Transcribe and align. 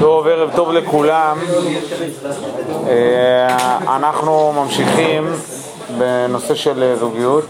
טוב, 0.00 0.26
ערב 0.26 0.50
טוב 0.56 0.72
לכולם. 0.72 1.38
אה, 2.86 3.96
אנחנו 3.96 4.52
ממשיכים 4.52 5.32
בנושא 5.98 6.54
של 6.54 6.94
זוגיות. 6.98 7.44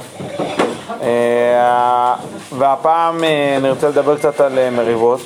אה, 1.02 2.14
והפעם 2.58 3.24
אה, 3.24 3.58
נרצה 3.62 3.88
לדבר 3.88 4.16
קצת 4.16 4.40
על 4.40 4.70
מריבות. 4.70 5.20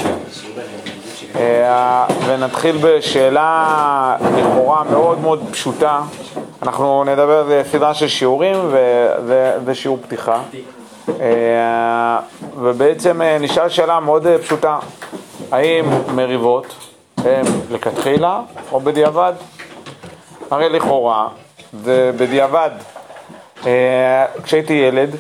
ונתחיל 2.27 2.77
בשאלה 2.81 4.17
לכאורה 4.37 4.85
מאוד 4.91 5.21
מאוד 5.21 5.43
פשוטה. 5.51 6.01
אנחנו 6.63 7.05
נדבר 7.05 7.39
על 7.39 7.63
סדרה 7.73 7.95
של 7.95 8.09
שיעורים 8.09 8.57
וזה 9.25 9.75
שיעור 9.75 9.99
פתיחה. 10.03 10.41
ובעצם 12.57 13.21
נשאל 13.41 13.69
שאלה 13.69 14.01
מאוד 14.01 14.27
פשוטה. 14.43 14.79
האם 15.53 15.85
מריבות 16.15 16.92
הן 17.25 17.45
לכתחילה 17.71 18.41
או 18.73 18.81
בדיעבד? 18.81 19.33
הרי 20.51 20.69
לכאורה 20.69 21.29
זה 21.73 22.11
בדיעבד. 22.17 22.71
אה, 23.67 24.27
כשהייתי 24.43 24.73
ילד, 24.73 25.11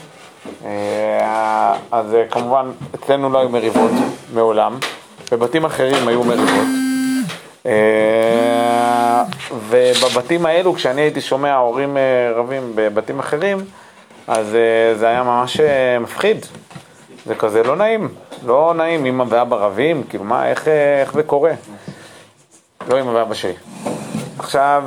אה, 0.65 1.75
אז 1.93 2.15
אה, 2.15 2.25
כמובן 2.31 2.71
אצלנו 2.95 3.31
לא 3.31 3.39
היו 3.39 3.49
מריבות 3.49 3.91
מעולם, 4.35 4.79
בבתים 5.33 5.65
אחרים 5.65 6.09
היו 6.09 6.25
מריבות. 6.25 6.67
ובבתים 9.69 10.47
האלו, 10.47 10.75
כשאני 10.75 11.01
הייתי 11.01 11.21
שומע 11.21 11.55
הורים 11.55 11.97
רבים 12.35 12.73
בבתים 12.75 13.19
אחרים, 13.19 13.59
אז 14.27 14.47
זה 14.95 15.09
היה 15.09 15.23
ממש 15.23 15.61
מפחיד. 16.01 16.47
זה 17.27 17.35
כזה 17.35 17.63
לא 17.63 17.77
נעים. 17.77 18.09
לא 18.47 18.75
נעים, 18.77 19.07
אמא 19.07 19.25
ואבא 19.29 19.57
רבים, 19.57 20.03
כאילו 20.09 20.25
מה, 20.25 20.49
איך, 20.49 20.69
איך 21.03 21.13
זה 21.13 21.23
קורה? 21.23 21.53
לא 22.89 23.01
אמא 23.01 23.11
ואבא 23.11 23.35
שלי. 23.35 23.53
עכשיו, 24.39 24.85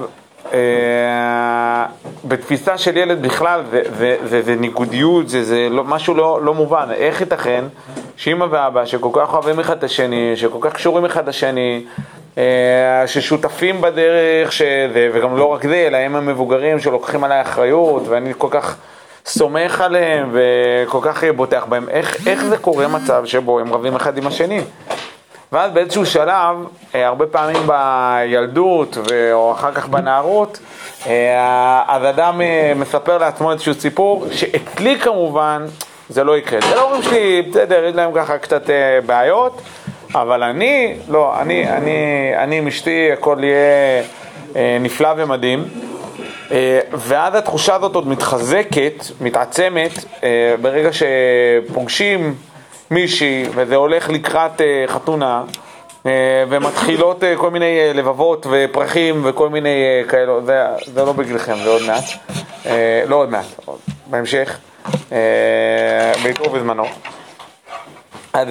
אה, 0.53 1.85
בתפיסה 2.25 2.77
של 2.77 2.97
ילד 2.97 3.21
בכלל, 3.21 3.63
זה, 3.71 3.81
זה, 3.97 4.17
זה, 4.23 4.41
זה 4.41 4.55
ניגודיות, 4.55 5.29
זה, 5.29 5.43
זה 5.43 5.67
לא, 5.71 5.83
משהו 5.83 6.13
לא, 6.13 6.39
לא 6.41 6.53
מובן. 6.53 6.87
איך 6.91 7.21
ייתכן 7.21 7.65
שאמא 8.15 8.45
ואבא, 8.49 8.85
שכל 8.85 9.09
כך 9.13 9.33
אוהבים 9.33 9.59
אחד 9.59 9.77
את 9.77 9.83
השני, 9.83 10.31
שכל 10.35 10.57
כך 10.61 10.73
קשורים 10.73 11.05
אחד 11.05 11.29
לשני, 11.29 11.85
אה, 12.37 13.03
ששותפים 13.07 13.81
בדרך, 13.81 14.51
שזה, 14.51 15.09
וגם 15.13 15.37
לא 15.37 15.45
רק 15.45 15.67
זה, 15.67 15.83
אלא 15.87 15.97
הם 15.97 16.15
המבוגרים 16.15 16.79
שלוקחים 16.79 17.23
עליי 17.23 17.41
אחריות, 17.41 18.07
ואני 18.07 18.33
כל 18.37 18.47
כך... 18.51 18.77
סומך 19.27 19.81
עליהם 19.81 20.29
וכל 20.33 20.99
כך 21.01 21.23
בוטח 21.35 21.65
בהם, 21.69 21.89
איך, 21.89 22.27
איך 22.27 22.45
זה 22.45 22.57
קורה 22.57 22.87
מצב 22.87 23.25
שבו 23.25 23.59
הם 23.59 23.73
רבים 23.73 23.95
אחד 23.95 24.17
עם 24.17 24.27
השני? 24.27 24.61
ואז 25.51 25.71
באיזשהו 25.71 26.05
שלב, 26.05 26.55
אה, 26.95 27.07
הרבה 27.07 27.25
פעמים 27.25 27.61
בילדות 27.67 28.97
או 29.33 29.51
אחר 29.51 29.71
כך 29.71 29.87
בנערות, 29.87 30.59
אה, 31.07 31.83
אז 31.87 32.03
אדם 32.03 32.41
אה, 32.41 32.73
מספר 32.75 33.17
לעצמו 33.17 33.51
איזשהו 33.51 33.73
סיפור, 33.73 34.25
שאצלי 34.31 34.99
כמובן 34.99 35.65
זה 36.09 36.23
לא 36.23 36.37
יקרה. 36.37 36.59
זה 36.61 36.75
לא 36.75 36.83
אומרים 36.83 37.01
שלי, 37.01 37.41
בסדר, 37.41 37.83
יש 37.83 37.95
להם 37.95 38.11
ככה 38.15 38.37
קצת 38.37 38.69
בעיות, 39.05 39.61
אבל 40.15 40.43
אני, 40.43 40.95
לא, 41.09 41.41
אני, 41.41 41.69
אני, 41.69 42.31
אני 42.37 42.57
עם 42.57 42.67
אשתי, 42.67 43.11
הכל 43.13 43.37
יהיה 43.41 44.03
נפלא 44.79 45.09
ומדהים. 45.17 45.63
ואז 46.91 47.35
התחושה 47.35 47.75
הזאת 47.75 47.95
עוד 47.95 48.07
מתחזקת, 48.07 49.03
מתעצמת, 49.21 49.91
ברגע 50.61 50.89
שפוגשים 50.93 52.35
מישהי 52.95 53.45
וזה 53.55 53.75
הולך 53.75 54.09
לקראת 54.09 54.61
אה, 54.61 54.85
חתונה 54.87 55.43
ומתחילות 56.49 57.23
כל 57.37 57.51
מיני 57.51 57.93
לבבות 57.93 58.47
ופרחים 58.49 59.21
וכל 59.23 59.49
מיני 59.49 60.03
כאלו, 60.07 60.45
זה, 60.45 60.63
זה 60.85 61.05
לא 61.05 61.13
בגללכם, 61.13 61.55
זה 61.63 61.69
עוד 61.69 61.81
מעט, 61.87 62.03
לא 63.07 63.15
עוד 63.15 63.29
מעט, 63.29 63.45
בהמשך, 64.05 64.57
בעיתו 66.23 66.43
ובזמנו. 66.43 66.83
אז 68.33 68.47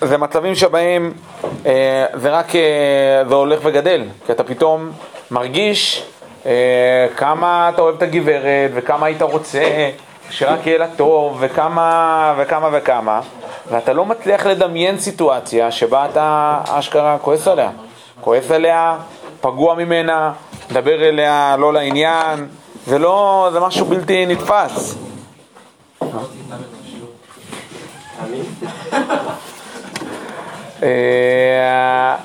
זה 0.00 0.18
מצבים 0.18 0.54
שבהם 0.54 1.12
זה 2.14 2.30
רק, 2.30 2.46
זה 3.28 3.34
הולך 3.34 3.60
וגדל, 3.62 4.02
כי 4.26 4.32
אתה 4.32 4.44
פתאום 4.44 4.90
מרגיש 5.30 6.04
אה, 6.46 7.06
כמה 7.16 7.70
אתה 7.74 7.82
אוהב 7.82 7.96
את 7.96 8.02
הגברת 8.02 8.70
וכמה 8.74 9.06
היית 9.06 9.22
רוצה 9.22 9.90
שרק 10.30 10.66
יהיה 10.66 10.78
לה 10.78 10.86
טוב 10.96 11.36
וכמה 11.40 12.34
וכמה 12.38 12.68
וכמה 12.72 13.20
ואתה 13.70 13.92
לא 13.92 14.04
מצליח 14.04 14.46
לדמיין 14.46 14.98
סיטואציה 14.98 15.70
שבה 15.70 16.06
אתה 16.10 16.58
אשכרה 16.68 17.18
כועס 17.18 17.48
עליה. 17.48 17.70
כועס 18.20 18.50
עליה, 18.50 18.96
פגוע 19.40 19.74
ממנה, 19.74 20.32
מדבר 20.70 21.08
אליה 21.08 21.56
לא 21.58 21.72
לעניין 21.72 22.46
זה 22.86 22.98
לא, 22.98 23.48
זה 23.52 23.60
משהו 23.60 23.86
בלתי 23.86 24.26
נתפס. 24.26 24.94
אה, 30.82 32.16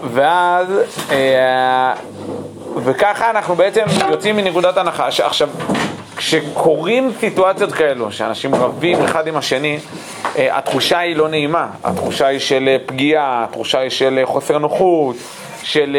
ואז 0.00 0.68
אה, 1.10 1.94
וככה 2.76 3.30
אנחנו 3.30 3.54
בעצם 3.54 3.84
יוצאים 4.10 4.36
מנקודת 4.36 4.76
הנחה 4.76 5.10
שעכשיו, 5.10 5.48
כשקורים 6.16 7.12
סיטואציות 7.20 7.72
כאלו, 7.72 8.12
שאנשים 8.12 8.54
רבים 8.54 9.02
אחד 9.02 9.26
עם 9.26 9.36
השני, 9.36 9.78
אה, 10.36 10.58
התחושה 10.58 10.98
היא 10.98 11.16
לא 11.16 11.28
נעימה, 11.28 11.66
התחושה 11.84 12.26
היא 12.26 12.38
של 12.38 12.68
אה, 12.68 12.76
פגיעה, 12.86 13.44
התחושה 13.44 13.78
היא 13.78 13.90
של 13.90 14.18
אה, 14.18 14.26
חוסר 14.26 14.58
נוחות, 14.58 15.16
של, 15.62 15.96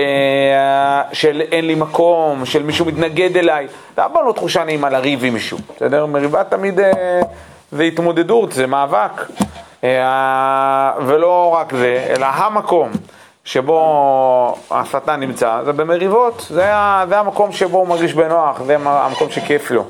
של 1.13 1.41
אין 1.51 1.67
לי 1.67 1.75
מקום, 1.75 2.45
של 2.45 2.63
מישהו 2.63 2.85
מתנגד 2.85 3.37
אליי, 3.37 3.67
זה 3.95 4.05
אף 4.05 4.11
לא 4.27 4.31
תחושה 4.31 4.63
נעימה 4.63 4.89
לריב 4.89 5.23
עם 5.23 5.33
מישהו, 5.33 5.57
בסדר? 5.75 6.05
מריבה 6.05 6.43
תמיד 6.43 6.79
זה 7.71 7.83
התמודדות, 7.83 8.51
זה 8.51 8.67
מאבק, 8.67 9.25
ולא 11.05 11.55
רק 11.59 11.73
זה, 11.73 12.05
אלא 12.09 12.25
המקום. 12.25 12.91
שבו 13.45 14.55
השטן 14.71 15.19
נמצא, 15.19 15.59
זה 15.65 15.73
במריבות, 15.73 16.45
זה, 16.49 16.71
זה 17.09 17.19
המקום 17.19 17.51
שבו 17.51 17.77
הוא 17.77 17.87
מרגיש 17.87 18.13
בנוח, 18.13 18.61
זה 18.61 18.75
המקום 18.85 19.29
שכיף 19.29 19.71
לו. 19.71 19.83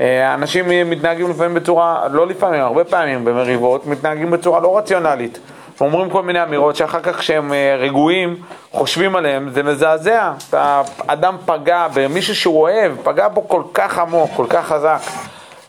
אה, 0.00 0.34
אנשים 0.34 0.90
מתנהגים 0.90 1.30
לפעמים 1.30 1.54
בצורה, 1.54 2.08
לא 2.12 2.26
לפעמים, 2.26 2.60
הרבה 2.60 2.84
פעמים 2.84 3.24
במריבות, 3.24 3.86
מתנהגים 3.86 4.30
בצורה 4.30 4.60
לא 4.60 4.78
רציונלית. 4.78 5.38
אומרים 5.80 6.10
כל 6.10 6.22
מיני 6.22 6.42
אמירות 6.42 6.76
שאחר 6.76 7.00
כך 7.00 7.18
כשהם 7.18 7.52
אה, 7.52 7.76
רגועים, 7.78 8.36
חושבים 8.72 9.16
עליהם, 9.16 9.50
זה 9.50 9.62
מזעזע. 9.62 10.32
אדם 11.06 11.36
פגע 11.46 11.86
במישהו 11.94 12.34
שהוא 12.34 12.60
אוהב, 12.60 12.92
פגע 13.02 13.28
בו 13.28 13.48
כל 13.48 13.62
כך 13.74 13.98
עמוק, 13.98 14.30
כל 14.36 14.46
כך 14.48 14.66
חזק. 14.66 15.00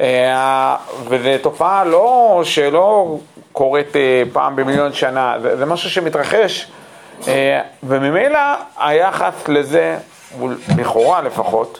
אה, 0.01 0.75
וזו 1.09 1.29
תופעה 1.41 1.83
לא, 1.85 2.41
שלא 2.43 3.17
קורית 3.51 3.93
פעם 4.33 4.55
במיליון 4.55 4.93
שנה, 4.93 5.35
זה, 5.41 5.57
זה 5.57 5.65
משהו 5.65 5.89
שמתרחש. 5.89 6.71
אה, 7.27 7.61
וממילא 7.83 8.39
היחס 8.79 9.47
לזה, 9.47 9.97
לכאורה 10.77 11.21
לפחות, 11.21 11.79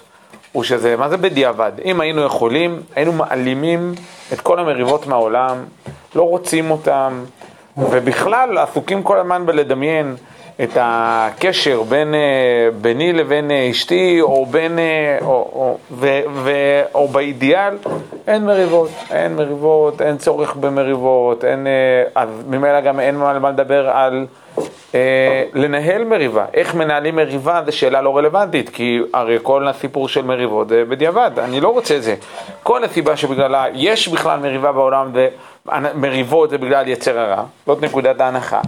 הוא 0.52 0.64
שזה, 0.64 0.96
מה 0.98 1.10
זה 1.10 1.18
בדיעבד? 1.18 1.72
אם 1.86 2.02
היינו 2.02 2.22
יכולים, 2.22 2.82
היינו 2.96 3.12
מעלימים 3.12 3.94
את 4.34 4.42
כל 4.42 4.60
המריבות 4.60 5.08
מהעולם, 5.08 5.58
לא 6.16 6.24
רוצים 6.24 6.72
אותם, 6.72 7.24
ובכלל 7.78 8.58
עסוקים 8.58 9.04
כל 9.04 9.20
הזמן 9.20 9.46
בלדמיין 9.46 10.16
את 10.64 10.70
הקשר 10.76 11.84
בין, 11.84 12.14
אה, 12.16 12.20
ביני 12.82 13.14
לבין 13.14 13.52
אה, 13.52 13.70
אשתי, 13.72 14.22
או 14.22 14.46
בין, 14.46 14.80
או, 15.22 15.28
או, 15.28 15.78
ו, 15.92 16.20
ו, 16.34 16.52
או 16.94 17.08
באידיאל, 17.08 17.78
אין 18.28 18.46
מריבות, 18.46 18.90
אין 19.12 19.36
מריבות, 19.36 20.02
אין 20.02 20.18
צורך 20.18 20.56
במריבות, 20.56 21.46
אין, 21.46 21.68
אז 22.16 22.30
ממילא 22.48 22.82
גם 22.82 23.00
אין 23.00 23.16
מה 23.18 23.50
לדבר 23.50 23.90
על 23.90 24.26
לנהל 25.54 26.04
מריבה. 26.04 26.46
איך 26.54 26.76
מנהלים 26.76 27.16
מריבה 27.16 27.62
זו 27.66 27.72
שאלה 27.72 28.02
לא 28.02 28.18
רלוונטית, 28.18 28.70
כי 28.70 29.00
הרי 29.14 29.38
כל 29.42 29.68
הסיפור 29.68 30.08
של 30.08 30.22
מריבות 30.22 30.70
זה 30.70 30.84
בדיעבד, 30.90 31.32
אני 31.38 31.62
לא 31.62 31.70
רוצה 31.70 31.96
את 31.96 32.04
זה. 32.04 32.16
כל 32.64 32.84
הסיבה 32.84 33.18
שבגללה 33.18 33.66
יש 33.74 34.08
בכלל 34.08 34.40
מריבה 34.40 34.72
בעולם, 34.72 35.12
זה, 35.14 35.28
מריבות 35.96 36.50
זה 36.50 36.58
בגלל 36.58 36.88
יצר 36.88 37.20
הרע, 37.20 37.44
זאת 37.66 37.82
נקודת 37.82 38.22
ההנחה. 38.22 38.62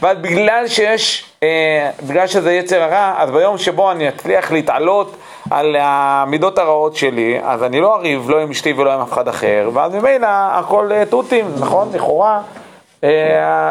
אבל 0.00 0.16
בגלל 0.20 0.68
שיש, 0.68 1.24
אה, 1.42 1.90
בגלל 2.06 2.26
שזה 2.26 2.52
יצר 2.52 2.82
הרע, 2.82 3.14
אז 3.18 3.30
ביום 3.30 3.58
שבו 3.58 3.90
אני 3.92 4.08
אצליח 4.08 4.52
להתעלות 4.52 5.16
על 5.50 5.76
המידות 5.80 6.58
הרעות 6.58 6.96
שלי, 6.96 7.38
אז 7.42 7.62
אני 7.62 7.80
לא 7.80 7.96
אריב 7.96 8.30
לא 8.30 8.40
עם 8.40 8.50
אשתי 8.50 8.72
ולא 8.72 8.92
עם 8.92 9.00
אף 9.00 9.12
אחד 9.12 9.28
אחר, 9.28 9.70
ואז 9.72 9.94
ממילא 9.94 10.26
הכל 10.30 10.92
אה, 10.92 11.06
תותים, 11.06 11.46
נכון? 11.60 11.88
לכאורה. 11.94 12.40
אה, 13.04 13.08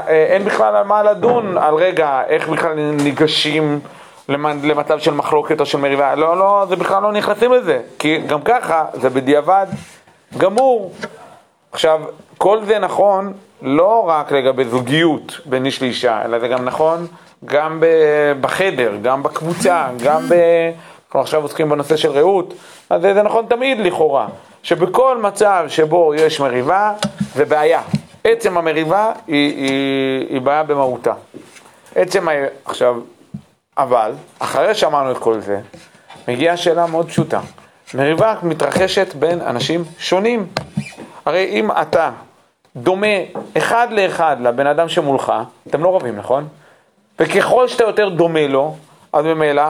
אה, 0.08 0.26
אין 0.26 0.46
בכלל 0.46 0.76
על 0.76 0.84
מה 0.84 1.04
לדון, 1.04 1.58
על 1.58 1.76
רגע, 1.76 2.22
איך 2.28 2.50
בכלל 2.50 2.74
ניגשים 2.74 3.80
למצב 4.64 5.00
של 5.00 5.14
מחלוקת 5.14 5.60
או 5.60 5.66
של 5.66 5.78
מריבה, 5.78 6.16
לא, 6.16 6.38
לא, 6.38 6.66
זה 6.70 6.76
בכלל 6.76 7.04
לא 7.04 7.12
נכנסים 7.12 7.52
לזה, 7.52 7.80
כי 8.00 8.18
גם 8.28 8.42
ככה 8.42 8.86
זה 8.94 9.10
בדיעבד 9.10 9.66
גמור. 10.38 10.94
עכשיו, 11.72 12.02
כל 12.38 12.66
זה 12.66 12.80
נכון 12.80 13.34
לא 13.62 14.04
רק 14.08 14.32
לגבי 14.32 14.66
זוגיות 14.66 15.40
בין 15.46 15.66
איש 15.66 15.82
לאישה, 15.82 16.22
אלא 16.26 16.40
זה 16.40 16.48
גם 16.48 16.66
נכון 16.66 17.08
גם 17.46 17.84
בחדר, 18.42 18.92
גם 19.02 19.24
בקבוצה, 19.24 19.88
גם 20.04 20.22
ב... 20.30 20.34
אנחנו 21.06 21.20
עכשיו 21.22 21.42
עוסקים 21.42 21.70
בנושא 21.70 21.96
של 21.96 22.12
רעות, 22.12 22.54
אז 22.90 23.02
זה 23.02 23.24
נכון 23.24 23.46
תמיד 23.50 23.80
לכאורה, 23.80 24.28
שבכל 24.64 25.18
מצב 25.18 25.66
שבו 25.68 26.14
יש 26.16 26.40
מריבה, 26.40 26.94
זה 27.36 27.46
בעיה. 27.46 27.82
עצם 28.24 28.58
המריבה 28.58 29.12
היא, 29.28 29.56
היא, 29.56 30.28
היא 30.30 30.42
בעיה 30.42 30.64
במהותה. 30.64 31.14
עצם 31.96 32.30
ה... 32.30 32.32
עכשיו, 32.66 33.00
אבל, 33.78 34.12
אחרי 34.40 34.76
שאמרנו 34.76 35.12
את 35.12 35.18
כל 35.18 35.40
זה, 35.40 35.60
מגיעה 36.28 36.58
שאלה 36.58 36.86
מאוד 36.86 37.08
פשוטה. 37.08 37.40
מריבה 37.94 38.36
מתרחשת 38.44 39.14
בין 39.16 39.42
אנשים 39.42 39.84
שונים. 40.00 40.48
הרי 41.26 41.46
אם 41.50 41.72
אתה 41.72 42.12
דומה 42.76 43.08
אחד 43.58 43.88
לאחד 43.92 44.38
לבן 44.40 44.68
אדם 44.68 44.90
שמולך, 44.90 45.34
אתם 45.68 45.84
לא 45.84 45.96
רבים, 45.96 46.16
נכון? 46.16 46.48
וככל 47.20 47.68
שאתה 47.68 47.84
יותר 47.84 48.10
דומה 48.10 48.48
לו, 48.48 48.76
אז 49.14 49.26
ממילא 49.26 49.64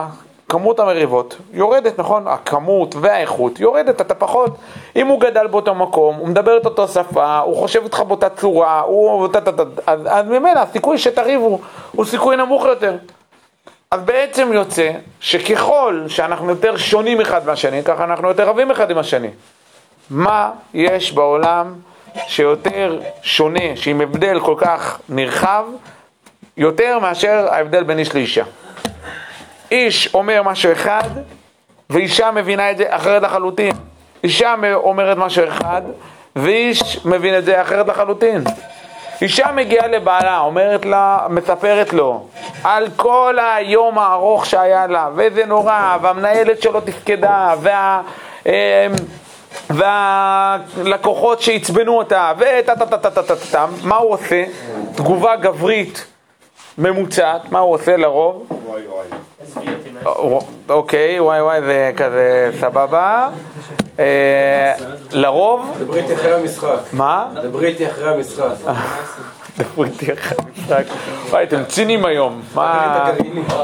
כמות 0.52 0.80
המריבות 0.80 1.36
יורדת, 1.52 1.98
נכון? 1.98 2.28
הכמות 2.28 2.94
והאיכות 3.00 3.60
יורדת, 3.60 4.00
אתה 4.00 4.14
פחות. 4.14 4.56
אם 4.96 5.06
הוא 5.06 5.20
גדל 5.20 5.46
באותו 5.46 5.74
מקום, 5.74 6.16
הוא 6.16 6.28
מדבר 6.28 6.56
את 6.56 6.64
אותו 6.64 6.88
שפה, 6.88 7.38
הוא 7.38 7.56
חושב 7.56 7.82
איתך 7.84 8.00
באותה 8.00 8.28
צורה, 8.28 8.80
הוא... 8.80 9.28
אז, 9.86 10.00
אז 10.06 10.26
ממילא 10.26 10.60
הסיכוי 10.60 10.98
שתריבו 10.98 11.58
הוא 11.92 12.04
סיכוי 12.04 12.36
נמוך 12.36 12.64
יותר. 12.64 12.96
אז 13.90 14.00
בעצם 14.00 14.52
יוצא 14.52 14.90
שככל 15.20 16.04
שאנחנו 16.08 16.48
יותר 16.50 16.76
שונים 16.76 17.20
אחד 17.20 17.46
מהשני, 17.46 17.84
ככה 17.84 18.04
אנחנו 18.04 18.28
יותר 18.28 18.48
רבים 18.48 18.70
אחד 18.70 18.90
עם 18.90 18.98
השני. 18.98 19.30
מה 20.10 20.50
יש 20.74 21.12
בעולם 21.12 21.74
שיותר 22.26 23.00
שונה, 23.22 23.76
שעם 23.76 24.00
הבדל 24.00 24.40
כל 24.40 24.54
כך 24.58 25.00
נרחב, 25.08 25.64
יותר 26.56 26.98
מאשר 26.98 27.46
ההבדל 27.50 27.82
בין 27.82 27.98
איש 27.98 28.14
לאישה. 28.14 28.44
איש 29.72 30.14
אומר 30.14 30.42
משהו 30.42 30.72
אחד, 30.72 31.08
ואישה 31.90 32.30
מבינה 32.30 32.70
את 32.70 32.76
זה 32.76 32.84
אחרת 32.88 33.22
לחלוטין. 33.22 33.72
אישה 34.24 34.54
אומרת 34.74 35.16
משהו 35.16 35.48
אחד, 35.48 35.82
ואיש 36.36 37.06
מבין 37.06 37.38
את 37.38 37.44
זה 37.44 37.62
אחרת 37.62 37.88
לחלוטין. 37.88 38.44
אישה 39.22 39.52
מגיעה 39.54 39.86
לבעלה, 39.86 40.38
אומרת 40.38 40.84
לה, 40.84 41.26
מספרת 41.28 41.92
לו 41.92 42.26
על 42.64 42.88
כל 42.96 43.36
היום 43.56 43.98
הארוך 43.98 44.46
שהיה 44.46 44.86
לה, 44.86 45.08
ואיזה 45.14 45.46
נורא, 45.46 45.96
והמנהלת 46.02 46.62
שלו 46.62 46.80
תפקדה, 46.80 47.54
וה... 47.60 48.00
אמ, 48.46 48.52
והלקוחות 49.70 51.42
שעצבנו 51.42 51.98
אותה, 51.98 52.32
וטה 52.38 52.76
טה 52.76 52.86
טה 52.86 52.98
טה 52.98 53.10
טה 53.10 53.22
טה 53.22 53.34
טה, 53.50 53.66
מה 53.82 53.96
הוא 53.96 54.10
עושה? 54.10 54.44
תגובה 54.94 55.36
גברית 55.36 56.06
ממוצעת, 56.78 57.52
מה 57.52 57.58
הוא 57.58 57.74
עושה 57.74 57.96
לרוב? 57.96 58.46
וואי 58.66 58.82
וואי. 58.86 59.21
אוקיי, 60.68 61.20
וואי 61.20 61.42
וואי 61.42 61.60
זה 61.62 61.92
כזה 61.96 62.50
סבבה. 62.60 63.28
אה, 63.98 64.74
לרוב... 65.12 65.76
דברי 65.78 66.00
איתי 66.00 66.14
אחרי 66.14 66.32
המשחק. 66.34 66.78
מה? 66.92 67.26
דברי 67.42 67.68
איתי 67.68 67.86
אחרי 67.86 68.08
המשחק. 68.08 68.44
דברי 69.58 69.88
איתי 69.88 70.12
אחרי 70.12 70.38
המשחק. 70.38 70.84
וואי, 71.30 71.44
אתם 71.44 71.64
ציניים 71.64 72.04
היום. 72.04 72.42
מה... 72.54 73.04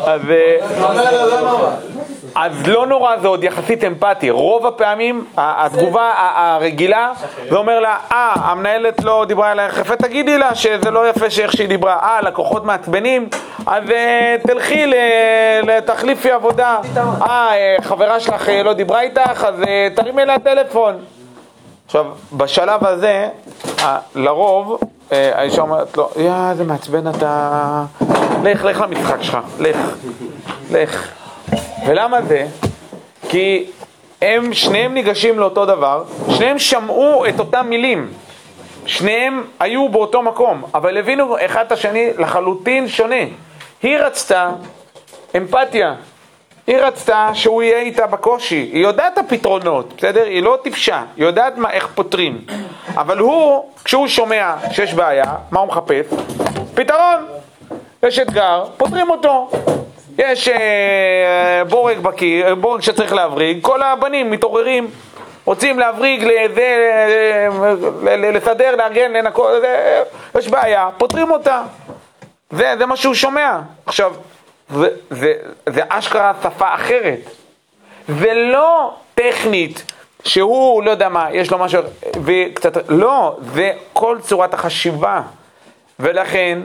אז... 0.05 0.21
אה, 2.39 2.45
אז 2.45 2.67
לא 2.67 2.87
נורא 2.87 3.17
זה 3.17 3.29
עוד 3.29 3.45
יחסית 3.45 3.85
אמפתי, 3.85 4.31
רוב 4.31 4.67
הפעמים 4.67 5.25
התגובה 5.37 6.13
הרגילה 6.17 7.13
זה 7.51 7.57
אומר 7.57 7.81
לה, 7.81 7.97
אה, 8.13 8.33
המנהלת 8.35 9.05
לא 9.05 9.25
דיברה 9.29 9.53
אלייך 9.53 9.79
יפה, 9.79 9.97
תגידי 9.97 10.39
לה 10.39 10.55
שזה 10.55 10.91
לא 10.91 11.09
יפה 11.09 11.31
שאיך 11.31 11.53
שהיא 11.53 11.69
דיברה, 11.69 11.99
אה, 12.03 12.21
לקוחות 12.21 12.65
מעצבנים, 12.65 13.29
אז 13.67 13.91
אה, 13.91 14.37
תלכי 14.43 14.93
לתחליפי 15.63 16.31
עבודה, 16.31 16.79
אה, 16.97 17.77
חברה 17.81 18.21
שלך 18.21 18.49
לא 18.65 18.73
דיברה 18.73 19.01
איתך, 19.01 19.45
אז 19.45 19.55
תרימי 19.95 20.25
לה 20.25 20.39
טלפון. 20.39 20.95
עכשיו, 21.87 22.07
בשלב 22.33 22.85
הזה, 22.85 23.29
לרוב, 24.15 24.81
האישה 25.11 25.63
אומרת 25.63 25.97
לו, 25.97 26.11
יא, 26.17 26.33
איזה 26.51 26.65
מעצבן 26.65 27.09
אתה, 27.09 27.85
לך, 28.45 28.65
לך 28.65 28.81
למשחק 28.81 29.23
שלך, 29.23 29.39
לך, 29.59 29.77
לך. 30.71 31.18
ולמה 31.87 32.23
זה? 32.23 32.47
כי 33.29 33.67
הם 34.23 34.55
שניהם 34.55 34.95
ניגשים 34.95 35.39
לאותו 35.39 35.67
דבר, 35.67 36.05
שניהם 36.31 36.59
שמעו 36.59 37.27
את 37.27 37.39
אותם 37.41 37.67
מילים, 37.69 38.09
שניהם 38.87 39.45
היו 39.61 39.89
באותו 39.89 40.23
מקום, 40.23 40.63
אבל 40.75 40.97
הבינו 40.97 41.37
אחד 41.45 41.65
את 41.67 41.73
השני 41.73 42.11
לחלוטין 42.19 42.89
שונה. 42.89 43.25
היא 43.83 43.99
רצתה 43.99 44.51
אמפתיה, 45.37 45.95
היא 46.67 46.77
רצתה 46.77 47.31
שהוא 47.35 47.63
יהיה 47.63 47.79
איתה 47.79 48.07
בקושי, 48.07 48.71
היא 48.73 48.83
יודעת 48.83 49.13
את 49.13 49.19
הפתרונות, 49.19 49.93
בסדר? 49.97 50.25
היא 50.25 50.43
לא 50.43 50.59
טיפשה, 50.63 51.03
היא 51.17 51.25
יודעת 51.25 51.59
מה, 51.59 51.71
איך 51.71 51.89
פותרים. 51.95 52.45
אבל 52.95 53.19
הוא, 53.19 53.65
כשהוא 53.85 54.09
שומע 54.09 54.55
שיש 54.73 54.95
בעיה, 54.95 55.35
מה 55.51 55.61
הוא 55.61 55.69
מחפש? 55.69 56.07
פתרון. 56.75 57.27
יש 58.03 58.19
אתגר, 58.19 58.65
פותרים 58.77 59.11
אותו. 59.11 59.51
יש 60.19 60.49
אה, 60.49 61.63
בורג 61.69 61.99
בקיר, 61.99 62.55
בורג 62.55 62.81
שצריך 62.81 63.13
להבריג, 63.13 63.59
כל 63.63 63.83
הבנים 63.83 64.31
מתעוררים, 64.31 64.91
רוצים 65.45 65.79
להבריג, 65.79 66.29
לסדר, 68.35 68.77
לארגן, 68.77 69.13
לנקות, 69.13 69.63
יש 70.39 70.49
בעיה, 70.49 70.89
פותרים 70.99 71.31
אותה. 71.31 71.63
זה, 72.51 72.75
זה 72.79 72.87
מה 72.87 72.97
שהוא 72.97 73.15
שומע. 73.15 73.59
עכשיו, 73.87 74.15
זה, 74.69 74.89
זה, 75.11 75.33
זה 75.69 75.83
אשכרה 75.89 76.33
שפה 76.43 76.75
אחרת. 76.75 77.19
זה 78.09 78.35
לא 78.35 78.95
טכנית 79.15 79.93
שהוא, 80.25 80.83
לא 80.83 80.91
יודע 80.91 81.09
מה, 81.09 81.29
יש 81.33 81.51
לו 81.51 81.59
משהו, 81.59 81.83
וקצת, 82.25 82.91
לא, 82.91 83.37
זה 83.55 83.73
כל 83.93 84.19
צורת 84.21 84.55
החשיבה. 84.55 85.21
ולכן, 86.01 86.59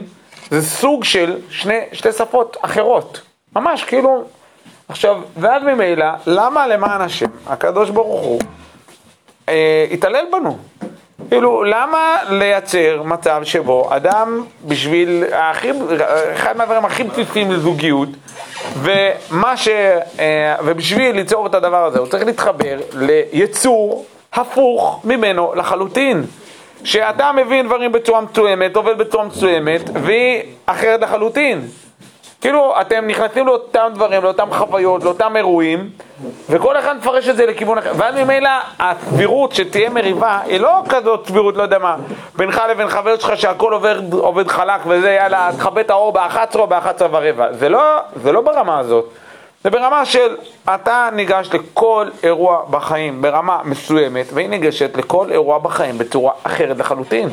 זה 0.50 0.62
סוג 0.62 1.04
של 1.04 1.36
שני, 1.50 1.78
שתי 1.92 2.12
שפות 2.12 2.56
אחרות. 2.62 3.20
ממש, 3.56 3.84
כאילו... 3.84 4.24
עכשיו, 4.88 5.20
ואז 5.36 5.62
ממילא, 5.62 6.06
למה 6.26 6.66
למען 6.66 7.00
השם, 7.00 7.26
הקדוש 7.46 7.90
ברוך 7.90 8.20
הוא, 8.20 8.40
אה, 9.48 9.86
התעלל 9.90 10.24
בנו? 10.32 10.58
כאילו, 11.28 11.64
למה 11.64 12.16
לייצר 12.30 13.02
מצב 13.04 13.40
שבו 13.44 13.96
אדם, 13.96 14.44
בשביל 14.64 15.24
הכי, 15.32 15.70
אחד 16.34 16.56
מהדברים 16.56 16.84
הכי 16.84 17.04
בסיסיים 17.04 17.52
לזוגיות, 17.52 18.08
ומה 18.78 19.56
ש... 19.56 19.68
אה, 20.18 20.56
ובשביל 20.64 21.16
ליצור 21.16 21.46
את 21.46 21.54
הדבר 21.54 21.84
הזה, 21.84 21.98
הוא 21.98 22.06
צריך 22.06 22.24
להתחבר 22.24 22.78
ליצור 23.32 24.04
הפוך 24.32 25.00
ממנו 25.04 25.54
לחלוטין. 25.54 26.24
שאתה 26.84 27.32
מבין 27.32 27.66
דברים 27.66 27.92
בצורה 27.92 28.20
מסוימת, 28.20 28.76
עובד 28.76 28.98
בצורה 28.98 29.24
מסוימת, 29.24 29.80
והיא 29.94 30.42
אחרת 30.66 31.00
לחלוטין. 31.00 31.60
כאילו, 32.44 32.74
אתם 32.80 33.06
נכנסים 33.06 33.46
לאותם 33.46 33.90
דברים, 33.94 34.22
לאותם 34.22 34.48
חוויות, 34.50 35.04
לאותם 35.04 35.36
אירועים, 35.36 35.90
וכל 36.50 36.78
אחד 36.78 36.96
מפרש 36.96 37.28
את 37.28 37.36
זה 37.36 37.46
לכיוון 37.46 37.78
אחר. 37.78 37.92
ואז 37.96 38.14
ממילא 38.14 38.50
הסבירות 38.78 39.52
שתהיה 39.52 39.90
מריבה, 39.90 40.40
היא 40.44 40.60
לא 40.60 40.82
כזאת 40.88 41.26
סבירות, 41.26 41.56
לא 41.56 41.62
יודע 41.62 41.78
מה, 41.78 41.96
בינך 42.36 42.62
לבין 42.70 42.88
חבר 42.88 43.18
שלך 43.18 43.36
שהכל 43.36 43.72
עובד, 43.72 44.12
עובד 44.12 44.48
חלק 44.48 44.80
וזה, 44.86 45.10
יאללה, 45.10 45.50
תכבה 45.56 45.80
את 45.80 45.90
האור 45.90 46.12
ב-11 46.12 46.58
או 46.58 46.66
ב-11 46.66 47.02
ורבע. 47.10 47.52
זה 47.52 47.68
לא, 47.68 47.98
זה 48.22 48.32
לא 48.32 48.40
ברמה 48.40 48.78
הזאת. 48.78 49.08
זה 49.64 49.70
ברמה 49.70 50.04
של 50.04 50.36
אתה 50.74 51.08
ניגש 51.12 51.48
לכל 51.52 52.08
אירוע 52.22 52.62
בחיים 52.70 53.22
ברמה 53.22 53.60
מסוימת, 53.64 54.26
והיא 54.32 54.48
ניגשת 54.48 54.96
לכל 54.96 55.32
אירוע 55.32 55.58
בחיים 55.58 55.98
בצורה 55.98 56.32
אחרת 56.42 56.78
לחלוטין. 56.78 57.28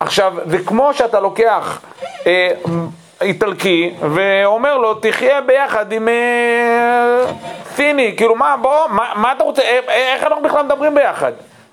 עכשיו, 0.00 0.34
זה 0.46 0.58
כמו 0.58 0.94
שאתה 0.94 1.20
לוקח... 1.20 1.80
אה, 2.26 2.50
איטלקי, 3.20 3.94
ואומר 4.14 4.78
לו, 4.78 4.94
תחיה 4.94 5.40
ביחד 5.40 5.92
עם 5.92 6.08
אה, 6.08 7.24
סיני, 7.74 8.14
כאילו 8.16 8.34
מה, 8.34 8.56
בוא, 8.62 8.88
מה, 8.88 9.12
מה 9.16 9.32
אתה 9.32 9.44
רוצה, 9.44 9.62
אה, 9.62 9.78
אה, 9.88 10.14
איך 10.14 10.24
אנחנו 10.24 10.42
בכלל 10.42 10.62
מדברים 10.62 10.94
ביחד? 10.94 11.32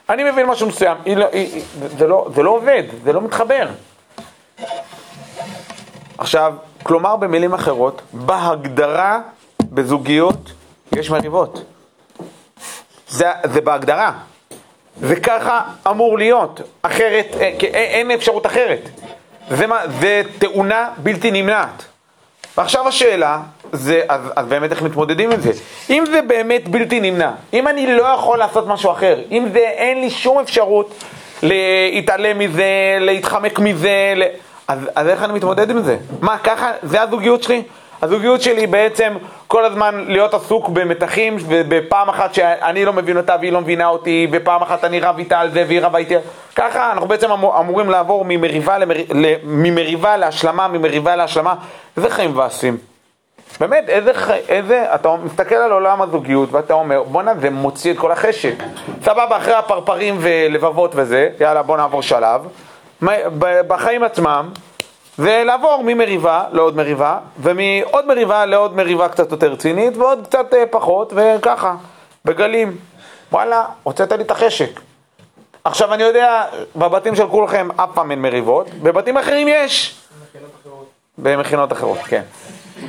אני 0.09 0.31
מבין 0.31 0.45
משהו 0.45 0.67
מסוים, 0.67 0.97
היא 1.05 1.17
לא, 1.17 1.25
היא, 1.31 1.63
זה, 1.97 2.07
לא, 2.07 2.27
זה 2.35 2.43
לא 2.43 2.49
עובד, 2.49 2.83
זה 3.03 3.13
לא 3.13 3.21
מתחבר. 3.21 3.67
עכשיו, 6.17 6.53
כלומר 6.83 7.15
במילים 7.15 7.53
אחרות, 7.53 8.01
בהגדרה 8.13 9.19
בזוגיות 9.63 10.51
יש 10.95 11.09
מריבות. 11.09 11.63
זה, 13.07 13.31
זה 13.43 13.61
בהגדרה. 13.61 14.11
זה 15.01 15.15
ככה 15.15 15.61
אמור 15.89 16.17
להיות, 16.17 16.61
אחרת, 16.81 17.27
אין 17.61 18.11
אפשרות 18.11 18.45
אחרת. 18.45 18.89
זה, 19.49 19.67
מה, 19.67 19.79
זה 19.99 20.21
תאונה 20.39 20.89
בלתי 20.97 21.31
נמנעת. 21.31 21.85
ועכשיו 22.57 22.87
השאלה, 22.87 23.39
זה, 23.71 24.01
אז, 24.09 24.21
אז 24.35 24.45
באמת 24.47 24.71
איך 24.71 24.81
מתמודדים 24.81 25.31
עם 25.31 25.41
זה? 25.41 25.51
אם 25.89 26.03
זה 26.11 26.21
באמת 26.21 26.67
בלתי 26.67 26.99
נמנע, 26.99 27.31
אם 27.53 27.67
אני 27.67 27.95
לא 27.95 28.03
יכול 28.03 28.37
לעשות 28.37 28.67
משהו 28.67 28.91
אחר, 28.91 29.19
אם 29.31 29.45
זה, 29.53 29.59
אין 29.59 30.01
לי 30.01 30.09
שום 30.09 30.39
אפשרות 30.39 31.03
להתעלם 31.43 32.39
מזה, 32.39 32.97
להתחמק 32.99 33.59
מזה, 33.59 34.13
ל... 34.15 34.23
אז, 34.67 34.79
אז 34.95 35.07
איך 35.07 35.23
אני 35.23 35.33
מתמודד 35.33 35.69
עם 35.69 35.81
זה? 35.81 35.97
מה, 36.21 36.37
ככה, 36.37 36.71
זה 36.83 37.01
הזוגיות 37.01 37.43
שלי? 37.43 37.63
הזוגיות 38.03 38.41
שלי 38.41 38.67
בעצם 38.67 39.13
כל 39.47 39.65
הזמן 39.65 40.05
להיות 40.07 40.33
עסוק 40.33 40.69
במתחים, 40.69 41.37
ובפעם 41.47 42.09
אחת 42.09 42.33
שאני 42.33 42.85
לא 42.85 42.93
מבין 42.93 43.17
אותה 43.17 43.35
והיא 43.39 43.51
לא 43.51 43.61
מבינה 43.61 43.87
אותי, 43.87 44.27
ופעם 44.31 44.61
אחת 44.61 44.83
אני 44.83 44.99
רב 44.99 45.17
איתה 45.17 45.39
על 45.39 45.51
זה 45.51 45.63
והיא 45.67 45.81
רבה 45.81 45.99
איתי. 45.99 46.15
ככה 46.55 46.91
אנחנו 46.91 47.07
בעצם 47.07 47.31
אמור, 47.31 47.59
אמורים 47.59 47.89
לעבור 47.89 48.25
ממריבה, 48.27 48.77
למר, 48.77 48.95
ממריבה 49.43 50.17
להשלמה, 50.17 50.67
ממריבה 50.67 51.15
להשלמה. 51.15 51.55
איזה 51.97 52.09
חיים 52.09 52.31
מבאסים. 52.31 52.77
באמת, 53.59 53.89
איזה, 53.89 54.11
איזה, 54.49 54.95
אתה 54.95 55.15
מסתכל 55.23 55.55
על 55.55 55.71
עולם 55.71 56.01
הזוגיות 56.01 56.51
ואתה 56.51 56.73
אומר, 56.73 57.03
בואנה, 57.03 57.31
זה 57.41 57.49
מוציא 57.49 57.91
את 57.91 57.97
כל 57.97 58.11
החשק. 58.11 58.55
סבבה, 59.03 59.37
אחרי 59.37 59.53
הפרפרים 59.53 60.17
ולבבות 60.19 60.91
וזה, 60.95 61.29
יאללה, 61.39 61.61
בוא 61.63 61.77
נעבור 61.77 62.01
שלב. 62.01 62.41
בחיים 63.41 64.03
עצמם, 64.03 64.49
ולעבור 65.19 65.81
ממריבה 65.85 66.43
לעוד 66.51 66.75
מריבה, 66.75 67.17
ומעוד 67.41 68.07
מריבה 68.07 68.45
לעוד 68.45 68.75
מריבה 68.75 69.09
קצת 69.09 69.31
יותר 69.31 69.51
רצינית, 69.51 69.97
ועוד 69.97 70.27
קצת 70.27 70.53
אה, 70.53 70.63
פחות, 70.71 71.13
וככה, 71.15 71.75
בגלים. 72.25 72.77
וואלה, 73.31 73.65
הוצאת 73.83 74.11
לי 74.11 74.23
את 74.23 74.31
החשק. 74.31 74.79
עכשיו 75.63 75.93
אני 75.93 76.03
יודע, 76.03 76.45
בבתים 76.75 77.15
של 77.15 77.27
כולכם 77.27 77.67
אף 77.75 77.89
פעם 77.93 78.11
אין 78.11 78.21
מריבות, 78.21 78.69
בבתים 78.69 79.17
אחרים 79.17 79.47
יש. 79.47 79.95
במכינות 80.21 80.51
אחרות. 80.61 80.89
במכינות 81.17 81.71
אחרות, 81.71 81.97
כן. 81.97 82.21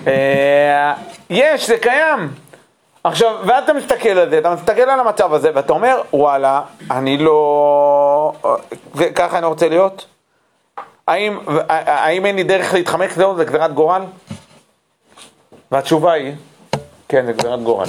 אה, 0.06 0.94
יש, 1.30 1.66
זה 1.66 1.78
קיים. 1.78 2.28
עכשיו, 3.04 3.36
ואתה 3.46 3.72
מסתכל 3.72 4.08
על 4.08 4.30
זה, 4.30 4.38
אתה 4.38 4.54
מסתכל 4.54 4.82
על 4.82 5.00
המצב 5.00 5.34
הזה, 5.34 5.50
ואתה 5.54 5.72
אומר, 5.72 6.02
וואלה, 6.12 6.62
אני 6.90 7.18
לא... 7.18 8.32
וככה 8.94 9.38
אני 9.38 9.46
רוצה 9.46 9.68
להיות? 9.68 10.06
האם, 11.08 11.38
האם 11.68 12.26
אין 12.26 12.36
לי 12.36 12.42
דרך 12.42 12.74
להתחמק? 12.74 13.12
זהו, 13.12 13.36
זה 13.36 13.44
גזירת 13.44 13.74
גורל? 13.74 14.02
והתשובה 15.72 16.12
היא, 16.12 16.32
כן, 17.08 17.26
זה 17.26 17.32
גזירת 17.32 17.62
גורל. 17.62 17.86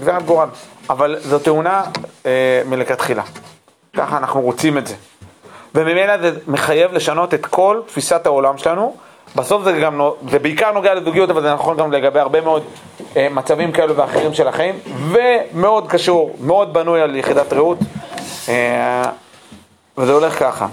גזירת 0.00 0.22
גורל. 0.22 0.48
אבל 0.90 1.16
זו 1.20 1.38
תאונה 1.38 1.82
אה, 2.26 2.62
מלכתחילה. 2.66 3.22
ככה 3.96 4.18
אנחנו 4.18 4.40
רוצים 4.40 4.78
את 4.78 4.86
זה. 4.86 4.94
וממילא 5.74 6.18
זה 6.18 6.30
מחייב 6.46 6.92
לשנות 6.92 7.34
את 7.34 7.46
כל 7.46 7.80
תפיסת 7.86 8.26
העולם 8.26 8.58
שלנו. 8.58 8.96
בסוף 9.36 9.64
זה 9.64 9.72
גם, 9.72 10.00
זה 10.30 10.38
בעיקר 10.38 10.72
נוגע 10.72 10.94
לזוגיות, 10.94 11.30
אבל 11.30 11.42
זה 11.42 11.54
נכון 11.54 11.76
גם 11.76 11.92
לגבי 11.92 12.20
הרבה 12.20 12.40
מאוד 12.40 12.62
אה, 13.16 13.28
מצבים 13.30 13.72
כאלו 13.72 13.96
ואחרים 13.96 14.34
של 14.34 14.48
החיים, 14.48 14.78
ומאוד 15.08 15.88
קשור, 15.88 16.36
מאוד 16.40 16.72
בנוי 16.72 17.02
על 17.02 17.16
יחידת 17.16 17.52
רעות, 17.52 17.78
אה, 18.48 19.02
וזה 19.98 20.12
הולך 20.12 20.38
ככה. 20.38 20.66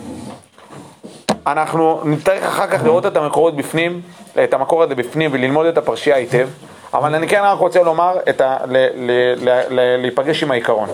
אנחנו 1.47 2.01
נצטרך 2.03 2.43
אחר 2.43 2.67
כך 2.67 2.83
לראות 2.83 3.05
את 3.05 3.17
המקורות 3.17 3.55
בפנים, 3.55 4.01
את 4.43 4.53
המקור 4.53 4.83
הזה 4.83 4.95
בפנים 4.95 5.29
וללמוד 5.33 5.65
את 5.65 5.77
הפרשייה 5.77 6.15
היטב, 6.15 6.47
אבל 6.93 7.15
אני 7.15 7.27
כן 7.27 7.41
רק 7.43 7.59
רוצה 7.59 7.83
לומר, 7.83 8.17
ה, 8.39 8.57
ל, 8.65 8.77
ל, 8.95 9.11
ל, 9.37 9.61
ל, 9.69 9.97
להיפגש 10.01 10.43
עם 10.43 10.51
העיקרון. 10.51 10.89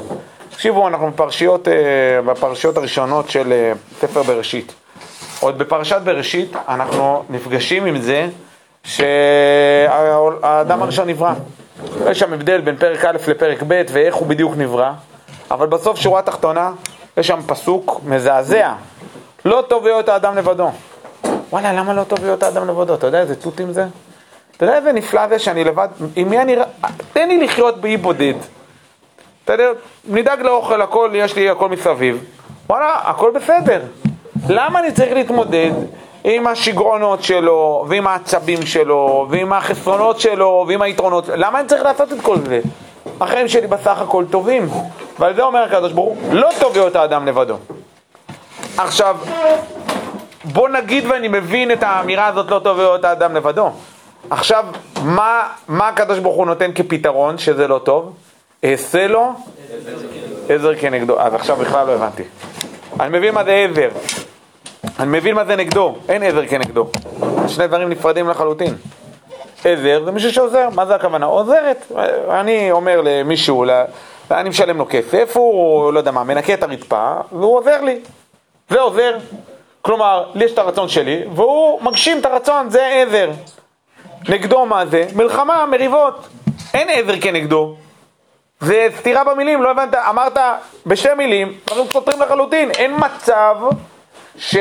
תקשיבו, 0.50 0.88
אנחנו 0.88 1.12
בפרשיות, 1.12 1.68
אה, 1.68 1.74
בפרשיות 2.25 2.77
הראשונות 2.77 3.29
של 3.29 3.51
אה, 3.51 3.72
ספר 4.00 4.24
בראשית. 4.24 4.74
עוד 5.39 5.58
בפרשת 5.58 6.01
בראשית 6.03 6.56
אנחנו 6.68 7.24
נפגשים 7.29 7.86
עם 7.86 8.01
זה 8.01 8.27
שהאדם 8.84 10.82
הראשון 10.82 11.10
נברא. 11.10 11.34
יש 12.10 12.20
שם 12.20 12.34
הבדל 12.34 12.62
בין 12.62 12.75
פרק 12.75 13.06
א' 13.06 13.18
לפרק 13.27 13.63
ב' 13.68 13.84
ואיך 13.91 14.15
הוא 14.15 14.27
בדיוק 14.27 14.53
נברא, 14.58 14.91
אבל 15.51 15.68
בסוף 15.68 16.00
שורה 16.00 16.22
תחתונה 16.22 16.72
יש 17.18 17.27
שם 17.27 17.39
פסוק 17.48 18.01
מזעזע 18.06 18.74
לא 19.46 19.63
טוב 19.67 19.86
להיות 19.86 20.10
האדם 20.10 20.38
לבדו. 20.38 20.69
וואלה, 21.50 21.74
למה 21.74 21.93
לא 21.93 22.03
טוב 22.03 22.19
להיות 22.24 22.43
האדם 22.43 22.67
לבדו? 22.67 22.93
אתה 22.93 23.08
יודע 23.08 23.19
איזה 23.19 23.36
תותים 23.36 23.74
זה? 23.74 23.86
אתה 24.58 24.65
יודע 24.65 24.77
איזה 24.77 24.91
נפלא 24.91 25.27
זה 25.27 25.39
שאני 25.39 25.63
לבד? 25.63 25.88
עם 26.15 26.29
מי 26.29 26.39
אני... 26.39 26.55
תן 27.13 27.27
לי 27.27 27.43
לחיות 27.43 27.81
באי 27.81 27.98
בודד. 27.98 28.34
אתה 29.46 29.53
יודע, 29.53 29.69
נדאג 30.08 30.41
לאוכל, 30.41 30.81
הכל, 30.81 31.12
יש 31.13 31.36
לי 31.36 31.50
הכל 31.50 31.69
מסביב. 31.69 32.24
וואלה, 32.69 32.96
הכל 33.03 33.31
בסדר. 33.31 33.81
למה 34.50 34.79
אני 34.79 34.91
צריך 34.91 35.13
להתמודד 35.13 35.72
עם 36.24 36.48
השיגעונות 36.48 37.24
שלו, 37.24 37.86
ועם 37.89 38.08
העצבים 38.08 38.65
שלו, 38.65 39.27
ועם 39.29 39.53
החסרונות 39.53 40.19
שלו, 40.19 40.65
ועם 40.67 40.81
היתרונות? 40.81 41.29
למה 41.36 41.60
אני 41.60 41.67
צריך 41.67 41.84
לעשות 41.84 42.13
את 42.13 42.22
כל 42.22 42.38
זה? 42.39 42.60
החיים 43.22 43.48
שלי 43.48 43.67
בסך 43.67 44.01
הכל 44.01 44.25
טובים. 44.29 44.69
ועל 45.19 45.36
זה 45.36 45.41
אומר 45.43 45.60
הקדוש 45.63 45.91
ברוך 45.91 46.17
הוא, 46.22 46.34
לא 46.34 46.50
טוב 46.60 46.74
להיות 46.74 46.96
האדם 46.96 47.25
לבדו. 47.25 47.55
עכשיו, 48.81 49.17
בוא 50.43 50.69
נגיד 50.69 51.05
ואני 51.05 51.27
מבין 51.27 51.71
את 51.71 51.83
האמירה 51.83 52.27
הזאת 52.27 52.51
לא 52.51 52.59
טוב 52.59 52.77
להיות 52.77 53.03
האדם 53.03 53.36
לבדו. 53.36 53.71
עכשיו, 54.29 54.65
מה, 55.03 55.48
מה 55.67 55.88
הקדוש 55.88 56.19
ברוך 56.19 56.36
הוא 56.36 56.45
נותן 56.45 56.71
כפתרון 56.75 57.38
שזה 57.38 57.67
לא 57.67 57.79
טוב? 57.83 58.15
אעשה 58.63 59.07
לו 59.07 59.33
עזר 60.50 60.75
כנגדו. 60.75 61.19
אז 61.19 61.33
עכשיו 61.33 61.55
בכלל 61.55 61.88
לא 61.88 61.91
הבנתי. 61.91 62.24
אני 63.00 63.17
מבין 63.17 63.33
מה 63.33 63.43
זה 63.43 63.67
עזר. 63.69 63.89
אני 65.00 65.17
מבין 65.17 65.36
מה 65.36 65.45
זה 65.45 65.55
נגדו. 65.55 65.95
אין 66.09 66.24
עזר 66.24 66.45
כנגדו. 66.48 66.88
שני 67.48 67.67
דברים 67.67 67.89
נפרדים 67.89 68.29
לחלוטין. 68.29 68.75
עזר 69.65 70.01
זה 70.05 70.12
מישהו 70.12 70.31
שעוזר. 70.31 70.69
מה 70.75 70.86
זה 70.86 70.95
הכוונה? 70.95 71.25
עוזרת. 71.25 71.91
אני 72.29 72.71
אומר 72.71 73.01
למישהו, 73.03 73.65
אני 74.31 74.50
משלם 74.50 74.77
לו 74.77 74.86
כסף, 74.89 75.38
הוא, 75.38 75.93
לא 75.93 76.00
יודע 76.00 76.12
מה, 76.12 76.24
מנקה 76.24 76.53
את 76.53 76.63
הרצפה, 76.63 77.13
והוא 77.31 77.57
עוזר 77.57 77.81
לי. 77.81 78.00
זה 78.69 78.81
עוזר. 78.81 79.17
כלומר, 79.81 80.31
לי 80.35 80.45
יש 80.45 80.51
את 80.51 80.57
הרצון 80.57 80.89
שלי, 80.89 81.23
והוא 81.35 81.81
מגשים 81.81 82.19
את 82.19 82.25
הרצון, 82.25 82.69
זה 82.69 82.88
עבר. 82.88 83.29
נגדו 84.29 84.65
מה 84.65 84.85
זה? 84.85 85.05
מלחמה, 85.15 85.65
מריבות. 85.65 86.27
אין 86.73 86.89
עבר 86.89 87.19
כנגדו. 87.21 87.75
זה 88.59 88.88
סתירה 88.97 89.23
במילים, 89.23 89.61
לא 89.61 89.71
הבנת? 89.71 89.95
אמרת 89.95 90.38
בשתי 90.85 91.13
מילים, 91.17 91.57
אנחנו 91.67 91.85
סותרים 91.85 92.21
לחלוטין. 92.21 92.71
אין 92.71 92.93
מצב 92.97 93.57
ש... 94.38 94.57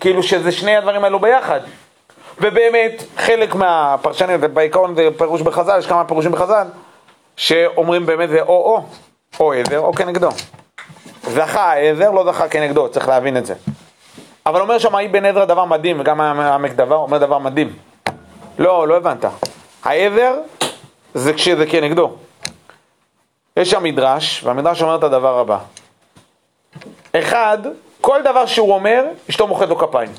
כאילו 0.00 0.22
שזה 0.22 0.52
שני 0.52 0.76
הדברים 0.76 1.04
האלו 1.04 1.18
ביחד. 1.18 1.60
ובאמת, 2.40 3.02
חלק 3.16 3.54
מהפרשנים, 3.54 4.40
בעיקרון 4.52 4.94
זה 4.94 5.08
פירוש 5.18 5.42
בחז"ל, 5.42 5.78
יש 5.78 5.86
כמה 5.86 6.04
פירושים 6.04 6.32
בחז"ל, 6.32 6.66
שאומרים 7.36 8.06
באמת 8.06 8.28
זה 8.28 8.40
או-או, 8.40 8.82
או 9.40 9.52
עזר 9.52 9.78
או 9.78 9.92
כנגדו. 9.92 10.28
זכה 11.28 11.72
העזר, 11.72 12.10
לא 12.10 12.32
זכה 12.32 12.48
כנגדו, 12.48 12.88
צריך 12.88 13.08
להבין 13.08 13.36
את 13.36 13.46
זה. 13.46 13.54
אבל 14.46 14.60
אומר 14.60 14.78
שם 14.78 14.94
האי 14.94 15.08
בן 15.08 15.24
עזרא 15.24 15.44
דבר 15.44 15.64
מדהים, 15.64 16.00
וגם 16.00 16.20
העמק 16.20 16.72
דבר 16.72 16.96
אומר 16.96 17.18
דבר 17.18 17.38
מדהים. 17.38 17.72
לא, 18.58 18.88
לא 18.88 18.96
הבנת. 18.96 19.24
העזר 19.84 20.34
זה 21.14 21.32
כשזה 21.32 21.66
כנגדו. 21.66 22.12
יש 23.56 23.70
שם 23.70 23.82
מדרש, 23.82 24.44
והמדרש 24.44 24.82
אומר 24.82 24.96
את 24.96 25.02
הדבר 25.02 25.38
הבא. 25.38 25.58
אחד, 27.12 27.58
כל 28.00 28.22
דבר 28.22 28.46
שהוא 28.46 28.74
אומר, 28.74 29.04
אשתו 29.30 29.46
מוחאת 29.46 29.68
לו 29.68 29.78
כפיים. 29.78 30.10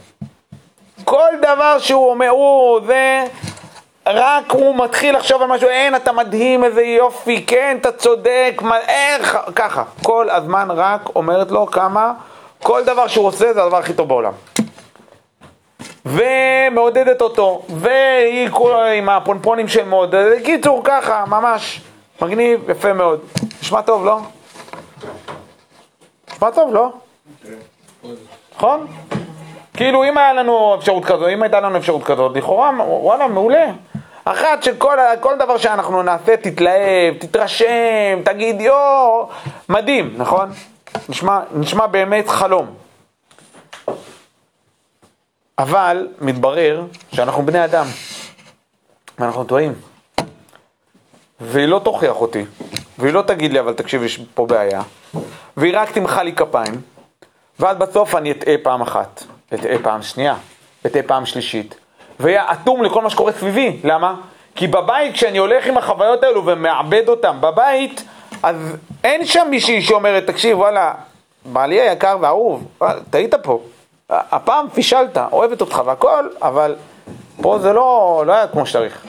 כל 1.03 1.29
דבר 1.41 1.79
שהוא 1.79 2.09
אומר, 2.09 2.29
הוא, 2.29 2.79
זה, 2.85 3.23
רק 4.13 4.51
הוא 4.51 4.75
מתחיל 4.75 5.15
לחשוב 5.17 5.41
על 5.41 5.47
משהו, 5.47 5.69
אין, 5.69 5.95
אתה 5.95 6.11
מדהים, 6.11 6.63
איזה 6.63 6.81
יופי, 6.81 7.45
כן, 7.45 7.77
אתה 7.81 7.91
צודק, 7.91 8.61
מה, 8.61 8.77
איך, 8.79 9.37
ככה. 9.55 9.83
כל 10.03 10.29
הזמן 10.29 10.67
רק 10.71 11.01
אומרת 11.15 11.51
לו 11.51 11.67
כמה, 11.67 12.13
כל 12.63 12.83
דבר 12.83 13.07
שהוא 13.07 13.27
עושה 13.27 13.53
זה 13.53 13.63
הדבר 13.63 13.77
הכי 13.77 13.93
טוב 13.93 14.07
בעולם. 14.07 14.31
ומעודדת 16.05 17.21
אותו, 17.21 17.61
והיא 17.69 18.49
עם 18.97 19.09
הפונפונים 19.09 19.67
של 19.67 19.85
מעודדת, 19.85 20.45
קיצור 20.45 20.81
ככה, 20.83 21.25
ממש, 21.27 21.81
מגניב, 22.21 22.69
יפה 22.69 22.93
מאוד. 22.93 23.19
נשמע 23.61 23.81
טוב, 23.81 24.05
לא? 24.05 24.19
נשמע 26.33 26.51
טוב, 26.51 26.73
לא? 26.73 26.91
נכון? 28.55 28.87
כאילו 29.73 30.03
אם 30.03 30.17
היה 30.17 30.33
לנו 30.33 30.75
אפשרות 30.75 31.05
כזו, 31.05 31.29
אם 31.29 31.43
הייתה 31.43 31.59
לנו 31.59 31.77
אפשרות 31.77 32.03
כזאת, 32.03 32.37
לכאורה, 32.37 32.71
וואלה, 32.87 33.27
מעולה. 33.27 33.65
אחת 34.31 34.63
שכל 34.63 35.35
דבר 35.39 35.57
שאנחנו 35.57 36.03
נעשה 36.03 36.37
תתלהב, 36.37 37.17
תתרשם, 37.19 38.21
תגיד 38.25 38.61
יואו, 38.61 39.29
מדהים, 39.69 40.13
נכון? 40.17 40.49
נשמע, 41.09 41.39
נשמע 41.53 41.87
באמת 41.87 42.29
חלום. 42.29 42.75
אבל 45.57 46.07
מתברר 46.21 46.85
שאנחנו 47.13 47.45
בני 47.45 47.65
אדם, 47.65 47.85
ואנחנו 49.19 49.43
טועים. 49.43 49.73
והיא 51.39 51.67
לא 51.67 51.81
תוכיח 51.83 52.21
אותי, 52.21 52.45
והיא 52.97 53.13
לא 53.13 53.21
תגיד 53.21 53.53
לי, 53.53 53.59
אבל 53.59 53.73
תקשיב, 53.73 54.03
יש 54.03 54.21
פה 54.33 54.45
בעיה, 54.45 54.81
והיא 55.57 55.73
רק 55.77 55.91
תמחא 55.91 56.19
לי 56.19 56.35
כפיים, 56.35 56.81
ואז 57.59 57.77
בסוף 57.77 58.15
אני 58.15 58.31
אטעה 58.31 58.53
פעם 58.63 58.81
אחת, 58.81 59.23
אטעה 59.53 59.79
פעם 59.83 60.01
שנייה, 60.01 60.35
אטעה 60.85 61.03
פעם 61.03 61.25
שלישית, 61.25 61.75
והיה 62.19 62.51
אטום 62.51 62.83
לכל 62.83 63.01
מה 63.01 63.09
שקורה 63.09 63.31
סביבי. 63.31 63.79
למה? 63.83 64.15
כי 64.55 64.67
בבית, 64.67 65.13
כשאני 65.13 65.37
הולך 65.37 65.65
עם 65.65 65.77
החוויות 65.77 66.23
האלו 66.23 66.45
ומאבד 66.45 67.09
אותן 67.09 67.37
בבית, 67.41 68.03
אז 68.43 68.75
אין 69.03 69.25
שם 69.25 69.47
מישהי 69.49 69.81
שאומרת, 69.81 70.27
תקשיב, 70.27 70.57
וואלה, 70.57 70.93
בעלי 71.45 71.81
היקר 71.81 72.17
והאהוב, 72.21 72.67
טעית 73.09 73.35
פה. 73.35 73.59
הפעם 74.09 74.69
פישלת, 74.69 75.17
אוהבת 75.31 75.61
אותך 75.61 75.81
והכל, 75.85 76.27
אבל 76.41 76.75
פה 77.41 77.59
זה 77.59 77.73
לא, 77.73 78.23
לא 78.27 78.33
היה 78.33 78.47
כמו 78.47 78.65
שצריך. 78.65 79.05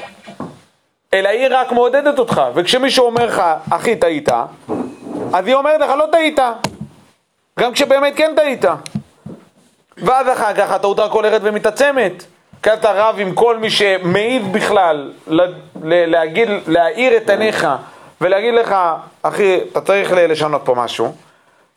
אלא 1.14 1.28
היא 1.28 1.46
רק 1.50 1.72
מעודדת 1.72 2.18
אותך, 2.18 2.42
וכשמישהו 2.54 3.06
אומר 3.06 3.26
לך, 3.26 3.42
אחי, 3.70 3.96
טעית, 3.96 4.28
אז 5.32 5.46
היא 5.46 5.54
אומרת 5.54 5.80
לך, 5.80 5.90
לא 5.90 6.06
טעית. 6.12 6.38
גם 7.58 7.72
כשבאמת 7.72 8.16
כן 8.16 8.32
טעית. 8.36 8.64
ואז 9.96 10.28
אחר 10.28 10.54
כך 10.54 10.70
הטעות 10.70 10.98
רק 10.98 11.10
הולכת 11.10 11.40
ומתעצמת. 11.42 12.24
אתה 12.60 12.92
רב 12.92 13.16
עם 13.18 13.34
כל 13.34 13.58
מי 13.58 13.70
שמעיד 13.70 14.52
בכלל 14.52 15.12
להגיד, 16.06 16.48
להאיר 16.66 17.16
את 17.16 17.30
עיניך 17.30 17.66
ולהגיד 18.20 18.54
לך, 18.54 18.74
אחי, 19.22 19.60
אתה 19.72 19.80
צריך 19.80 20.12
לשנות 20.12 20.62
פה 20.64 20.74
משהו. 20.74 21.14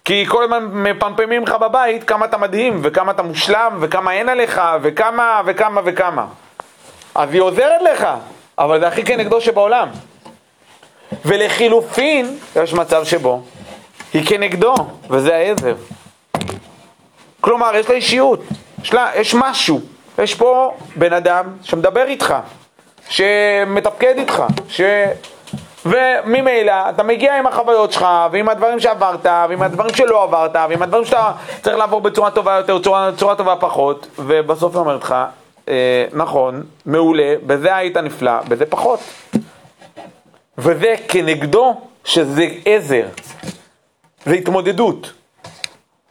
כי 0.05 0.25
כל 0.27 0.43
הזמן 0.43 0.69
מפמפמים 0.73 1.43
לך 1.43 1.51
בבית 1.51 2.03
כמה 2.03 2.25
אתה 2.25 2.37
מדהים, 2.37 2.79
וכמה 2.83 3.11
אתה 3.11 3.23
מושלם, 3.23 3.77
וכמה 3.81 4.13
אין 4.13 4.29
עליך, 4.29 4.61
וכמה 4.81 5.41
וכמה 5.45 5.81
וכמה. 5.85 6.25
אז 7.15 7.33
היא 7.33 7.41
עוזרת 7.41 7.81
לך, 7.81 8.07
אבל 8.57 8.79
זה 8.79 8.87
הכי 8.87 9.03
כנגדו 9.03 9.41
שבעולם. 9.41 9.87
ולחילופין, 11.25 12.37
יש 12.55 12.73
מצב 12.73 13.03
שבו 13.03 13.41
היא 14.13 14.25
כנגדו, 14.27 14.75
וזה 15.09 15.35
העזר. 15.35 15.75
כלומר, 17.41 17.75
יש 17.75 17.89
לה 17.89 17.95
אישיות, 17.95 18.39
יש, 18.83 18.93
לה, 18.93 19.11
יש 19.15 19.35
משהו, 19.35 19.81
יש 20.17 20.36
פה 20.36 20.74
בן 20.96 21.13
אדם 21.13 21.46
שמדבר 21.62 22.03
איתך, 22.03 22.36
שמתפקד 23.10 24.13
איתך, 24.17 24.43
ש... 24.67 24.82
וממילא 25.86 26.74
אתה 26.89 27.03
מגיע 27.03 27.38
עם 27.38 27.48
החוויות 27.48 27.91
שלך, 27.91 28.05
ועם 28.32 28.50
הדברים 28.50 28.79
שעברת, 28.79 29.25
ועם 29.25 29.62
הדברים 29.62 29.93
שלא 29.93 30.24
עברת, 30.24 30.55
ועם 30.70 30.82
הדברים 30.82 31.05
שאתה 31.05 31.32
צריך 31.62 31.77
לעבור 31.77 32.01
בצורה 32.01 32.32
טובה 32.32 32.55
יותר, 32.58 32.79
צורה, 32.79 33.10
צורה 33.17 33.36
טובה 33.36 33.55
פחות, 33.55 34.08
ובסוף 34.20 34.75
היא 34.75 34.79
אומרת 34.79 35.03
לך, 35.03 35.15
אה, 35.70 36.05
נכון, 36.13 36.63
מעולה, 36.86 37.36
בזה 37.46 37.75
היית 37.75 37.98
נפלא, 37.98 38.41
בזה 38.48 38.65
פחות. 38.65 39.00
וזה 40.58 40.96
כנגדו 41.08 41.82
שזה 42.05 42.48
עזר, 42.65 43.05
זה 44.25 44.34
התמודדות. 44.34 45.12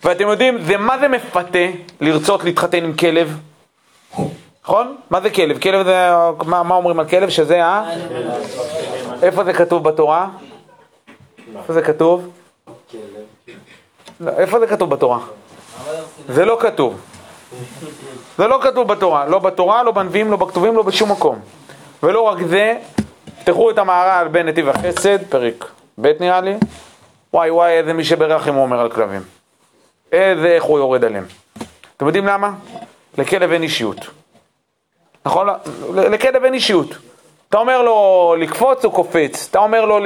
ואתם 0.05 0.29
יודעים, 0.29 0.63
זה 0.63 0.77
מה 0.77 0.99
זה 0.99 1.09
מפתה 1.09 1.59
לרצות 2.01 2.45
להתחתן 2.45 2.85
עם 2.85 2.93
כלב? 2.93 3.39
נכון? 4.65 4.97
מה 5.11 5.21
זה 5.21 5.31
כלב? 5.31 5.59
כלב 5.59 5.87
זה, 5.87 6.11
מה, 6.47 6.63
מה 6.63 6.75
אומרים 6.75 7.01
על 7.01 7.09
כלב? 7.09 7.29
שזה 7.29 7.65
ה... 7.65 7.91
איפה 9.23 9.45
זה 9.45 9.53
כתוב 9.53 9.85
בתורה? 9.85 10.29
איפה 11.59 11.73
זה 11.73 11.83
כתוב? 11.83 12.31
לא, 14.21 14.31
איפה 14.31 14.61
זה 14.61 14.67
כתוב 14.67 14.91
בתורה? 14.91 15.19
זה 16.29 16.45
לא 16.45 16.59
כתוב. 16.61 17.01
זה 18.39 18.47
לא 18.47 18.59
כתוב 18.63 18.89
בתורה, 18.89 19.27
לא 19.27 19.39
בתורה, 19.39 19.83
לא 19.83 19.93
בנביאים, 19.93 20.31
לא 20.31 20.37
בכתובים, 20.37 20.77
לא 20.77 20.83
בשום 20.83 21.13
מקום. 21.13 21.39
ולא 22.03 22.21
רק 22.21 22.39
זה, 22.43 22.79
תפתחו 23.25 23.71
את 23.71 23.79
המהר"ל 23.79 24.29
בין 24.29 24.49
נתיב 24.49 24.69
החסד, 24.69 25.23
פרק 25.29 25.65
ב' 26.01 26.13
נראה 26.21 26.41
לי, 26.41 26.55
וואי 27.35 27.51
וואי 27.51 27.73
איזה 27.73 27.93
מי 27.93 28.05
שברחם 28.05 28.55
הוא 28.55 28.63
אומר 28.63 28.81
על 28.81 28.91
כלבים. 28.91 29.21
איזה 30.13 30.47
איך 30.47 30.65
הוא 30.65 30.79
יורד 30.79 31.05
עליהם. 31.05 31.25
אתם 31.97 32.07
יודעים 32.07 32.27
למה? 32.27 32.51
לכלב 33.19 33.53
אין 33.53 33.63
אישיות. 33.63 33.99
נכון? 35.27 35.49
לכלב 35.95 36.45
אין 36.45 36.55
אישיות. 36.55 36.89
אתה 37.49 37.59
אומר 37.59 37.83
לו 37.83 38.35
לקפוץ, 38.39 38.85
הוא 38.85 38.93
קופץ. 38.93 39.49
אתה 39.51 39.59
אומר 39.59 39.85
לו 39.85 39.99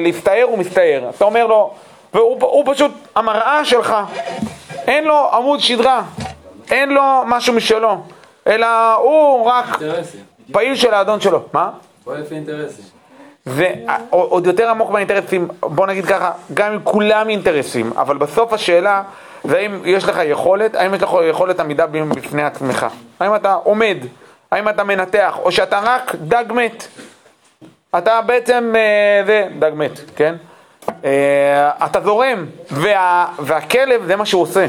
להסתער, 0.00 0.42
הוא 0.42 0.58
מסתער. 0.58 1.10
אתה 1.16 1.24
אומר 1.24 1.46
לו... 1.46 1.74
והוא 2.12 2.64
פשוט 2.74 2.90
המראה 3.14 3.64
שלך. 3.64 3.96
אין 4.86 5.04
לו 5.04 5.30
עמוד 5.32 5.60
שדרה. 5.60 6.02
אין 6.70 6.88
לו 6.88 7.02
משהו 7.26 7.54
משלו. 7.54 7.96
אלא 8.46 8.94
הוא 8.94 9.46
רק 9.46 9.66
פעיל 10.52 10.76
של 10.76 10.94
האדון 10.94 11.20
שלו. 11.20 11.42
מה? 11.52 11.70
פועל 12.04 12.20
לפי 12.20 12.34
אינטרסים. 12.34 12.84
ועוד 13.46 14.46
יותר 14.46 14.70
עמוק 14.70 14.90
באינטרסים, 14.90 15.48
בוא 15.60 15.86
נגיד 15.86 16.04
ככה, 16.04 16.32
גם 16.54 16.72
אם 16.72 16.78
כולם 16.84 17.28
אינטרסים, 17.28 17.92
אבל 17.96 18.16
בסוף 18.16 18.52
השאלה 18.52 19.02
זה 19.44 19.56
האם 19.58 19.80
יש 19.84 20.04
לך 20.04 20.20
יכולת, 20.24 20.74
האם 20.74 20.94
יש 20.94 21.02
לך 21.02 21.10
יכולת 21.30 21.60
עמידה 21.60 21.86
בפני 21.86 22.42
עצמך. 22.42 22.86
האם 23.20 23.34
אתה 23.34 23.54
עומד, 23.54 23.96
האם 24.50 24.68
אתה 24.68 24.84
מנתח, 24.84 25.38
או 25.42 25.52
שאתה 25.52 25.80
רק 25.82 26.14
דג 26.14 26.44
מת. 26.52 26.86
אתה 27.98 28.20
בעצם, 28.20 28.74
אה, 28.76 29.22
זה, 29.26 29.48
דג 29.58 29.70
מת, 29.74 30.00
כן? 30.16 30.34
אה, 31.04 31.70
אתה 31.86 32.00
זורם, 32.00 32.46
וה, 32.70 33.26
והכלב 33.38 34.04
זה 34.06 34.16
מה 34.16 34.26
שהוא 34.26 34.42
עושה. 34.42 34.66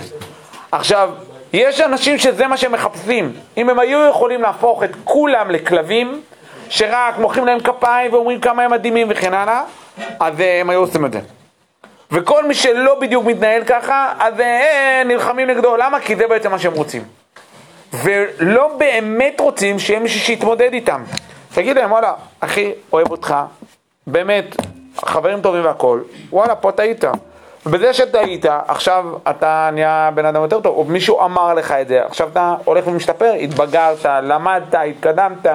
עכשיו, 0.72 1.10
יש 1.54 1.82
אנשים 1.82 2.18
שזה 2.18 2.48
מה 2.48 2.58
שהם 2.58 2.72
מחפשים. 2.72 3.34
אם 3.58 3.70
הם 3.70 3.80
היו 3.80 4.10
יכולים 4.10 4.42
להפוך 4.42 4.84
את 4.84 4.90
כולם 5.04 5.52
לכלבים, 5.52 6.22
שרק 6.70 7.18
מוחאים 7.18 7.46
להם 7.46 7.60
כפיים 7.60 8.14
ואומרים 8.14 8.42
כמה 8.42 8.64
הם 8.64 8.72
מדהימים 8.72 9.08
וכן 9.10 9.34
הלאה, 9.34 9.64
אז 10.20 10.42
אה, 10.42 10.62
הם 10.62 10.70
היו 10.70 10.80
עושים 10.80 11.06
את 11.06 11.12
זה. 11.12 11.20
וכל 12.12 12.48
מי 12.48 12.54
שלא 12.54 13.00
בדיוק 13.00 13.26
מתנהל 13.26 13.64
ככה, 13.64 14.14
אז 14.20 14.40
אה, 14.40 15.02
נלחמים 15.06 15.48
נגדו. 15.48 15.78
למה? 15.78 16.00
כי 16.00 16.16
זה 16.16 16.28
בעצם 16.28 16.52
מה 16.52 16.60
שהם 16.60 16.74
רוצים. 16.74 17.04
ולא 17.94 18.76
באמת 18.78 19.40
רוצים 19.40 19.80
שיהיה 19.80 20.00
מישהו 20.00 20.20
שיתמודד 20.20 20.74
איתם. 20.74 21.04
תגיד 21.54 21.78
להם, 21.78 21.92
וואלה, 21.92 22.14
אחי, 22.40 22.72
אוהב 22.94 23.12
אותך, 23.12 23.36
באמת, 24.08 24.56
חברים 24.98 25.42
טובים 25.42 25.66
והכול, 25.66 26.04
וואלה, 26.32 26.56
פה 26.56 26.72
טעית. 26.72 27.04
ובזה 27.66 27.94
שטעית, 27.94 28.46
עכשיו 28.68 29.06
אתה 29.30 29.70
נהיה 29.74 30.10
בן 30.16 30.26
אדם 30.26 30.42
יותר 30.42 30.60
טוב, 30.60 30.76
או 30.78 30.84
מישהו 30.84 31.26
אמר 31.26 31.54
לך 31.54 31.72
את 31.72 31.88
זה, 31.88 32.06
עכשיו 32.06 32.30
אתה 32.32 32.56
הולך 32.66 32.88
ומשתפר, 32.88 33.34
התבגרת, 33.34 34.06
למדת, 34.06 34.76
התקדמת. 34.76 35.48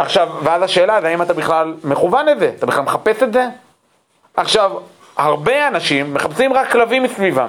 עכשיו, 0.00 0.28
ואז 0.42 0.62
השאלה 0.62 1.00
זה 1.00 1.08
האם 1.08 1.22
אתה 1.22 1.34
בכלל 1.34 1.74
מכוון 1.84 2.26
לזה, 2.26 2.52
אתה 2.58 2.66
בכלל 2.66 2.82
מחפש 2.82 3.22
את 3.22 3.32
זה? 3.32 3.46
עכשיו, 4.36 4.70
הרבה 5.16 5.68
אנשים 5.68 6.14
מחפשים 6.14 6.52
רק 6.52 6.72
כלבים 6.72 7.02
מסביבם. 7.02 7.48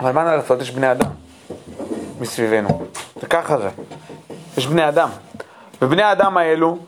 אבל 0.00 0.12
מה 0.12 0.24
לעשות, 0.24 0.60
יש 0.60 0.70
בני 0.70 0.92
אדם 0.92 1.10
מסביבנו. 2.20 2.86
זה 3.20 3.26
ככה 3.26 3.58
זה. 3.58 3.68
יש 4.56 4.66
בני 4.66 4.88
אדם. 4.88 5.08
ובני 5.82 6.02
האדם 6.02 6.36
האלו, 6.36 6.78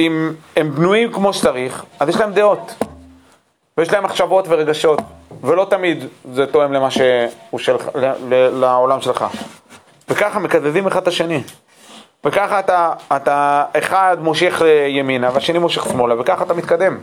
אם 0.00 0.32
הם 0.56 0.74
בנויים 0.74 1.12
כמו 1.12 1.32
שצריך, 1.32 1.84
אז 2.00 2.08
יש 2.08 2.16
להם 2.16 2.32
דעות. 2.32 2.74
ויש 3.78 3.92
להם 3.92 4.04
מחשבות 4.04 4.44
ורגשות. 4.48 4.98
ולא 5.40 5.66
תמיד 5.70 6.04
זה 6.32 6.46
תואם 6.46 6.72
למה 6.72 6.90
שהוא 6.90 7.58
שלך, 7.58 7.88
לעולם 8.52 9.00
שלך. 9.00 9.24
וככה 10.08 10.38
מקזזים 10.38 10.86
אחד 10.86 11.02
את 11.02 11.08
השני. 11.08 11.42
וככה 12.24 12.58
אתה, 12.58 12.92
אתה 13.16 13.64
אחד 13.78 14.16
מושך 14.20 14.62
ימינה 14.88 15.30
והשני 15.32 15.58
מושך 15.58 15.84
שמאלה, 15.84 16.20
וככה 16.20 16.44
אתה 16.44 16.54
מתקדם. 16.54 16.98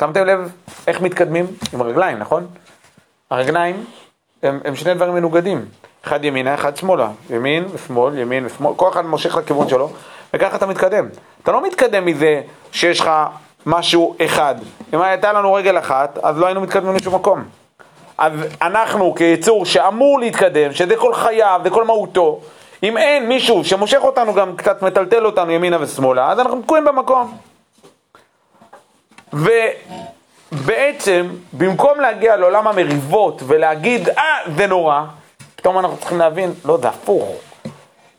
שמתם 0.00 0.26
לב 0.26 0.52
איך 0.86 1.00
מתקדמים? 1.00 1.46
עם 1.72 1.80
הרגליים, 1.80 2.18
נכון? 2.18 2.46
הרגליים 3.30 3.84
הם, 4.42 4.60
הם 4.64 4.76
שני 4.76 4.94
דברים 4.94 5.14
מנוגדים. 5.14 5.64
אחד 6.04 6.24
ימינה, 6.24 6.54
אחד 6.54 6.76
שמאלה. 6.76 7.08
ימין 7.30 7.64
ושמאל, 7.72 8.18
ימין 8.18 8.46
ושמאל, 8.46 8.74
כל 8.76 8.88
אחד 8.88 9.06
מושך 9.06 9.36
לכיוון 9.36 9.68
שלו, 9.68 9.90
וככה 10.34 10.56
אתה 10.56 10.66
מתקדם. 10.66 11.08
אתה 11.42 11.52
לא 11.52 11.66
מתקדם 11.66 12.04
מזה 12.04 12.40
שיש 12.72 13.00
לך 13.00 13.10
משהו 13.66 14.16
אחד. 14.24 14.54
אם 14.94 15.02
הייתה 15.02 15.32
לנו 15.32 15.52
רגל 15.52 15.78
אחת, 15.78 16.18
אז 16.22 16.38
לא 16.38 16.46
היינו 16.46 16.60
מתקדמים 16.60 16.96
לשום 16.96 17.14
מקום. 17.14 17.44
אז 18.18 18.32
אנחנו 18.62 19.14
כיצור 19.14 19.66
שאמור 19.66 20.20
להתקדם, 20.20 20.72
שזה 20.72 20.96
כל 20.96 21.14
חייו, 21.14 21.60
זה 21.64 21.70
כל 21.70 21.84
מהותו, 21.84 22.40
אם 22.82 22.96
אין 22.96 23.28
מישהו 23.28 23.64
שמושך 23.64 23.98
אותנו 24.02 24.34
גם 24.34 24.56
קצת 24.56 24.82
מטלטל 24.82 25.26
אותנו 25.26 25.50
ימינה 25.50 25.76
ושמאלה, 25.80 26.32
אז 26.32 26.38
אנחנו 26.40 26.62
תקועים 26.62 26.84
במקום. 26.84 27.36
ובעצם, 29.32 31.28
במקום 31.52 32.00
להגיע 32.00 32.36
לעולם 32.36 32.68
המריבות 32.68 33.42
ולהגיד, 33.46 34.08
אה, 34.08 34.24
זה 34.56 34.66
נורא, 34.66 35.02
פתאום 35.56 35.78
אנחנו 35.78 35.96
צריכים 35.96 36.18
להבין, 36.18 36.52
לא, 36.64 36.78
זה 36.82 36.88
הפוך. 36.88 37.36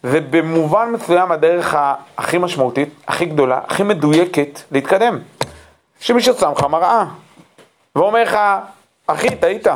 זה 0.03 0.19
במובן 0.29 0.89
מסוים 0.89 1.31
הדרך 1.31 1.75
הכי 2.17 2.37
משמעותית, 2.37 2.89
הכי 3.07 3.25
גדולה, 3.25 3.59
הכי 3.67 3.83
מדויקת 3.83 4.59
להתקדם. 4.71 5.19
שמישהו 5.99 6.33
שם 6.33 6.51
לך 6.51 6.63
מראה 6.63 7.03
ואומר 7.95 8.23
לך, 8.23 8.37
אחי, 9.07 9.35
טעית. 9.35 9.67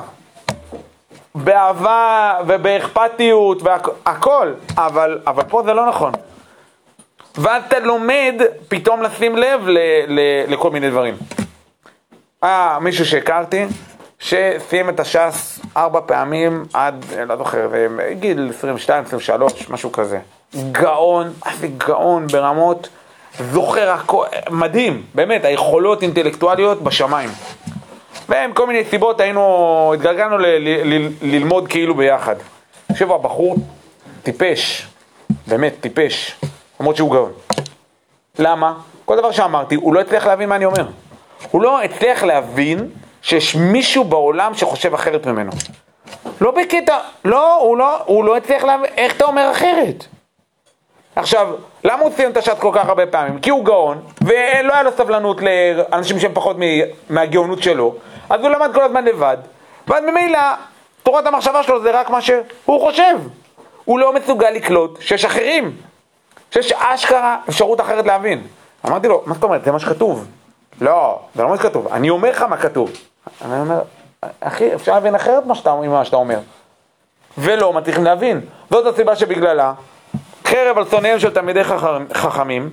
באהבה 1.35 2.33
ובאכפתיות 2.47 3.61
והכל, 3.63 4.53
אבל, 4.77 5.19
אבל 5.27 5.43
פה 5.43 5.63
זה 5.65 5.73
לא 5.73 5.89
נכון. 5.89 6.13
ואז 7.37 7.63
אתה 7.67 7.79
לומד 7.79 8.41
פתאום 8.67 9.01
לשים 9.01 9.35
לב 9.35 9.67
ל, 9.67 9.77
ל, 10.07 10.19
לכל 10.47 10.71
מיני 10.71 10.89
דברים. 10.89 11.15
אה, 12.43 12.77
מישהו 12.81 13.05
שהכרתי, 13.05 13.65
שסיים 14.19 14.89
את 14.89 14.99
הש"ס 14.99 15.59
ארבע 15.77 15.99
פעמים 16.05 16.65
עד, 16.73 17.05
לא 17.27 17.37
זוכר, 17.37 17.69
גיל 18.11 18.51
22, 18.55 19.03
23, 19.03 19.69
משהו 19.69 19.91
כזה. 19.91 20.19
גאון, 20.71 21.33
איזה 21.45 21.67
גאון 21.77 22.27
ברמות, 22.27 22.89
זוכר 23.39 23.89
הכל, 23.89 24.25
מדהים, 24.49 25.03
באמת, 25.15 25.45
היכולות 25.45 26.01
אינטלקטואליות 26.01 26.81
בשמיים. 26.81 27.29
ומכל 28.29 28.67
מיני 28.67 28.83
סיבות 28.85 29.19
היינו, 29.19 29.91
התגלגלנו 29.93 30.37
ללמוד 31.21 31.67
כאילו 31.67 31.95
ביחד. 31.95 32.35
יושב 32.89 33.11
הבחור 33.11 33.55
טיפש, 34.23 34.87
באמת 35.47 35.73
טיפש, 35.81 36.35
למרות 36.79 36.95
שהוא 36.95 37.11
גאון. 37.11 37.31
למה? 38.39 38.73
כל 39.05 39.17
דבר 39.17 39.31
שאמרתי, 39.31 39.75
הוא 39.75 39.93
לא 39.93 39.99
הצליח 39.99 40.27
להבין 40.27 40.49
מה 40.49 40.55
אני 40.55 40.65
אומר. 40.65 40.85
הוא 41.51 41.61
לא 41.61 41.83
הצליח 41.83 42.23
להבין 42.23 42.89
שיש 43.21 43.55
מישהו 43.55 44.03
בעולם 44.03 44.53
שחושב 44.53 44.93
אחרת 44.93 45.27
ממנו. 45.27 45.51
לא 46.41 46.51
בקטע, 46.51 46.97
לא, 47.25 47.55
הוא 47.61 47.77
לא, 47.77 47.97
הוא 48.05 48.25
לא 48.25 48.37
הצליח 48.37 48.63
להבין, 48.63 48.91
איך 48.97 49.17
אתה 49.17 49.25
אומר 49.25 49.51
אחרת? 49.51 50.05
עכשיו, 51.15 51.47
למה 51.83 52.01
הוא 52.01 52.11
סיים 52.15 52.31
את 52.31 52.37
השעת 52.37 52.59
כל 52.59 52.71
כך 52.73 52.87
הרבה 52.87 53.05
פעמים? 53.05 53.39
כי 53.39 53.49
הוא 53.49 53.65
גאון, 53.65 54.01
ולא 54.21 54.73
היה 54.73 54.83
לו 54.83 54.91
סבלנות 54.97 55.37
לאנשים 55.41 56.19
שהם 56.19 56.31
פחות 56.33 56.57
מהגאונות 57.09 57.63
שלו, 57.63 57.95
אז 58.29 58.41
הוא 58.41 58.49
למד 58.49 58.71
כל 58.73 58.83
הזמן 58.83 59.05
לבד, 59.05 59.37
ואז 59.87 60.03
ממילא 60.03 60.39
תורת 61.03 61.25
המחשבה 61.25 61.63
שלו 61.63 61.81
זה 61.81 61.99
רק 61.99 62.09
מה 62.09 62.21
שהוא 62.21 62.81
חושב. 62.81 63.17
הוא 63.85 63.99
לא 63.99 64.13
מסוגל 64.13 64.49
לקלוט 64.49 65.01
שיש 65.01 65.25
אחרים, 65.25 65.75
שיש 66.51 66.71
אשכרה 66.71 67.37
אפשרות 67.49 67.81
אחרת 67.81 68.05
להבין. 68.05 68.47
אמרתי 68.87 69.07
לו, 69.07 69.23
מה 69.25 69.33
זאת 69.33 69.43
אומרת? 69.43 69.65
זה 69.65 69.71
מה 69.71 69.79
שכתוב. 69.79 70.27
לא, 70.81 71.19
זה 71.35 71.43
לא 71.43 71.49
מה 71.49 71.57
שכתוב, 71.57 71.87
אני 71.87 72.09
אומר 72.09 72.29
לך 72.29 72.41
מה 72.41 72.57
כתוב. 72.57 72.91
אני 73.41 73.59
אומר, 73.59 73.81
אחי, 74.39 74.75
אפשר 74.75 74.93
להבין 74.93 75.15
אחרת 75.15 75.45
מה 75.45 75.55
שאתה, 75.55 75.75
שאתה 76.03 76.15
אומר. 76.15 76.39
ולא 77.37 77.73
מצליחים 77.73 78.03
להבין. 78.03 78.41
זאת 78.69 78.93
הסיבה 78.93 79.15
שבגללה 79.15 79.73
חרב 80.45 80.77
על 80.77 80.85
שונאיהם 80.89 81.19
של 81.19 81.33
תלמידי 81.33 81.63
חכמים 82.13 82.69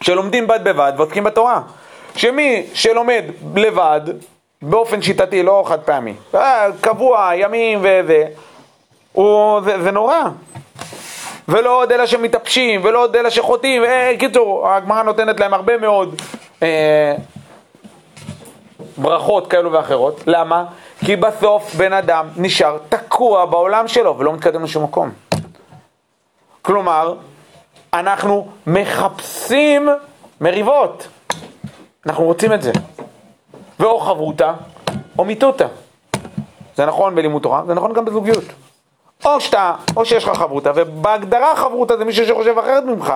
שלומדים 0.00 0.46
בד 0.46 0.64
בבד 0.64 0.92
ועוסקים 0.96 1.24
בתורה. 1.24 1.60
שמי 2.16 2.66
שלומד 2.74 3.24
לבד 3.56 4.00
באופן 4.62 5.02
שיטתי, 5.02 5.42
לא 5.42 5.64
חד 5.66 5.80
פעמי, 5.80 6.14
אה, 6.34 6.66
קבוע, 6.80 7.30
ימים 7.34 7.78
וזה, 7.82 8.24
הוא, 9.12 9.60
זה, 9.60 9.82
זה 9.82 9.90
נורא. 9.90 10.22
ולא 11.48 11.78
עוד 11.78 11.92
אלה 11.92 12.06
שמתאפשים, 12.06 12.80
ולא 12.84 13.02
עוד 13.02 13.16
אלה 13.16 13.30
שחוטאים, 13.30 13.84
אה, 13.84 14.12
קיצור, 14.18 14.68
הגמרא 14.68 15.02
נותנת 15.02 15.40
להם 15.40 15.54
הרבה 15.54 15.76
מאוד 15.76 16.22
אה, 16.62 17.14
ברכות 18.96 19.46
כאלו 19.46 19.72
ואחרות. 19.72 20.20
למה? 20.26 20.64
כי 21.04 21.16
בסוף 21.16 21.74
בן 21.74 21.92
אדם 21.92 22.26
נשאר 22.36 22.78
תקוע 22.88 23.44
בעולם 23.44 23.88
שלו 23.88 24.18
ולא 24.18 24.32
מתקדם 24.32 24.64
לשום 24.64 24.84
מקום. 24.84 25.10
כלומר, 26.62 27.14
אנחנו 27.94 28.48
מחפשים 28.66 29.88
מריבות. 30.40 31.08
אנחנו 32.06 32.24
רוצים 32.24 32.52
את 32.52 32.62
זה. 32.62 32.72
ואו 33.82 34.00
חברותה 34.00 34.52
או 35.18 35.24
מיתותא. 35.24 35.66
זה 36.76 36.86
נכון 36.86 37.14
בלימוד 37.14 37.42
תורה, 37.42 37.62
זה 37.66 37.74
נכון 37.74 37.92
גם 37.92 38.04
בזוגיות. 38.04 38.44
או 39.24 39.40
שאתה, 39.40 39.74
או 39.96 40.04
שיש 40.04 40.24
לך 40.24 40.38
חברותה, 40.38 40.72
ובהגדרה 40.74 41.56
חברותה 41.56 41.96
זה 41.96 42.04
מישהו 42.04 42.26
שחושב 42.26 42.58
אחרת 42.58 42.84
ממך. 42.84 43.14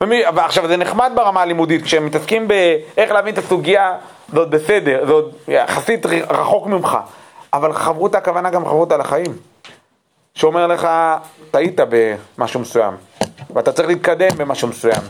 ומי, 0.00 0.22
ועכשיו 0.34 0.68
זה 0.68 0.76
נחמד 0.76 1.12
ברמה 1.14 1.42
הלימודית, 1.42 1.82
כשהם 1.82 2.06
מתעסקים 2.06 2.48
באיך 2.48 3.10
להבין 3.12 3.32
את 3.34 3.38
הסוגיה, 3.38 3.96
זה 4.32 4.38
עוד 4.38 4.50
בסדר, 4.50 5.06
זה 5.06 5.12
עוד 5.12 5.32
יחסית 5.48 6.06
רחוק 6.06 6.66
ממך. 6.66 6.98
אבל 7.52 7.72
חברותה 7.72 8.18
הכוונה 8.18 8.50
גם 8.50 8.64
חברותה 8.64 8.96
לחיים. 8.96 9.32
שאומר 10.34 10.66
לך, 10.66 10.88
טעית 11.50 11.80
במשהו 12.38 12.60
מסוים, 12.60 12.94
ואתה 13.54 13.72
צריך 13.72 13.88
להתקדם 13.88 14.36
במשהו 14.36 14.68
מסוים, 14.68 15.00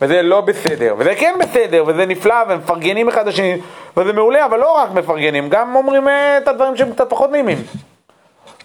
וזה 0.00 0.22
לא 0.22 0.40
בסדר, 0.40 0.94
וזה 0.98 1.14
כן 1.14 1.34
בסדר, 1.40 1.84
וזה 1.86 2.06
נפלא, 2.06 2.34
ומפרגנים 2.48 3.08
אחד 3.08 3.28
לשני, 3.28 3.56
וזה 3.96 4.12
מעולה, 4.12 4.46
אבל 4.46 4.58
לא 4.58 4.72
רק 4.72 4.90
מפרגנים, 4.90 5.48
גם 5.48 5.76
אומרים 5.76 6.08
אה, 6.08 6.38
את 6.38 6.48
הדברים 6.48 6.76
שהם 6.76 6.92
קצת 6.92 7.10
פחות 7.10 7.30
נעימים. 7.30 7.58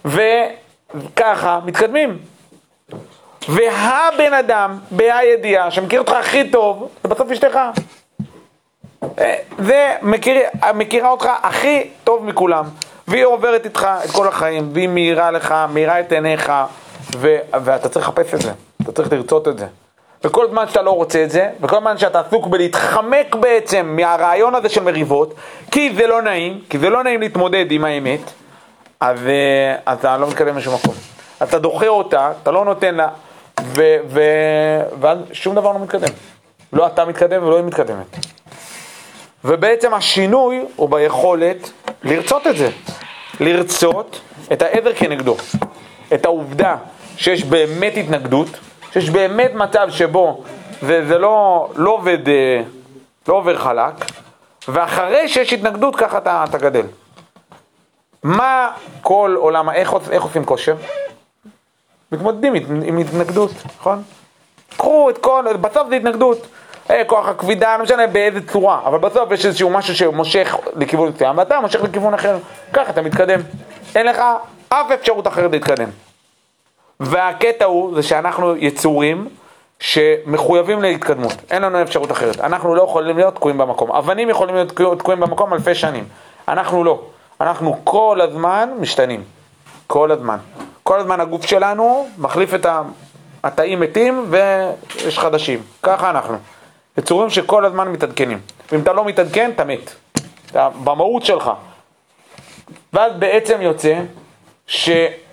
וככה 0.04 1.60
מתקדמים. 1.64 2.18
והבן 3.48 4.34
אדם, 4.38 4.78
בהידיעה, 4.90 5.70
שמכיר 5.70 6.00
אותך 6.00 6.12
הכי 6.12 6.50
טוב, 6.50 6.88
זה 7.02 7.08
בסוף 7.08 7.30
אשתך. 7.30 7.58
אה, 9.18 9.34
זה 9.58 9.94
מכיר, 10.02 10.36
מכירה 10.74 11.10
אותך 11.10 11.28
הכי 11.42 11.90
טוב 12.04 12.24
מכולם, 12.24 12.64
והיא 13.08 13.24
עוברת 13.24 13.64
איתך 13.64 13.88
את 14.04 14.10
כל 14.10 14.28
החיים, 14.28 14.70
והיא 14.72 14.88
מאירה 14.88 15.30
לך, 15.30 15.54
מאירה 15.72 16.00
את 16.00 16.12
עיניך, 16.12 16.52
ו, 17.16 17.36
ואתה 17.64 17.88
צריך 17.88 18.08
לחפש 18.08 18.34
את 18.34 18.40
זה, 18.40 18.52
אתה 18.82 18.92
צריך 18.92 19.12
לרצות 19.12 19.48
את 19.48 19.58
זה. 19.58 19.66
וכל 20.24 20.48
זמן 20.50 20.68
שאתה 20.68 20.82
לא 20.82 20.90
רוצה 20.90 21.24
את 21.24 21.30
זה, 21.30 21.48
וכל 21.60 21.80
זמן 21.80 21.98
שאתה 21.98 22.20
עסוק 22.20 22.46
בלהתחמק 22.46 23.34
בעצם 23.34 23.92
מהרעיון 23.96 24.54
הזה 24.54 24.68
של 24.68 24.82
מריבות, 24.82 25.34
כי 25.70 25.92
זה 25.96 26.06
לא 26.06 26.22
נעים, 26.22 26.60
כי 26.70 26.78
זה 26.78 26.90
לא 26.90 27.04
נעים 27.04 27.20
להתמודד 27.20 27.66
עם 27.70 27.84
האמת, 27.84 28.20
אז, 29.00 29.18
אה, 29.26 29.92
אתה 29.92 30.16
לא 30.16 30.28
מתקדם 30.28 30.56
לשום 30.56 30.74
מקום. 30.74 30.94
אתה 31.42 31.58
דוחה 31.58 31.88
אותה, 31.88 32.32
אתה 32.42 32.50
לא 32.50 32.64
נותן 32.64 32.94
לה, 32.94 33.08
ו, 33.60 33.96
ו, 34.08 34.20
ואז 35.00 35.18
שום 35.32 35.54
דבר 35.54 35.72
לא 35.72 35.78
מתקדם. 35.78 36.12
לא 36.72 36.86
אתה 36.86 37.04
מתקדם 37.04 37.42
ולא 37.42 37.56
היא 37.56 37.64
מתקדמת. 37.64 38.16
ובעצם 39.44 39.94
השינוי 39.94 40.64
הוא 40.76 40.88
ביכולת 40.88 41.70
לרצות 42.02 42.46
את 42.46 42.56
זה. 42.56 42.70
לרצות 43.40 44.20
את 44.52 44.62
העדר 44.62 44.92
כנגדו. 44.94 45.36
את 46.14 46.24
העובדה 46.24 46.76
שיש 47.16 47.44
באמת 47.44 47.92
התנגדות, 47.96 48.48
שיש 48.96 49.10
באמת 49.10 49.54
מצב 49.54 49.90
שבו 49.90 50.42
זה, 50.82 51.06
זה 51.06 51.18
לא, 51.18 51.68
לא 51.76 51.90
עובד, 51.90 52.28
אה, 52.28 52.62
לא 53.28 53.34
עובר 53.34 53.58
חלק, 53.58 53.94
ואחרי 54.68 55.28
שיש 55.28 55.52
התנגדות 55.52 55.96
ככה 55.96 56.18
אתה, 56.18 56.44
אתה 56.48 56.58
גדל. 56.58 56.86
מה 58.22 58.70
כל 59.02 59.34
עולם, 59.38 59.70
איך, 59.70 59.94
איך 60.10 60.22
עושים 60.22 60.44
כושר? 60.44 60.76
מתמודדים 62.12 62.54
עם 62.84 62.98
התנגדות, 62.98 63.50
נכון? 63.78 64.02
קחו 64.76 65.10
את 65.10 65.18
כל, 65.18 65.44
בסוף 65.60 65.88
זה 65.88 65.96
התנגדות. 65.96 66.46
אה, 66.90 67.02
כוח 67.06 67.28
הכבידה, 67.28 67.76
לא 67.76 67.82
משנה 67.84 68.06
באיזה 68.06 68.46
צורה, 68.46 68.80
אבל 68.84 68.98
בסוף 68.98 69.32
יש 69.32 69.46
איזשהו 69.46 69.70
משהו 69.70 69.94
שמושך 69.94 70.56
לכיוון 70.76 71.08
מסוים, 71.08 71.38
ואתה 71.38 71.60
מושך 71.60 71.82
לכיוון 71.82 72.14
אחר, 72.14 72.38
ככה 72.72 72.90
אתה 72.90 73.02
מתקדם. 73.02 73.40
אין 73.94 74.06
לך 74.06 74.22
אף 74.68 74.90
אפשרות 74.90 75.26
אחרת 75.26 75.52
להתקדם. 75.52 76.05
והקטע 77.00 77.64
הוא, 77.64 77.94
זה 77.94 78.02
שאנחנו 78.02 78.56
יצורים 78.56 79.28
שמחויבים 79.80 80.82
להתקדמות, 80.82 81.34
אין 81.50 81.62
לנו 81.62 81.82
אפשרות 81.82 82.12
אחרת. 82.12 82.40
אנחנו 82.40 82.74
לא 82.74 82.82
יכולים 82.82 83.16
להיות 83.16 83.34
תקועים 83.34 83.58
במקום. 83.58 83.92
אבנים 83.92 84.30
יכולים 84.30 84.54
להיות 84.54 84.98
תקועים 84.98 85.20
במקום 85.20 85.54
אלפי 85.54 85.74
שנים. 85.74 86.04
אנחנו 86.48 86.84
לא. 86.84 87.00
אנחנו 87.40 87.80
כל 87.84 88.20
הזמן 88.22 88.70
משתנים. 88.80 89.24
כל 89.86 90.10
הזמן. 90.10 90.36
כל 90.82 91.00
הזמן 91.00 91.20
הגוף 91.20 91.46
שלנו 91.46 92.08
מחליף 92.18 92.54
את. 92.54 92.66
התאים 93.44 93.80
מתים 93.80 94.26
ויש 94.30 95.18
חדשים. 95.18 95.62
ככה 95.82 96.10
אנחנו. 96.10 96.36
יצורים 96.98 97.30
שכל 97.30 97.64
הזמן 97.64 97.88
מתעדכנים. 97.88 98.40
ואם 98.72 98.80
אתה 98.80 98.92
לא 98.92 99.04
מתעדכן, 99.04 99.50
אתה 99.54 99.64
מת. 99.64 99.90
במהות 100.54 101.24
שלך. 101.24 101.50
ואז 102.92 103.12
בעצם 103.18 103.62
יוצא 103.62 104.00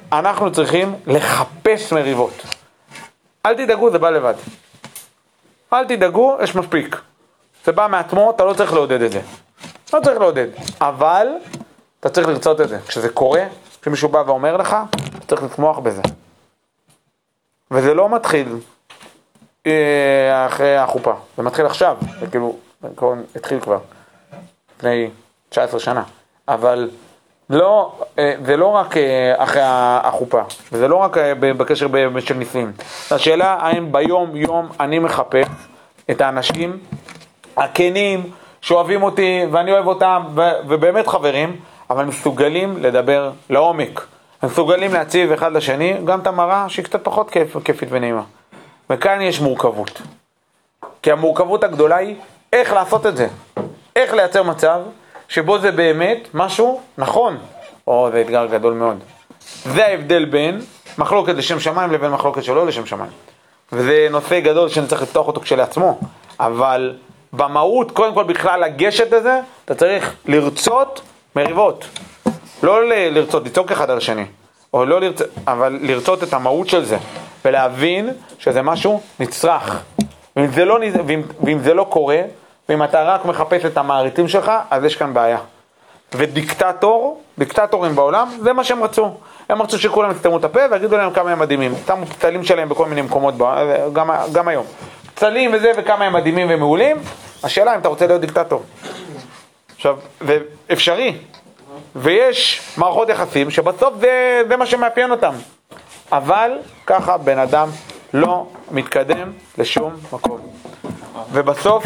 שאנחנו 0.09 0.51
צריכים 0.51 0.95
לחפש 1.07 1.93
מריבות. 1.93 2.33
אל 3.45 3.53
תדאגו, 3.53 3.91
זה 3.91 3.99
בא 3.99 4.09
לבד. 4.09 4.33
אל 5.73 5.85
תדאגו, 5.85 6.37
יש 6.43 6.55
מספיק. 6.55 6.95
זה 7.65 7.71
בא 7.71 7.87
מעצמו, 7.87 8.31
אתה 8.31 8.45
לא 8.45 8.53
צריך 8.53 8.73
לעודד 8.73 9.01
את 9.01 9.11
זה. 9.11 9.21
לא 9.93 9.99
צריך 10.03 10.19
לעודד. 10.19 10.47
אבל 10.81 11.27
אתה 11.99 12.09
צריך 12.09 12.27
לרצות 12.27 12.61
את 12.61 12.69
זה. 12.69 12.79
כשזה 12.87 13.09
קורה, 13.09 13.43
כשמישהו 13.81 14.09
בא 14.09 14.23
ואומר 14.25 14.57
לך, 14.57 14.77
אתה 15.17 15.27
צריך 15.27 15.43
לתמוך 15.43 15.79
בזה. 15.79 16.01
וזה 17.71 17.93
לא 17.93 18.09
מתחיל 18.09 18.55
אה, 19.65 20.45
אחרי 20.45 20.77
החופה, 20.77 21.13
זה 21.37 21.43
מתחיל 21.43 21.65
עכשיו, 21.65 21.97
זה 22.19 22.27
כאילו, 22.27 22.55
התחיל 23.35 23.59
כבר, 23.59 23.79
לפני 24.77 25.09
19 25.49 25.79
שנה, 25.79 26.03
אבל 26.47 26.89
לא, 27.49 27.91
אה, 28.19 28.33
זה 28.45 28.57
לא 28.57 28.67
רק 28.67 28.97
אה, 28.97 29.33
אחרי 29.37 29.61
החופה, 29.65 30.41
וזה 30.71 30.87
לא 30.87 30.95
רק 30.95 31.17
אה, 31.17 31.33
בקשר 31.35 31.87
של 32.19 32.33
נישואים, 32.33 32.71
השאלה 33.11 33.57
האם 33.59 33.91
ביום 33.91 34.35
יום 34.35 34.69
אני 34.79 34.99
מחפש 34.99 35.47
את 36.11 36.21
האנשים 36.21 36.79
הכנים 37.57 38.31
שאוהבים 38.61 39.03
אותי 39.03 39.41
ואני 39.51 39.71
אוהב 39.71 39.87
אותם 39.87 40.23
ובאמת 40.67 41.07
חברים, 41.07 41.59
אבל 41.89 42.05
מסוגלים 42.05 42.77
לדבר 42.77 43.31
לעומק, 43.49 44.05
מסוגלים 44.43 44.93
להציב 44.93 45.31
אחד 45.31 45.51
לשני 45.51 45.93
גם 46.05 46.19
את 46.19 46.27
המראה 46.27 46.69
שהיא 46.69 46.85
קצת 46.85 47.03
פחות 47.03 47.31
כיף, 47.31 47.57
כיפית 47.63 47.89
ונעימה. 47.91 48.23
וכאן 48.89 49.21
יש 49.21 49.41
מורכבות. 49.41 50.01
כי 51.01 51.11
המורכבות 51.11 51.63
הגדולה 51.63 51.95
היא 51.95 52.15
איך 52.53 52.73
לעשות 52.73 53.05
את 53.05 53.17
זה. 53.17 53.27
איך 53.95 54.13
לייצר 54.13 54.43
מצב 54.43 54.81
שבו 55.27 55.59
זה 55.59 55.71
באמת 55.71 56.27
משהו 56.33 56.81
נכון. 56.97 57.37
או, 57.87 58.09
זה 58.11 58.21
אתגר 58.21 58.45
גדול 58.45 58.73
מאוד. 58.73 58.99
זה 59.65 59.85
ההבדל 59.85 60.25
בין 60.25 60.61
מחלוקת 60.97 61.33
לשם 61.35 61.59
שמיים 61.59 61.91
לבין 61.91 62.11
מחלוקת 62.11 62.43
שלא 62.43 62.67
לשם 62.67 62.85
שמיים. 62.85 63.11
וזה 63.71 64.07
נושא 64.11 64.39
גדול 64.39 64.69
שאני 64.69 64.87
צריך 64.87 65.01
לפתוח 65.01 65.27
אותו 65.27 65.41
כשלעצמו, 65.41 65.99
אבל 66.39 66.95
במהות, 67.33 67.91
קודם 67.91 68.13
כל 68.13 68.23
בכלל 68.23 68.59
לגשת 68.59 69.11
לזה, 69.11 69.39
אתה 69.65 69.75
צריך 69.75 70.15
לרצות 70.25 71.01
מריבות. 71.35 71.85
לא 72.63 72.89
לרצות, 72.89 73.45
לצעוק 73.45 73.71
אחד 73.71 73.89
על 73.89 73.97
השני, 73.97 74.25
או 74.73 74.85
לא 74.85 75.01
לרצות, 75.01 75.27
אבל 75.47 75.79
לרצות 75.81 76.23
את 76.23 76.33
המהות 76.33 76.69
של 76.69 76.85
זה, 76.85 76.97
ולהבין 77.45 78.09
שזה 78.39 78.61
משהו 78.61 79.01
נצרך. 79.19 79.83
ואם 80.35 80.47
זה 80.47 80.65
לא, 80.65 80.79
ואם, 81.07 81.21
ואם 81.43 81.59
זה 81.59 81.73
לא 81.73 81.85
קורה, 81.89 82.21
ואם 82.69 82.83
אתה 82.83 83.03
רק 83.03 83.25
מחפש 83.25 83.65
את 83.65 83.77
המעריצים 83.77 84.27
שלך, 84.27 84.51
אז 84.69 84.83
יש 84.83 84.95
כאן 84.95 85.13
בעיה. 85.13 85.37
ודיקטטור, 86.15 87.21
דיקטטורים 87.37 87.95
בעולם, 87.95 88.29
זה 88.41 88.53
מה 88.53 88.63
שהם 88.63 88.83
רצו. 88.83 89.11
הם 89.49 89.61
רצו 89.61 89.79
שכולם 89.79 90.11
יסתמו 90.11 90.37
את 90.37 90.43
הפה 90.43 90.59
ויגידו 90.71 90.97
להם 90.97 91.13
כמה 91.13 91.31
הם 91.31 91.39
מדהימים. 91.39 91.73
שמו 91.87 92.05
פצלים 92.05 92.43
שלהם 92.43 92.69
בכל 92.69 92.85
מיני 92.85 93.01
מקומות, 93.01 93.33
גם, 93.93 94.09
גם 94.31 94.47
היום. 94.47 94.65
פצלים 95.15 95.53
וזה 95.53 95.71
וכמה 95.77 96.05
הם 96.05 96.13
מדהימים 96.13 96.47
ומעולים, 96.49 96.97
השאלה 97.43 97.75
אם 97.75 97.79
אתה 97.79 97.87
רוצה 97.87 98.07
להיות 98.07 98.21
דיקטטור. 98.21 98.63
עכשיו, 99.75 99.97
זה 100.21 100.37
אפשרי. 100.71 101.17
ויש 101.95 102.61
מערכות 102.77 103.09
יחסים 103.09 103.49
שבסוף 103.49 103.93
זה, 103.99 104.41
זה 104.47 104.57
מה 104.57 104.65
שמאפיין 104.65 105.11
אותם. 105.11 105.33
אבל 106.11 106.51
ככה 106.85 107.17
בן 107.17 107.37
אדם 107.37 107.69
לא 108.13 108.47
מתקדם 108.71 109.31
לשום 109.57 109.93
מקום. 110.13 110.39
ובסוף, 111.31 111.85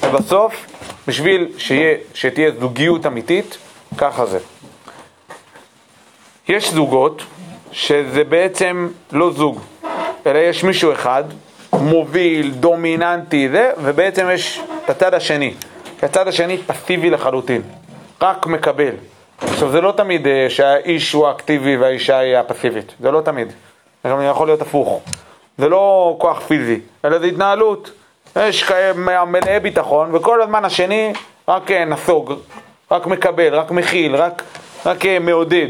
ובסוף, 0.00 0.66
בשביל 1.08 1.48
שיה, 1.58 1.94
שתהיה 2.14 2.50
זוגיות 2.60 3.06
אמיתית, 3.06 3.58
ככה 3.98 4.26
זה. 4.26 4.38
יש 6.48 6.72
זוגות 6.72 7.22
שזה 7.72 8.24
בעצם 8.24 8.88
לא 9.12 9.32
זוג, 9.32 9.60
אלא 10.26 10.38
יש 10.38 10.64
מישהו 10.64 10.92
אחד, 10.92 11.24
מוביל, 11.72 12.50
דומיננטי, 12.50 13.48
זה, 13.48 13.70
ובעצם 13.78 14.28
יש 14.32 14.60
את 14.84 14.90
הצד 14.90 15.14
השני. 15.14 15.54
הצד 16.02 16.28
השני 16.28 16.58
פסיבי 16.58 17.10
לחלוטין, 17.10 17.62
רק 18.22 18.46
מקבל. 18.46 18.94
עכשיו, 19.40 19.70
זה 19.70 19.80
לא 19.80 19.92
תמיד 19.96 20.26
אה, 20.26 20.46
שהאיש 20.48 21.12
הוא 21.12 21.26
האקטיבי 21.26 21.76
והאישה 21.76 22.18
היא 22.18 22.36
הפסיבית, 22.36 22.94
זה 23.00 23.10
לא 23.10 23.20
תמיד. 23.20 23.52
זה 24.04 24.10
גם 24.10 24.22
יכול 24.30 24.48
להיות 24.48 24.62
הפוך. 24.62 25.00
זה 25.58 25.68
לא 25.68 26.16
כוח 26.18 26.40
פיזי, 26.40 26.80
אלא 27.04 27.18
זה 27.18 27.26
התנהלות. 27.26 27.90
יש 28.42 28.72
מלאי 29.26 29.60
ביטחון, 29.60 30.14
וכל 30.14 30.42
הזמן 30.42 30.64
השני 30.64 31.12
רק 31.48 31.70
אה, 31.70 31.84
נסוג, 31.84 32.32
רק 32.90 33.06
מקבל, 33.06 33.54
רק 33.54 33.70
מכיל, 33.70 34.16
רק, 34.16 34.42
רק 34.86 35.06
אה, 35.06 35.18
מעודד. 35.18 35.68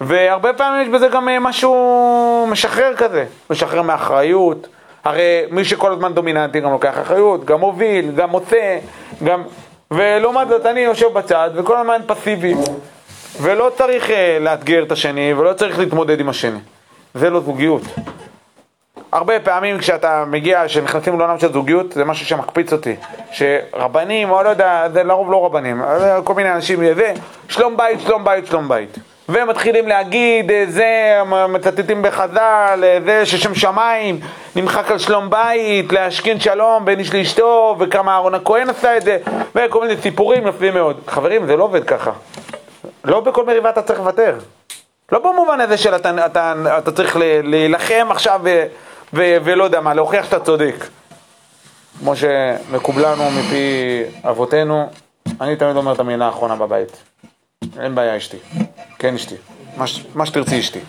והרבה 0.00 0.52
פעמים 0.52 0.82
יש 0.82 0.88
בזה 0.88 1.08
גם 1.08 1.28
אה, 1.28 1.38
משהו 1.40 2.46
משחרר 2.50 2.94
כזה, 2.96 3.24
משחרר 3.50 3.82
מאחריות. 3.82 4.66
הרי 5.04 5.42
מי 5.50 5.64
שכל 5.64 5.92
הזמן 5.92 6.14
דומיננטי 6.14 6.60
גם 6.60 6.70
לוקח 6.70 6.98
אחריות, 7.02 7.44
גם 7.44 7.60
מוביל, 7.60 8.10
גם 8.16 8.30
מוצא, 8.30 8.78
גם... 9.24 9.42
ולעומת 9.90 10.48
זאת 10.48 10.66
אני 10.66 10.80
יושב 10.80 11.12
בצד 11.12 11.50
וכל 11.54 11.76
הזמן 11.76 12.00
פסיבי. 12.06 12.54
ולא 13.40 13.70
צריך 13.76 14.10
לאתגר 14.40 14.82
את 14.82 14.92
השני 14.92 15.34
ולא 15.34 15.52
צריך 15.52 15.78
להתמודד 15.78 16.20
עם 16.20 16.28
השני. 16.28 16.58
זה 17.14 17.30
לא 17.30 17.40
זוגיות. 17.40 17.82
הרבה 19.12 19.40
פעמים 19.40 19.78
כשאתה 19.78 20.24
מגיע, 20.26 20.62
כשנכנסים 20.66 21.18
לעולם 21.18 21.38
של 21.38 21.52
זוגיות, 21.52 21.92
זה 21.92 22.04
משהו 22.04 22.26
שמקפיץ 22.26 22.72
אותי. 22.72 22.96
שרבנים, 23.32 24.30
או 24.30 24.42
לא 24.42 24.48
יודע, 24.48 24.88
זה 24.92 25.02
לרוב 25.02 25.30
לא 25.30 25.44
רבנים, 25.46 25.82
זה 25.98 26.14
כל 26.24 26.34
מיני 26.34 26.52
אנשים, 26.52 26.94
זה, 26.94 27.12
שלום 27.48 27.76
בית, 27.76 28.00
שלום 28.00 28.24
בית, 28.24 28.46
שלום 28.46 28.68
בית. 28.68 28.98
ומתחילים 29.28 29.88
להגיד, 29.88 30.50
אה, 30.50 30.64
זה, 30.68 31.18
מצטטים 31.48 32.02
בחז"ל, 32.02 32.84
אה, 32.84 32.98
זה 33.04 33.26
ששם 33.26 33.54
שמיים, 33.54 34.20
נמחק 34.56 34.90
על 34.90 34.98
שלום 34.98 35.30
בית, 35.30 35.92
להשכין 35.92 36.40
שלום 36.40 36.84
בין 36.84 36.98
איש 36.98 37.14
לאשתו, 37.14 37.76
וכמה 37.78 38.12
אהרון 38.12 38.34
הכהן 38.34 38.70
עשה 38.70 38.96
את 38.96 39.02
זה, 39.02 39.18
וכל 39.54 39.80
מיני 39.80 40.00
סיפורים 40.02 40.46
יפים 40.46 40.74
מאוד. 40.74 41.00
חברים, 41.06 41.46
זה 41.46 41.56
לא 41.56 41.64
עובד 41.64 41.84
ככה. 41.84 42.10
לא 43.04 43.20
בכל 43.20 43.46
מריבה 43.46 43.70
אתה 43.70 43.82
צריך 43.82 43.98
לוותר. 43.98 44.34
לא 45.12 45.18
במובן 45.18 45.60
הזה 45.60 45.76
של 45.76 45.96
אתה, 45.96 46.26
אתה, 46.26 46.54
אתה 46.78 46.92
צריך 46.92 47.16
להילחם 47.42 48.08
עכשיו 48.10 48.40
ו, 49.12 49.36
ולא 49.44 49.64
יודע 49.64 49.80
מה, 49.80 49.94
להוכיח 49.94 50.24
שאתה 50.24 50.40
צודק. 50.40 50.86
כמו 51.98 52.16
שמקובל 52.16 53.12
לנו 53.12 53.30
מפי 53.30 54.02
אבותינו, 54.30 54.90
אני 55.40 55.56
תמיד 55.56 55.76
אומר 55.76 55.92
את 55.92 56.00
המילה 56.00 56.26
האחרונה 56.26 56.56
בבית. 56.56 57.02
אין 57.80 57.94
בעיה 57.94 58.16
אשתי. 58.16 58.36
כן 58.98 59.14
אשתי. 59.14 59.34
מה, 59.76 59.84
מה 60.14 60.26
שתרצי 60.26 60.60
אשתי. 60.60 60.80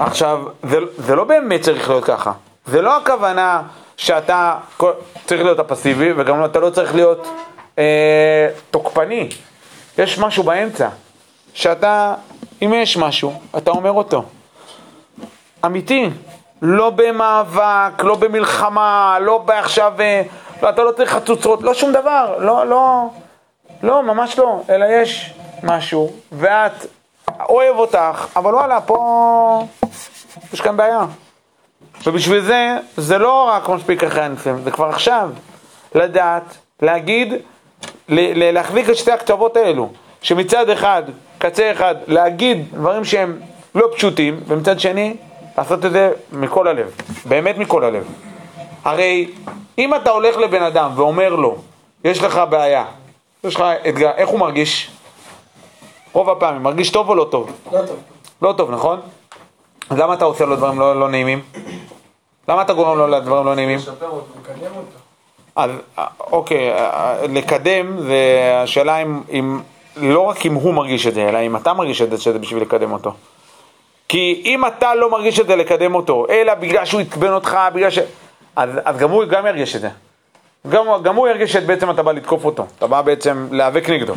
עכשיו, 0.00 0.44
זה, 0.62 0.78
זה 0.98 1.14
לא 1.14 1.24
באמת 1.24 1.60
צריך 1.60 1.90
להיות 1.90 2.04
ככה. 2.04 2.32
זה 2.66 2.82
לא 2.82 2.96
הכוונה 2.96 3.62
שאתה 3.96 4.58
צריך 5.26 5.42
להיות 5.42 5.58
הפסיבי, 5.58 6.12
וגם 6.16 6.44
אתה 6.44 6.58
לא 6.58 6.70
צריך 6.70 6.94
להיות 6.94 7.28
אה, 7.78 8.48
תוקפני. 8.70 9.28
יש 9.98 10.18
משהו 10.18 10.42
באמצע, 10.42 10.88
שאתה, 11.54 12.14
אם 12.62 12.74
יש 12.74 12.96
משהו, 12.96 13.40
אתה 13.56 13.70
אומר 13.70 13.92
אותו. 13.92 14.24
אמיתי. 15.64 16.10
לא 16.62 16.90
במאבק, 16.90 18.04
לא 18.04 18.16
במלחמה, 18.16 19.18
לא 19.20 19.38
בעכשיו, 19.38 19.92
אה, 20.00 20.22
לא, 20.62 20.68
אתה 20.68 20.82
לא 20.82 20.92
צריך 20.92 21.10
חצוצרות, 21.10 21.62
לא 21.62 21.74
שום 21.74 21.92
דבר, 21.92 22.36
לא, 22.38 22.66
לא, 22.66 23.08
לא, 23.82 24.02
ממש 24.02 24.38
לא, 24.38 24.60
אלא 24.70 24.86
יש 25.02 25.34
משהו, 25.62 26.12
ואת 26.32 26.86
אוהב 27.48 27.76
אותך, 27.76 28.26
אבל 28.36 28.54
וואלה, 28.54 28.80
פה 28.80 29.66
יש 30.52 30.60
כאן 30.60 30.76
בעיה. 30.76 31.04
ובשביל 32.06 32.40
זה, 32.40 32.76
זה 32.96 33.18
לא 33.18 33.44
רק 33.48 33.68
מספיק 33.68 34.04
אחרי 34.04 34.22
הניסים, 34.22 34.62
זה 34.64 34.70
כבר 34.70 34.88
עכשיו. 34.88 35.30
לדעת, 35.94 36.56
להגיד, 36.82 37.32
להחזיק 38.08 38.90
את 38.90 38.96
שתי 38.96 39.12
הקצוות 39.12 39.56
האלו, 39.56 39.88
שמצד 40.22 40.70
אחד, 40.70 41.02
קצה 41.38 41.72
אחד, 41.72 41.94
להגיד 42.06 42.66
דברים 42.72 43.04
שהם 43.04 43.40
לא 43.74 43.88
פשוטים, 43.96 44.40
ומצד 44.46 44.80
שני, 44.80 45.16
לעשות 45.58 45.84
את 45.84 45.92
זה 45.92 46.12
מכל 46.32 46.68
הלב, 46.68 46.90
באמת 47.24 47.58
מכל 47.58 47.84
הלב. 47.84 48.04
הרי 48.84 49.30
אם 49.78 49.94
אתה 49.94 50.10
הולך 50.10 50.36
לבן 50.36 50.62
אדם 50.62 50.90
ואומר 50.94 51.34
לו, 51.34 51.56
יש 52.04 52.22
לך 52.22 52.40
בעיה, 52.50 52.84
יש 53.44 53.54
לך 53.56 53.64
אתגר, 53.88 54.10
איך 54.16 54.28
הוא 54.28 54.40
מרגיש? 54.40 54.90
רוב 56.12 56.30
הפעמים, 56.30 56.62
מרגיש 56.62 56.90
טוב 56.90 57.08
או 57.08 57.14
לא 57.14 57.26
טוב? 57.30 57.50
לא 57.72 57.86
טוב. 57.86 57.96
לא 58.42 58.52
טוב, 58.52 58.70
נכון? 58.70 59.00
אז 59.90 59.98
למה 59.98 60.14
אתה 60.14 60.24
עושה 60.24 60.44
לו 60.44 60.56
דברים 60.56 60.78
לא, 60.78 61.00
לא 61.00 61.08
נעימים? 61.08 61.42
למה 62.48 62.62
אתה 62.62 62.72
גורם 62.72 62.98
לו 62.98 63.08
לדברים 63.08 63.46
לא 63.46 63.54
נעימים? 63.54 63.78
אז 65.56 65.70
אה, 65.98 66.06
אוקיי, 66.20 66.72
אה, 66.72 67.26
לקדם 67.28 68.00
זה 68.00 68.50
השאלה 68.62 68.96
אם, 68.96 69.22
אם, 69.32 69.60
לא 69.96 70.20
רק 70.20 70.46
אם 70.46 70.54
הוא 70.54 70.74
מרגיש 70.74 71.06
את 71.06 71.14
זה, 71.14 71.28
אלא 71.28 71.38
אם 71.38 71.56
אתה 71.56 71.72
מרגיש 71.72 72.02
את 72.02 72.10
זה 72.10 72.18
שזה 72.18 72.38
בשביל 72.38 72.62
לקדם 72.62 72.92
אותו. 72.92 73.12
כי 74.08 74.42
אם 74.44 74.66
אתה 74.66 74.94
לא 74.94 75.10
מרגיש 75.10 75.40
את 75.40 75.46
זה 75.46 75.56
לקדם 75.56 75.94
אותו, 75.94 76.26
אלא 76.30 76.54
בגלל 76.54 76.84
שהוא 76.84 77.00
עצבן 77.00 77.32
אותך, 77.32 77.58
בגלל 77.74 77.90
ש... 77.90 77.98
אז, 78.56 78.70
אז 78.84 78.96
גם 78.96 79.10
הוא 79.10 79.24
גם 79.24 79.46
ירגיש 79.46 79.76
את 79.76 79.80
זה. 79.80 79.88
גם, 80.68 80.84
גם 81.02 81.16
הוא 81.16 81.28
ירגיש 81.28 81.52
שבעצם 81.52 81.90
אתה 81.90 82.02
בא 82.02 82.12
לתקוף 82.12 82.44
אותו, 82.44 82.66
אתה 82.78 82.86
בא 82.86 83.02
בעצם 83.02 83.48
להיאבק 83.50 83.90
נגדו. 83.90 84.14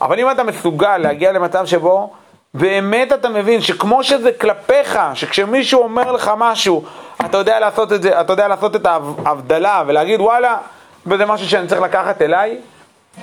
אבל 0.00 0.18
אם 0.20 0.30
אתה 0.30 0.42
מסוגל 0.44 0.98
להגיע 0.98 1.32
למצב 1.32 1.66
שבו 1.66 2.12
באמת 2.54 3.12
אתה 3.12 3.28
מבין 3.28 3.60
שכמו 3.60 4.04
שזה 4.04 4.32
כלפיך, 4.32 4.98
שכשמישהו 5.14 5.82
אומר 5.82 6.12
לך 6.12 6.30
משהו, 6.36 6.84
אתה 7.26 7.38
יודע 7.38 7.60
לעשות 7.60 7.92
את 7.92 8.02
זה, 8.02 8.20
אתה 8.20 8.32
יודע 8.32 8.48
לעשות 8.48 8.76
את 8.76 8.86
ההבדלה 8.86 9.82
ולהגיד 9.86 10.20
וואלה, 10.20 10.56
וזה 11.06 11.26
משהו 11.26 11.48
שאני 11.48 11.68
צריך 11.68 11.80
לקחת 11.80 12.22
אליי, 12.22 12.58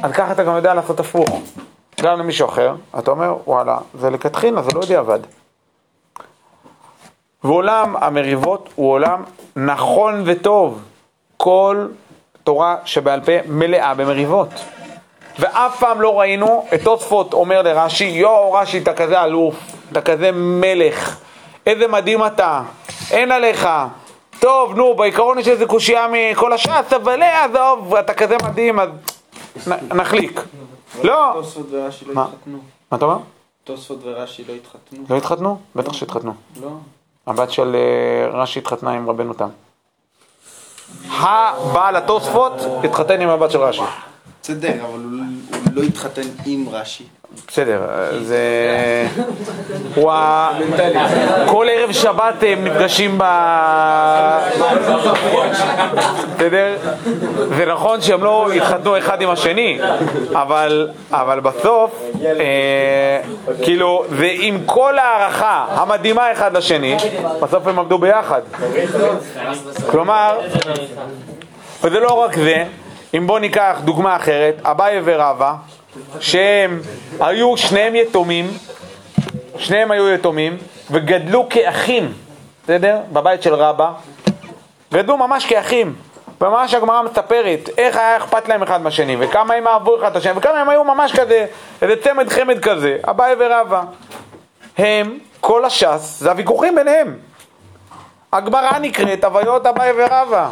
אז 0.04 0.12
ככה 0.12 0.32
אתה 0.32 0.44
גם 0.44 0.56
יודע 0.56 0.74
לעשות 0.74 1.00
הפוך. 1.00 1.42
גם 2.02 2.20
למישהו 2.20 2.48
אחר, 2.48 2.76
אתה 3.00 3.12
אומר 3.12 3.36
וואלה, 3.48 3.78
זה 3.94 4.10
לכתחילה, 4.10 4.62
זה 4.62 4.70
לא 4.76 4.82
בדיעבד. 4.82 5.20
ועולם 7.44 7.96
המריבות 7.98 8.70
הוא 8.76 8.92
עולם 8.92 9.24
נכון 9.56 10.24
וטוב. 10.26 10.82
כל 11.38 11.88
תורה 12.44 12.76
שבעל 12.86 13.22
פה 13.22 13.32
מלאה 13.48 13.94
במריבות. 13.94 14.50
ואף 15.40 15.80
פעם 15.80 16.02
לא 16.02 16.20
ראינו 16.20 16.66
את 16.74 16.84
תוספות 16.84 17.34
אומר 17.34 17.62
לרש"י, 17.62 18.06
יואו 18.06 18.54
רש"י, 18.54 18.78
אתה 18.78 18.94
כזה 18.94 19.24
אלוף, 19.24 19.56
אתה 19.92 20.02
כזה 20.02 20.30
מלך, 20.34 21.20
איזה 21.66 21.88
מדהים 21.88 22.26
אתה, 22.26 22.62
אין 23.12 23.32
עליך. 23.32 23.68
טוב, 24.40 24.76
נו, 24.76 24.96
בעיקרון 24.96 25.40
יש 25.40 25.48
איזה 25.48 25.66
קושייה 25.66 26.08
מכל 26.12 26.54
הש"ס, 26.54 26.94
אבל 26.96 27.22
אה, 27.22 27.46
עזוב, 27.46 27.96
אתה 27.96 28.14
כזה 28.14 28.36
מדהים, 28.44 28.80
אז 28.80 28.90
נחליק. 29.90 30.42
לא. 31.04 31.32
תוספות 31.34 31.66
ורש"י 31.72 32.06
לא? 32.06 32.22
התחתנו. 32.22 32.58
מה 32.92 32.98
אתה 32.98 33.06
אומר? 33.06 33.18
תוספות 33.64 34.00
ורש"י 34.04 34.44
לא 34.48 34.54
התחתנו. 34.54 35.04
לא 35.10 35.18
התחתנו? 35.18 35.60
בטח 35.76 35.94
שהתחתנו. 35.94 36.34
לא. 36.62 36.70
הבת 37.30 37.52
של 37.52 37.76
אה, 37.76 38.40
רש"י 38.42 38.60
התחתנה 38.60 38.92
עם 38.92 39.10
רבנו 39.10 39.34
תם. 39.34 39.50
הבעל 41.10 41.96
התוספות 41.96 42.54
התחתן 42.84 43.22
עם 43.22 43.30
הבת 43.30 43.52
של 43.52 43.60
רש"י. 43.60 43.82
בסדר, 44.42 44.86
אבל 44.86 45.00
הוא 45.00 45.20
הוא 45.52 45.74
לא 45.74 45.82
התחתן 45.82 46.22
עם 46.46 46.70
רש"י. 46.70 47.04
בסדר, 47.48 47.82
זה... 48.22 48.38
הוא 49.96 50.12
ה... 50.12 50.50
כל 51.48 51.68
ערב 51.72 51.92
שבת 51.92 52.44
הם 52.48 52.64
נפגשים 52.64 53.16
ב... 53.18 53.24
בסדר? 56.36 56.76
זה 57.58 57.66
נכון 57.66 58.02
שהם 58.02 58.24
לא 58.24 58.52
התחתנו 58.52 58.98
אחד 58.98 59.22
עם 59.22 59.30
השני, 59.30 59.80
אבל, 60.34 60.90
אבל 61.12 61.40
בסוף, 61.40 62.04
אה, 62.26 63.22
כאילו, 63.64 64.06
ועם 64.10 64.58
כל 64.66 65.00
הערכה 65.00 65.66
המדהימה 65.70 66.32
אחד 66.32 66.58
לשני, 66.58 66.98
בסוף 67.42 67.68
הם 67.68 67.80
עבדו 67.80 67.98
ביחד. 67.98 68.42
כלומר, 69.92 70.40
וזה 71.84 72.00
לא 72.00 72.14
רק 72.14 72.36
זה, 72.36 72.64
אם 73.18 73.28
בוא 73.28 73.40
ניקח 73.40 73.78
דוגמה 73.84 74.16
אחרת, 74.16 74.62
אביי 74.64 75.02
ורבא, 75.04 75.54
שהם 76.20 76.82
היו 77.20 77.58
שניהם 77.58 77.96
יתומים, 77.96 78.48
שניהם 79.58 79.92
היו 79.92 80.10
יתומים, 80.10 80.58
וגדלו 80.92 81.50
כאחים, 81.50 82.14
בסדר? 82.64 82.98
בבית 83.14 83.44
של 83.44 83.54
רבא, 83.54 83.92
גדלו 84.94 85.18
ממש 85.18 85.46
כאחים. 85.46 85.96
ממש 86.42 86.74
הגמרא 86.74 87.02
מספרת 87.02 87.70
איך 87.78 87.98
היה 87.98 88.18
אכפת 88.18 88.48
להם 88.48 88.64
אחד 88.64 88.82
מהשני, 88.82 89.16
וכמה 89.20 89.54
הם 89.54 89.68
אהבו 89.68 90.00
אחד 90.00 90.12
את 90.12 90.16
השני, 90.16 90.34
וכמה 90.36 90.62
הם 90.62 90.70
היו 90.70 90.84
ממש 90.84 91.12
כזה, 91.12 91.46
איזה 91.82 91.96
צמד 92.04 92.30
חמד 92.30 92.60
כזה, 92.60 92.98
אביי 93.10 93.36
ורבא. 93.40 93.82
הם, 94.78 95.18
כל 95.42 95.66
הש"ס, 95.66 96.18
זה 96.20 96.30
הוויכוחים 96.30 96.76
ביניהם. 96.76 97.18
הגמרא 98.34 98.80
נקראת 98.80 99.24
הוויות 99.24 99.66
אביי 99.66 99.92
ורבא. 99.98 100.50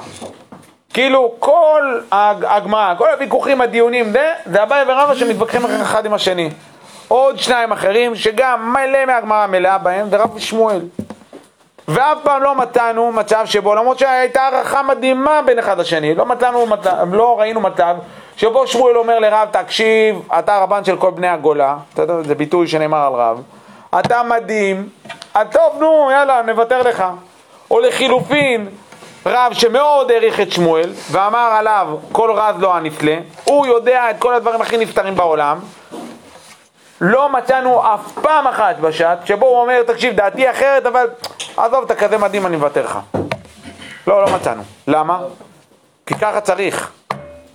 כאילו 0.98 1.32
כל 1.40 2.00
הג- 2.12 2.46
הגמרא, 2.46 2.94
כל 2.98 3.10
הוויכוחים, 3.10 3.62
הדיונים, 3.62 4.12
זה, 4.12 4.34
זה 4.46 4.64
אביי 4.64 4.84
ורבא 4.88 5.16
שמתווכחים 5.16 5.66
אחד 5.82 6.06
עם 6.06 6.14
השני. 6.14 6.50
עוד 7.08 7.40
שניים 7.40 7.72
אחרים 7.72 8.16
שגם 8.16 8.74
מלא 8.74 9.06
מהגמרא 9.06 9.48
מלאה 9.48 9.78
בהם, 9.78 10.10
זה 10.10 10.18
רב 10.18 10.36
ושמואל. 10.36 10.80
ואף 11.88 12.18
פעם 12.24 12.44
לא 12.44 12.56
מצאנו 12.56 13.12
מצב 13.12 13.46
שבו, 13.46 13.76
למרות 13.76 14.00
שהייתה 14.00 14.42
הערכה 14.42 14.84
מדהימה 14.84 15.42
בין 15.46 15.60
אחד 15.60 15.80
לשני, 15.80 16.16
לא 16.16 16.26
מצאנו, 16.26 16.66
מצב, 16.66 16.92
לא 17.12 17.40
ראינו 17.40 17.62
מצב 17.62 17.96
שבו 18.38 18.68
שמואל 18.68 18.98
אומר 18.98 19.20
לרב, 19.20 19.48
תקשיב, 19.52 20.16
אתה 20.40 20.58
רבן 20.58 20.84
של 20.84 20.98
כל 20.98 21.12
בני 21.12 21.28
הגולה, 21.28 21.76
אתה 21.94 22.02
יודע, 22.02 22.14
זה 22.24 22.36
ביטוי 22.36 22.68
שנאמר 22.68 23.08
על 23.08 23.14
רב, 23.14 23.42
אתה 24.00 24.24
מדהים, 24.24 24.90
טוב, 25.52 25.74
נו, 25.80 26.10
יאללה, 26.12 26.42
נוותר 26.42 26.82
לך. 26.82 27.04
או 27.72 27.80
לחילופין, 27.80 28.68
רב 29.28 29.54
שמאוד 29.54 30.12
העריך 30.12 30.40
את 30.40 30.52
שמואל, 30.52 30.90
ואמר 31.12 31.50
עליו, 31.60 31.88
כל 32.12 32.32
רז 32.32 32.56
לא 32.60 32.76
הנפלא, 32.76 33.14
הוא 33.44 33.66
יודע 33.66 34.10
את 34.10 34.16
כל 34.20 34.34
הדברים 34.34 34.62
הכי 34.62 34.78
נפתרים 34.78 35.16
בעולם, 35.16 35.60
לא 37.02 37.30
מצאנו 37.30 37.94
אף 37.94 38.12
פעם 38.22 38.48
אחת 38.48 38.80
בשעת 38.80 39.28
שבו 39.28 39.46
הוא 39.46 39.62
אומר, 39.62 39.84
תקשיב, 39.84 40.16
דעתי 40.16 40.52
אחרת, 40.52 40.86
אבל 40.86 41.08
עזוב, 41.58 41.84
אתה 41.84 41.96
כזה 41.96 42.18
מדהים, 42.18 42.46
אני 42.46 42.58
מוותר 42.58 42.86
לך. 42.86 43.00
לא, 44.08 44.26
לא 44.26 44.36
מצאנו. 44.36 44.64
למה? 44.88 45.20
כי 46.06 46.16
ככה 46.16 46.42
צריך. 46.42 46.92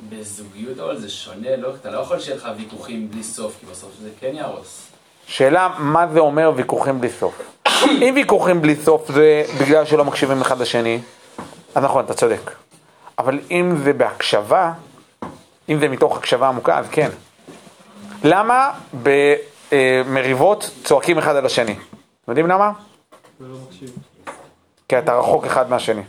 בזוגיות 0.08 0.78
אבל 0.78 0.96
זה 0.96 1.10
שונה, 1.10 1.56
לא? 1.56 1.68
אתה 1.80 1.90
לא 1.90 1.98
יכול 1.98 2.18
שיהיה 2.18 2.36
לך 2.36 2.48
ויכוחים 2.56 3.10
בלי 3.10 3.22
סוף, 3.22 3.52
כי 3.60 3.66
בסוף 3.66 3.90
זה 4.02 4.08
כן 4.20 4.30
יהרוס. 4.34 4.86
שאלה, 5.26 5.68
מה 5.78 6.06
זה 6.12 6.20
אומר 6.20 6.52
ויכוחים 6.56 7.00
בלי 7.00 7.10
סוף? 7.10 7.42
אם 7.90 8.12
ויכוחים 8.16 8.62
בלי 8.62 8.76
סוף 8.76 9.12
זה 9.12 9.42
בגלל 9.60 9.84
שלא 9.84 10.04
מקשיבים 10.04 10.40
אחד 10.40 10.60
לשני, 10.60 10.98
אז 11.74 11.84
נכון, 11.84 12.04
אתה 12.04 12.14
צודק. 12.14 12.50
אבל 13.18 13.40
אם 13.50 13.76
זה 13.84 13.92
בהקשבה, 13.92 14.72
אם 15.68 15.80
זה 15.80 15.88
מתוך 15.88 16.16
הקשבה 16.16 16.48
עמוקה, 16.48 16.78
אז 16.78 16.86
כן. 16.90 17.10
למה 18.24 18.72
במריבות 19.72 20.70
צועקים 20.84 21.18
אחד 21.18 21.36
על 21.36 21.46
השני? 21.46 21.72
אתם 21.72 22.30
יודעים 22.30 22.46
למה? 22.46 22.72
כי 24.88 24.98
אתה 24.98 25.18
רחוק 25.18 25.44
אחד 25.46 25.70
מהשני. 25.70 26.02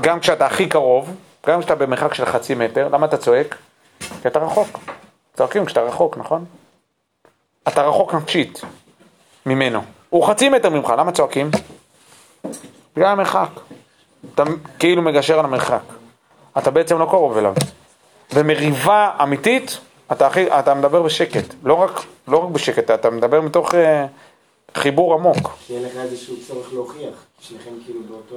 גם 0.00 0.20
כשאתה 0.20 0.46
הכי 0.46 0.68
קרוב, 0.68 1.16
גם 1.46 1.60
כשאתה 1.60 1.74
במרחק 1.74 2.14
של 2.14 2.24
חצי 2.24 2.54
מטר, 2.54 2.88
למה 2.88 3.06
אתה 3.06 3.16
צועק? 3.16 3.56
כי 4.22 4.28
אתה 4.28 4.38
רחוק. 4.38 4.78
צועקים 5.36 5.64
כשאתה 5.64 5.80
רחוק, 5.80 6.18
נכון? 6.18 6.44
אתה 7.68 7.82
רחוק 7.82 8.14
נפשית 8.14 8.60
ממנו. 9.46 9.82
הוא 10.10 10.26
חצי 10.26 10.48
מטר 10.48 10.70
ממך, 10.70 10.92
למה 10.98 11.12
צועקים? 11.12 11.50
בגלל 12.96 13.08
המרחק. 13.08 13.48
אתה 14.34 14.42
כאילו 14.78 15.02
מגשר 15.02 15.38
על 15.38 15.44
המרחק. 15.44 15.80
אתה 16.58 16.70
בעצם 16.70 16.98
לא 16.98 17.06
קרוב 17.10 17.38
אליו. 17.38 17.54
במריבה 18.34 19.10
אמיתית, 19.22 19.78
אתה, 20.12 20.26
הכי, 20.26 20.58
אתה 20.58 20.74
מדבר 20.74 21.02
בשקט. 21.02 21.54
לא 21.64 21.74
רק, 21.74 21.90
לא 22.28 22.44
רק 22.44 22.50
בשקט, 22.50 22.90
אתה 22.90 23.10
מדבר 23.10 23.40
מתוך 23.40 23.74
אה, 23.74 24.06
חיבור 24.74 25.14
עמוק. 25.14 25.56
שיהיה 25.66 25.88
לך 25.88 25.96
איזשהו 25.96 26.36
צורך 26.46 26.72
להוכיח, 26.72 27.24
שניכם 27.40 27.70
כאילו 27.84 28.00
באותו... 28.08 28.36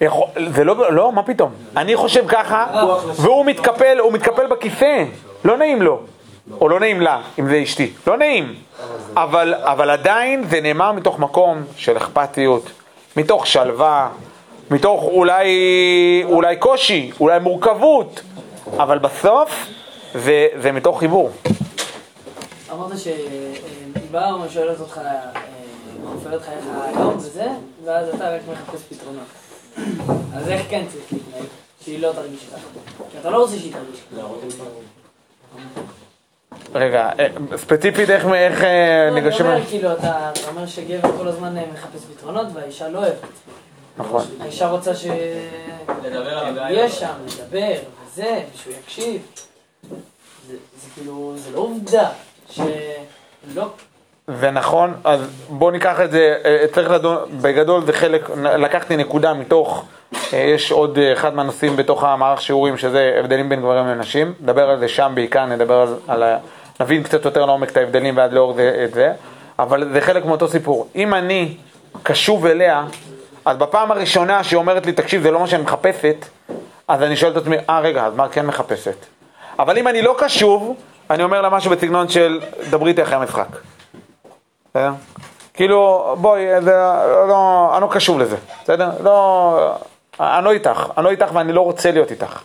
יכול, 0.00 0.26
זה 0.54 0.64
לא, 0.64 0.92
לא, 0.92 1.12
מה 1.12 1.22
פתאום? 1.22 1.52
אני 1.76 1.96
חושב 1.96 2.24
ככה, 2.28 2.86
והוא 3.16 3.46
מתקפל, 3.46 3.98
הוא 3.98 4.12
מתקפל 4.12 4.46
בכיסא, 4.46 5.04
לא 5.44 5.56
נעים 5.56 5.82
לו. 5.82 6.00
או 6.60 6.68
לא 6.68 6.80
נעים 6.80 7.00
לה, 7.00 7.22
אם 7.38 7.48
זה 7.48 7.62
אשתי, 7.62 7.92
לא 8.06 8.16
נעים. 8.16 8.54
אבל, 9.14 9.54
אבל 9.54 9.90
עדיין 9.90 10.44
זה 10.48 10.60
נאמר 10.60 10.92
מתוך 10.92 11.18
מקום 11.18 11.62
של 11.76 11.96
אכפתיות, 11.96 12.70
מתוך 13.16 13.46
שלווה, 13.46 14.10
מתוך 14.70 15.02
אולי, 15.02 15.48
אולי 16.24 16.56
קושי, 16.56 17.10
אולי 17.20 17.38
מורכבות, 17.38 18.22
אבל 18.76 18.98
בסוף 18.98 19.50
זה, 20.14 20.48
זה 20.62 20.72
מתוך 20.72 20.98
חיבור. 20.98 21.30
אמרת 22.72 22.98
שהיא 22.98 23.14
באה 24.10 24.42
ושואלת 24.42 24.80
אותך, 24.80 24.98
אה, 24.98 25.20
חופרת 26.12 26.40
לך 26.40 26.48
איך 26.48 26.64
היום 26.84 27.16
וזה, 27.16 27.46
ואז 27.84 28.08
אתה 28.08 28.30
רק 28.30 28.40
מחפש 28.52 28.82
פתרונות. 28.82 29.24
אז 30.34 30.48
איך 30.48 30.62
כן 30.70 30.84
צריך 30.92 31.04
להתנהג? 31.12 31.46
שהיא 31.84 32.00
לא 32.00 32.12
תרגיש 32.12 32.40
ככה. 32.48 32.68
כי 33.12 33.18
אתה 33.20 33.30
לא 33.30 33.38
רוצה 33.38 33.58
שהיא 33.58 33.72
תרגיש 33.72 34.00
ככה. 34.16 34.62
רגע, 36.74 37.10
אה, 37.18 37.26
ספציפית 37.56 38.10
איך, 38.10 38.24
איך 38.26 38.62
אה, 38.64 39.08
לא, 39.10 39.12
אני 39.12 39.20
ניגשים... 39.20 39.46
אומר, 39.46 39.66
כאילו, 39.66 39.92
אתה 39.92 40.30
אומר 40.48 40.66
שגבר 40.66 41.18
כל 41.18 41.28
הזמן 41.28 41.56
אה, 41.56 41.64
מחפש 41.72 42.04
פתרונות 42.04 42.46
והאישה 42.54 42.88
לא 42.88 42.98
אוהבת. 42.98 43.14
נכון. 43.98 44.24
האישה 44.40 44.68
רוצה 44.68 44.94
ש... 44.94 45.06
לדבר 46.04 46.38
על 46.38 46.46
הבעיה. 46.46 46.70
יהיה 46.70 46.88
שם, 46.88 47.14
לדבר, 47.26 47.74
וזה, 48.06 48.42
ושהוא 48.54 48.74
יקשיב. 48.74 49.22
זה 50.48 50.54
זה 50.82 50.88
כאילו, 50.94 51.34
זה 51.36 51.50
לא 51.50 51.60
עובדה 51.60 52.08
שלא... 52.50 53.70
זה 54.36 54.50
נכון, 54.50 54.94
אז 55.04 55.20
בואו 55.48 55.70
ניקח 55.70 56.00
את 56.00 56.10
זה, 56.10 56.36
אה, 56.44 56.64
צריך 56.72 56.90
לדון, 56.90 57.18
בגדול 57.40 57.84
זה 57.84 57.92
חלק, 57.92 58.30
לקחתי 58.58 58.96
נקודה 58.96 59.34
מתוך, 59.34 59.84
אה, 60.32 60.38
יש 60.38 60.72
עוד 60.72 60.98
אה, 60.98 61.12
אחד 61.12 61.34
מהנושאים 61.34 61.76
בתוך 61.76 62.04
המערך 62.04 62.42
שיעורים 62.42 62.76
שזה 62.76 63.16
הבדלים 63.18 63.48
בין 63.48 63.60
גברים 63.60 63.86
לנשים, 63.86 64.34
נדבר 64.40 64.70
על 64.70 64.78
זה 64.78 64.88
שם 64.88 65.12
בעיקר, 65.14 65.46
נדבר 65.46 65.80
על, 65.80 65.94
על 66.08 66.22
ה... 66.22 66.38
נבין 66.80 67.02
קצת 67.02 67.24
יותר 67.24 67.46
לעומק 67.46 67.70
את 67.70 67.76
ההבדלים 67.76 68.16
ועד 68.16 68.32
לאור 68.32 68.52
זה, 68.52 68.84
את 68.84 68.94
זה, 68.94 69.12
אבל 69.58 69.88
זה 69.92 70.00
חלק 70.00 70.24
מאותו 70.24 70.48
סיפור. 70.48 70.88
אם 70.94 71.14
אני 71.14 71.56
קשוב 72.02 72.46
אליה, 72.46 72.84
אז 73.44 73.56
בפעם 73.56 73.92
הראשונה 73.92 74.44
שהיא 74.44 74.56
אומרת 74.56 74.86
לי, 74.86 74.92
תקשיב, 74.92 75.22
זה 75.22 75.30
לא 75.30 75.40
מה 75.40 75.46
שאני 75.46 75.62
מחפשת, 75.62 76.26
אז 76.88 77.02
אני 77.02 77.16
שואל 77.16 77.32
את 77.32 77.36
עצמי, 77.36 77.56
אה 77.70 77.80
רגע, 77.80 78.06
אז 78.06 78.14
מה 78.16 78.28
כן 78.28 78.46
מחפשת? 78.46 78.96
אבל 79.58 79.78
אם 79.78 79.88
אני 79.88 80.02
לא 80.02 80.16
קשוב, 80.18 80.76
אני 81.10 81.22
אומר 81.22 81.42
לה 81.42 81.50
משהו 81.50 81.70
בסגנון 81.70 82.08
של, 82.08 82.40
דברי 82.70 82.90
איתי 82.90 83.02
אחרי 83.02 83.14
המשחק. 83.14 83.48
בסדר? 84.74 84.92
כאילו, 85.54 86.14
בואי, 86.20 86.60
זה, 86.60 86.72
לא, 87.28 87.70
אני 87.74 87.82
לא 87.82 87.88
קשוב 87.92 88.18
לזה, 88.18 88.36
בסדר? 88.62 88.90
לא, 89.02 89.74
אני 90.20 90.44
לא 90.44 90.52
איתך, 90.52 90.86
אני 90.96 91.04
לא 91.04 91.10
איתך 91.10 91.30
ואני 91.32 91.52
לא 91.52 91.60
רוצה 91.60 91.90
להיות 91.90 92.10
איתך. 92.10 92.42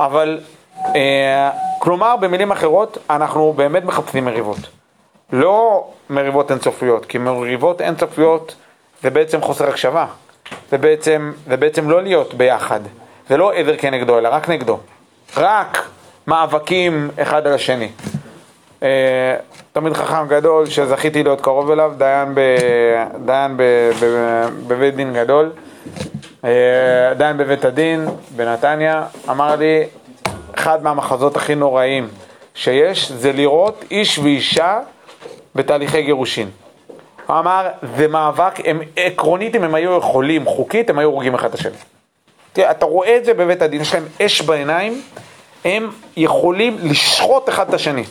אבל, 0.00 0.40
אה, 0.96 1.50
כלומר, 1.78 2.16
במילים 2.16 2.52
אחרות, 2.52 2.98
אנחנו 3.10 3.52
באמת 3.52 3.84
מחפשים 3.84 4.24
מריבות. 4.24 4.58
לא 5.32 5.88
מריבות 6.10 6.50
אינסופיות, 6.50 7.06
כי 7.06 7.18
מריבות 7.18 7.80
אינסופיות 7.80 8.54
זה 9.02 9.10
בעצם 9.10 9.40
חוסר 9.40 9.68
הקשבה. 9.68 10.06
זה 10.70 10.78
בעצם, 10.78 11.32
זה 11.46 11.56
בעצם 11.56 11.90
לא 11.90 12.02
להיות 12.02 12.34
ביחד. 12.34 12.80
זה 13.28 13.36
לא 13.36 13.52
עזר 13.52 13.76
כנגדו, 13.76 14.18
אלא 14.18 14.28
רק 14.32 14.48
נגדו. 14.48 14.78
רק 15.36 15.88
מאבקים 16.26 17.10
אחד 17.22 17.46
על 17.46 17.52
השני. 17.52 17.88
אה, 18.82 19.36
תלמיד 19.72 19.92
חכם 19.92 20.28
גדול 20.28 20.66
שזכיתי 20.66 21.22
להיות 21.22 21.40
קרוב 21.40 21.70
אליו, 21.70 21.92
דיין, 21.98 22.34
ב, 22.34 22.40
דיין 23.24 23.56
ב, 23.56 23.62
ב, 24.02 24.06
בבית 24.66 24.96
דין 24.96 25.14
גדול, 25.14 25.52
אה, 26.44 27.14
דיין 27.16 27.36
בבית 27.36 27.64
הדין 27.64 28.06
בנתניה, 28.36 29.04
אמר 29.30 29.56
לי, 29.56 29.84
אחד 30.54 30.82
מהמחזות 30.82 31.36
הכי 31.36 31.54
נוראים 31.54 32.08
שיש 32.54 33.12
זה 33.12 33.32
לראות 33.32 33.84
איש 33.90 34.18
ואישה 34.18 34.80
בתהליכי 35.54 36.02
גירושין. 36.02 36.50
הוא 37.26 37.38
אמר, 37.38 37.68
זה 37.96 38.08
מאבק, 38.08 38.54
הם, 38.64 38.80
עקרונית 38.96 39.56
אם 39.56 39.64
הם 39.64 39.74
היו 39.74 39.98
יכולים, 39.98 40.44
חוקית, 40.44 40.90
הם 40.90 40.98
היו 40.98 41.08
הורגים 41.08 41.34
אחד 41.34 41.48
את 41.48 41.54
השני. 41.54 41.76
תראה, 42.52 42.70
אתה 42.70 42.86
רואה 42.86 43.16
את 43.16 43.24
זה 43.24 43.34
בבית 43.34 43.62
הדין, 43.62 43.80
יש 43.80 43.94
להם 43.94 44.04
אש 44.22 44.42
בעיניים, 44.42 45.02
הם 45.64 45.90
יכולים 46.16 46.76
לשחוט 46.82 47.48
אחד 47.48 47.68
את 47.68 47.74
השני. 47.74 48.04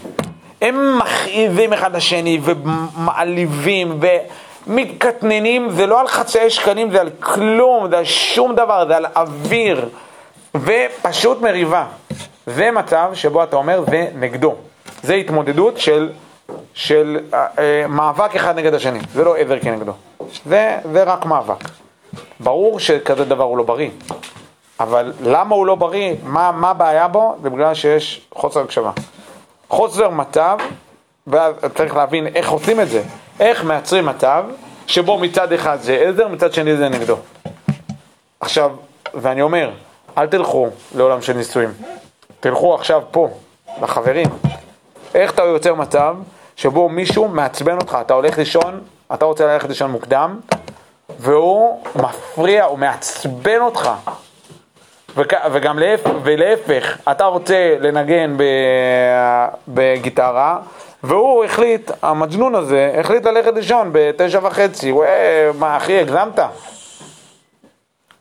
הם 0.61 0.97
מכאיבים 0.97 1.73
אחד 1.73 1.89
את 1.89 1.95
השני 1.95 2.39
ומעליבים 2.43 3.99
ומתקטננים, 4.67 5.69
זה 5.69 5.85
לא 5.85 5.99
על 5.99 6.07
חצאי 6.07 6.49
שקלים, 6.49 6.91
זה 6.91 7.01
על 7.01 7.09
כלום, 7.19 7.89
זה 7.89 7.97
על 7.97 8.05
שום 8.05 8.55
דבר, 8.55 8.87
זה 8.87 8.97
על 8.97 9.05
אוויר 9.05 9.89
ופשוט 10.55 11.41
מריבה. 11.41 11.85
זה 12.47 12.71
מצב 12.71 13.11
שבו 13.13 13.43
אתה 13.43 13.55
אומר 13.55 13.83
זה 13.89 14.07
נגדו. 14.15 14.55
זה 15.03 15.13
התמודדות 15.13 15.77
של, 15.77 16.09
של 16.73 17.19
אה, 17.33 17.45
אה, 17.59 17.87
מאבק 17.87 18.35
אחד 18.35 18.55
נגד 18.55 18.73
השני, 18.73 18.99
זה 19.13 19.23
לא 19.23 19.37
עבר 19.37 19.59
כנגדו. 19.59 19.91
זה, 20.45 20.77
זה 20.91 21.03
רק 21.03 21.25
מאבק. 21.25 21.63
ברור 22.39 22.79
שכזה 22.79 23.25
דבר 23.25 23.43
הוא 23.43 23.57
לא 23.57 23.63
בריא, 23.63 23.89
אבל 24.79 25.13
למה 25.21 25.55
הוא 25.55 25.65
לא 25.65 25.75
בריא, 25.75 26.15
מה 26.23 26.69
הבעיה 26.69 27.07
בו, 27.07 27.35
זה 27.43 27.49
בגלל 27.49 27.73
שיש 27.73 28.21
חוסר 28.33 28.59
הקשבה. 28.59 28.91
חוסר 29.69 30.09
מצב, 30.09 30.57
ואז 31.27 31.53
צריך 31.75 31.95
להבין 31.95 32.27
איך 32.27 32.49
עושים 32.49 32.81
את 32.81 32.89
זה, 32.89 33.03
איך 33.39 33.63
מייצרים 33.63 34.05
מצב 34.05 34.43
שבו 34.87 35.17
מצד 35.17 35.53
אחד 35.53 35.77
זה 35.81 35.95
עזר, 35.95 36.27
מצד 36.27 36.53
שני 36.53 36.77
זה 36.77 36.89
נגדו. 36.89 37.17
עכשיו, 38.39 38.71
ואני 39.13 39.41
אומר, 39.41 39.71
אל 40.17 40.27
תלכו 40.27 40.67
לעולם 40.95 41.21
של 41.21 41.33
נישואים, 41.33 41.73
תלכו 42.39 42.75
עכשיו 42.75 43.01
פה, 43.11 43.29
לחברים. 43.81 44.27
איך 45.15 45.33
אתה 45.33 45.43
יוצר 45.43 45.73
מצב 45.73 46.15
שבו 46.55 46.89
מישהו 46.89 47.27
מעצבן 47.27 47.77
אותך, 47.77 47.97
אתה 48.01 48.13
הולך 48.13 48.37
לישון, 48.37 48.79
אתה 49.13 49.25
רוצה 49.25 49.45
ללכת 49.45 49.69
לישון 49.69 49.91
מוקדם, 49.91 50.39
והוא 51.19 51.83
מפריע, 51.95 52.65
הוא 52.65 52.79
מעצבן 52.79 53.59
אותך. 53.61 53.89
וגם 55.51 55.79
להפ- 55.79 56.09
ולהפך, 56.23 56.97
אתה 57.11 57.25
רוצה 57.25 57.75
לנגן 57.79 58.33
ב- 58.37 58.43
בגיטרה, 59.67 60.57
והוא 61.03 61.43
החליט, 61.45 61.91
המג'נון 62.01 62.55
הזה, 62.55 62.95
החליט 62.99 63.25
ללכת 63.25 63.53
לישון 63.55 63.89
בתשע 63.91 64.39
וחצי, 64.43 64.91
אה, 64.91 65.51
מה 65.59 65.77
אחי, 65.77 65.99
הגזמת? 65.99 66.39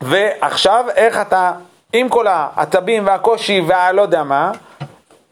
ועכשיו, 0.01 0.85
איך 0.97 1.21
אתה, 1.21 1.53
עם 1.93 2.09
כל 2.09 2.27
העצבים 2.27 3.07
והקושי 3.07 3.63
והלא 3.67 4.03
יודע 4.03 4.23
מה, 4.23 4.53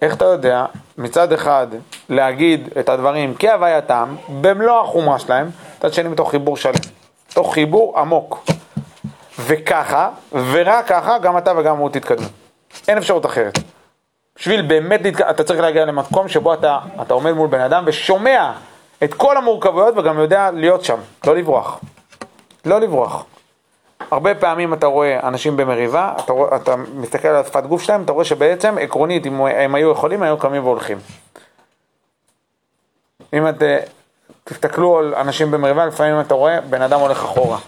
איך 0.02 0.14
אתה 0.14 0.24
יודע 0.24 0.64
מצד 0.98 1.32
אחד 1.32 1.66
להגיד 2.08 2.68
את 2.80 2.88
הדברים 2.88 3.34
כהווייתם, 3.38 4.14
במלוא 4.40 4.80
החומרה 4.80 5.18
שלהם, 5.18 5.50
מצד 5.78 5.92
שני 5.92 6.08
מתוך 6.08 6.30
חיבור 6.30 6.56
שלם, 6.56 6.72
מתוך 7.32 7.54
חיבור 7.54 7.98
עמוק. 7.98 8.44
וככה, 9.38 10.10
ורק 10.32 10.86
ככה, 10.86 11.18
גם 11.18 11.38
אתה 11.38 11.52
וגם 11.58 11.76
הוא 11.76 11.90
תתקדמו. 11.90 12.26
אין 12.88 12.98
אפשרות 12.98 13.26
אחרת. 13.26 13.58
בשביל 14.36 14.62
באמת, 14.62 15.02
להתק... 15.02 15.20
אתה 15.20 15.44
צריך 15.44 15.60
להגיע 15.60 15.84
למקום 15.84 16.28
שבו 16.28 16.54
אתה, 16.54 16.78
אתה 17.02 17.14
עומד 17.14 17.32
מול 17.32 17.48
בן 17.48 17.60
אדם 17.60 17.84
ושומע 17.86 18.52
את 19.04 19.14
כל 19.14 19.36
המורכבויות 19.36 19.96
וגם 19.96 20.18
יודע 20.18 20.50
להיות 20.50 20.84
שם, 20.84 20.98
לא 21.26 21.36
לברוח. 21.36 21.80
לא 22.64 22.80
לברוח. 22.80 23.24
הרבה 24.10 24.34
פעמים 24.34 24.74
אתה 24.74 24.86
רואה 24.86 25.28
אנשים 25.28 25.56
במריבה, 25.56 26.14
אתה, 26.24 26.32
רואה, 26.32 26.56
אתה 26.56 26.76
מסתכל 26.76 27.28
על 27.28 27.36
השפת 27.36 27.64
גוף 27.64 27.82
שלהם, 27.82 28.02
אתה 28.02 28.12
רואה 28.12 28.24
שבעצם 28.24 28.78
עקרונית, 28.80 29.26
אם 29.26 29.40
הם 29.40 29.74
היו 29.74 29.90
יכולים, 29.90 30.22
היו 30.22 30.38
קמים 30.38 30.64
והולכים. 30.64 30.98
אם 33.32 33.48
את, 33.48 33.62
אה, 33.62 33.78
תסתכלו 34.44 34.98
על 34.98 35.14
אנשים 35.14 35.50
במריבה, 35.50 35.86
לפעמים 35.86 36.20
אתה 36.20 36.34
רואה 36.34 36.60
בן 36.60 36.82
אדם 36.82 37.00
הולך 37.00 37.24
אחורה. 37.24 37.58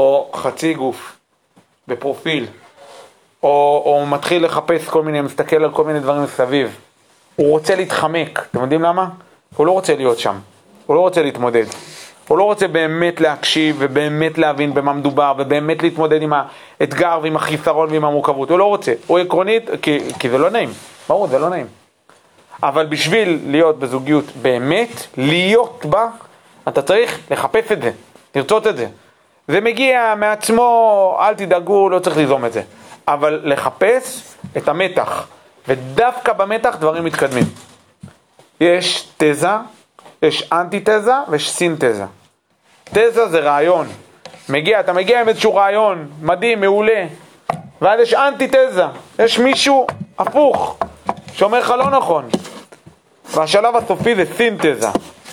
או 0.00 0.30
חצי 0.34 0.74
גוף, 0.74 1.16
בפרופיל, 1.88 2.46
או, 3.42 3.82
או 3.86 4.06
מתחיל 4.06 4.44
לחפש 4.44 4.88
כל 4.88 5.02
מיני, 5.02 5.20
מסתכל 5.20 5.64
על 5.64 5.70
כל 5.70 5.84
מיני 5.84 6.00
דברים 6.00 6.22
מסביב. 6.22 6.76
הוא 7.36 7.50
רוצה 7.50 7.74
להתחמק, 7.74 8.46
אתם 8.50 8.60
יודעים 8.60 8.82
למה? 8.82 9.08
הוא 9.56 9.66
לא 9.66 9.72
רוצה 9.72 9.96
להיות 9.96 10.18
שם, 10.18 10.38
הוא 10.86 10.96
לא 10.96 11.00
רוצה 11.00 11.22
להתמודד. 11.22 11.64
הוא 12.28 12.38
לא 12.38 12.44
רוצה 12.44 12.68
באמת 12.68 13.20
להקשיב 13.20 13.76
ובאמת 13.78 14.38
להבין 14.38 14.74
במה 14.74 14.92
מדובר 14.92 15.34
ובאמת 15.38 15.82
להתמודד 15.82 16.22
עם 16.22 16.32
האתגר 16.80 17.18
ועם 17.22 17.36
החיסרון 17.36 17.90
ועם 17.90 18.04
המורכבות, 18.04 18.50
הוא 18.50 18.58
לא 18.58 18.64
רוצה, 18.64 18.92
הוא 19.06 19.18
עקרונית, 19.18 19.70
כי, 19.82 19.98
כי 20.18 20.30
זה 20.30 20.38
לא 20.38 20.50
נעים, 20.50 20.70
ברור, 21.08 21.26
זה 21.26 21.38
לא 21.38 21.48
נעים. 21.48 21.66
אבל 22.62 22.86
בשביל 22.86 23.40
להיות 23.46 23.78
בזוגיות 23.78 24.24
באמת, 24.42 25.06
להיות 25.16 25.86
בה, 25.88 26.08
אתה 26.68 26.82
צריך 26.82 27.18
לחפש 27.30 27.72
את 27.72 27.82
זה, 27.82 27.90
לרצות 28.34 28.66
את 28.66 28.76
זה. 28.76 28.86
זה 29.50 29.60
מגיע 29.60 30.14
מעצמו, 30.16 31.18
אל 31.20 31.34
תדאגו, 31.34 31.88
לא 31.88 31.98
צריך 31.98 32.16
ליזום 32.16 32.44
את 32.44 32.52
זה. 32.52 32.62
אבל 33.08 33.40
לחפש 33.44 34.34
את 34.56 34.68
המתח, 34.68 35.26
ודווקא 35.68 36.32
במתח 36.32 36.76
דברים 36.80 37.04
מתקדמים. 37.04 37.44
יש 38.60 39.08
תזה, 39.16 39.48
יש 40.22 40.48
אנטי-תזה 40.52 41.14
ויש 41.28 41.50
סינתזה. 41.50 42.04
תזה 42.84 43.28
זה 43.28 43.40
רעיון. 43.40 43.86
מגיע, 44.48 44.80
אתה 44.80 44.92
מגיע 44.92 45.20
עם 45.20 45.28
איזשהו 45.28 45.54
רעיון, 45.54 46.08
מדהים, 46.22 46.60
מעולה, 46.60 47.06
ואז 47.82 48.00
יש 48.00 48.14
אנטי-תזה, 48.14 48.84
יש 49.18 49.38
מישהו 49.38 49.86
הפוך, 50.18 50.78
שאומר 51.32 51.58
לך 51.58 51.70
לא 51.70 51.90
נכון. 51.90 52.28
והשלב 53.34 53.76
הסופי 53.76 54.14
זה 54.14 54.24
סינתזה, 54.36 54.88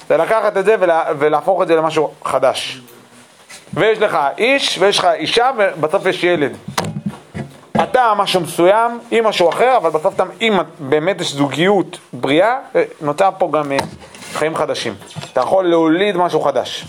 זה 0.09 0.18
לקחת 0.18 0.57
את 0.57 0.65
זה 0.65 0.76
ולה, 0.80 1.03
ולהפוך 1.20 1.61
את 1.61 1.68
זה 1.68 1.76
למשהו 1.76 2.13
חדש. 2.26 2.82
ויש 3.74 3.99
לך 3.99 4.18
איש 4.38 4.78
ויש 4.80 4.99
לך 4.99 5.07
אישה 5.13 5.51
ובסוף 5.57 6.05
יש 6.05 6.24
ילד. 6.24 6.51
אתה 7.84 8.13
משהו 8.18 8.41
מסוים 8.41 8.99
עם 9.11 9.28
משהו 9.28 9.49
אחר, 9.49 9.78
אבל 9.78 9.89
בסוף 9.89 10.15
אתה, 10.15 10.24
אם 10.41 10.53
באמת 10.80 11.22
יש 11.22 11.34
זוגיות 11.34 11.99
בריאה, 12.13 12.59
נוצר 13.01 13.30
פה 13.38 13.49
גם 13.53 13.72
אה, 13.72 13.78
חיים 14.34 14.55
חדשים. 14.55 14.93
אתה 15.34 15.41
יכול 15.41 15.65
להוליד 15.65 16.18
משהו 16.18 16.41
חדש. 16.41 16.86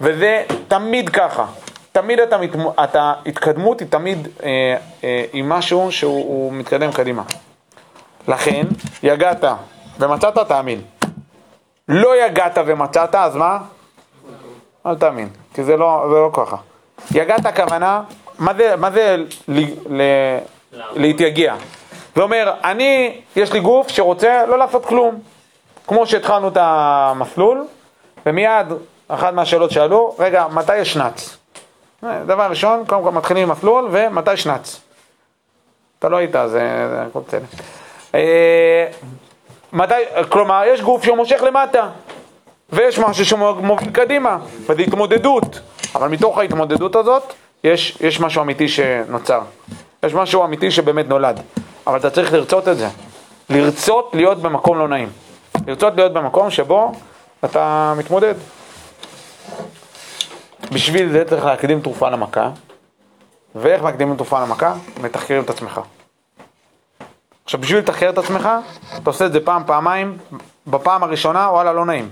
וזה 0.00 0.42
תמיד 0.68 1.08
ככה. 1.08 1.46
תמיד 1.92 2.20
אתה, 2.20 2.36
אתה 2.84 3.12
התקדמות 3.26 3.80
היא 3.80 3.88
תמיד 3.88 4.28
אה, 4.42 4.76
אה, 5.04 5.24
עם 5.32 5.48
משהו 5.48 5.92
שהוא 5.92 6.52
מתקדם 6.52 6.92
קדימה. 6.92 7.22
לכן, 8.28 8.66
יגעת 9.02 9.44
ומצאת, 9.98 10.38
תאמין. 10.48 10.82
לא 11.88 12.26
יגעת 12.26 12.58
ומצאת, 12.66 13.14
אז 13.14 13.36
מה? 13.36 13.58
אל 14.86 14.94
תאמין, 14.94 15.28
כי 15.54 15.64
זה 15.64 15.76
לא, 15.76 16.06
זה 16.10 16.14
לא 16.14 16.30
ככה. 16.32 16.56
יגעת 17.14 17.46
הכוונה, 17.46 18.02
מה 18.38 18.54
זה, 18.54 18.76
מה 18.76 18.90
זה 18.90 19.16
ל, 19.48 19.60
ל, 19.88 20.02
להתייגע? 20.72 21.54
זה 22.16 22.22
אומר, 22.22 22.52
אני, 22.64 23.20
יש 23.36 23.52
לי 23.52 23.60
גוף 23.60 23.88
שרוצה 23.88 24.46
לא 24.46 24.58
לעשות 24.58 24.86
כלום. 24.86 25.20
כמו 25.86 26.06
שהתחלנו 26.06 26.48
את 26.48 26.56
המסלול, 26.60 27.64
ומיד 28.26 28.66
אחת 29.08 29.34
מהשאלות 29.34 29.70
שאלו, 29.70 30.14
רגע, 30.18 30.46
מתי 30.50 30.76
יש 30.76 30.92
שנץ? 30.92 31.36
דבר 32.02 32.46
ראשון, 32.50 32.84
קודם 32.86 33.02
כל 33.02 33.10
מתחילים 33.10 33.42
עם 33.42 33.48
מסלול, 33.50 33.88
ומתי 33.90 34.36
שנץ? 34.36 34.80
אתה 35.98 36.08
לא 36.08 36.16
היית, 36.16 36.36
אז 36.36 36.50
זה 36.50 37.02
הכל 37.10 37.20
בסדר. 37.28 37.44
אה, 38.14 38.86
מתי, 39.72 39.94
כלומר, 40.28 40.62
יש 40.66 40.80
גוף 40.82 41.04
שהוא 41.04 41.16
מושך 41.16 41.42
למטה. 41.42 41.88
ויש 42.72 42.98
משהו 42.98 43.24
שמוביל 43.24 43.90
קדימה, 43.92 44.38
וזו 44.60 44.82
התמודדות. 44.82 45.60
אבל 45.94 46.08
מתוך 46.08 46.38
ההתמודדות 46.38 46.96
הזאת, 46.96 47.22
יש, 47.64 47.98
יש 48.00 48.20
משהו 48.20 48.42
אמיתי 48.42 48.68
שנוצר. 48.68 49.40
יש 50.02 50.14
משהו 50.14 50.44
אמיתי 50.44 50.70
שבאמת 50.70 51.08
נולד. 51.08 51.40
אבל 51.86 51.98
אתה 51.98 52.10
צריך 52.10 52.32
לרצות 52.32 52.68
את 52.68 52.76
זה. 52.76 52.88
לרצות 53.50 54.10
להיות 54.14 54.42
במקום 54.42 54.78
לא 54.78 54.88
נעים. 54.88 55.08
לרצות 55.66 55.94
להיות 55.96 56.12
במקום 56.12 56.50
שבו 56.50 56.92
אתה 57.44 57.94
מתמודד. 57.96 58.34
בשביל 60.72 61.12
זה 61.12 61.24
צריך 61.24 61.44
להקדים 61.44 61.80
תרופה 61.80 62.10
למכה. 62.10 62.50
ואיך 63.54 63.82
מקדימים 63.82 64.16
תרופה 64.16 64.42
למכה? 64.42 64.74
מתחקרים 65.02 65.42
את 65.42 65.50
עצמך. 65.50 65.80
עכשיו, 67.44 67.60
בשביל 67.60 67.78
לתחקר 67.78 68.10
את 68.10 68.18
עצמך, 68.18 68.48
אתה 68.96 69.10
עושה 69.10 69.26
את 69.26 69.32
זה 69.32 69.40
פעם, 69.40 69.62
פעמיים, 69.66 70.18
בפעם 70.66 71.02
הראשונה, 71.02 71.48
וואלה, 71.50 71.72
לא 71.72 71.86
נעים. 71.86 72.08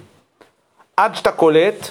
עד 1.00 1.14
שאתה 1.14 1.32
קולט 1.32 1.88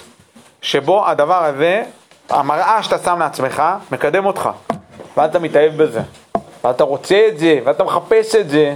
שבו 0.62 1.06
הדבר 1.06 1.44
הזה, 1.44 1.82
המראה 2.30 2.82
שאתה 2.82 2.98
שם 2.98 3.18
לעצמך, 3.18 3.62
מקדם 3.92 4.26
אותך. 4.26 4.50
ואז 5.16 5.30
אתה 5.30 5.38
מתאהב 5.38 5.82
בזה. 5.82 6.00
ואתה 6.64 6.84
רוצה 6.84 7.26
את 7.28 7.38
זה, 7.38 7.58
ואתה 7.64 7.84
מחפש 7.84 8.34
את 8.34 8.48
זה. 8.48 8.74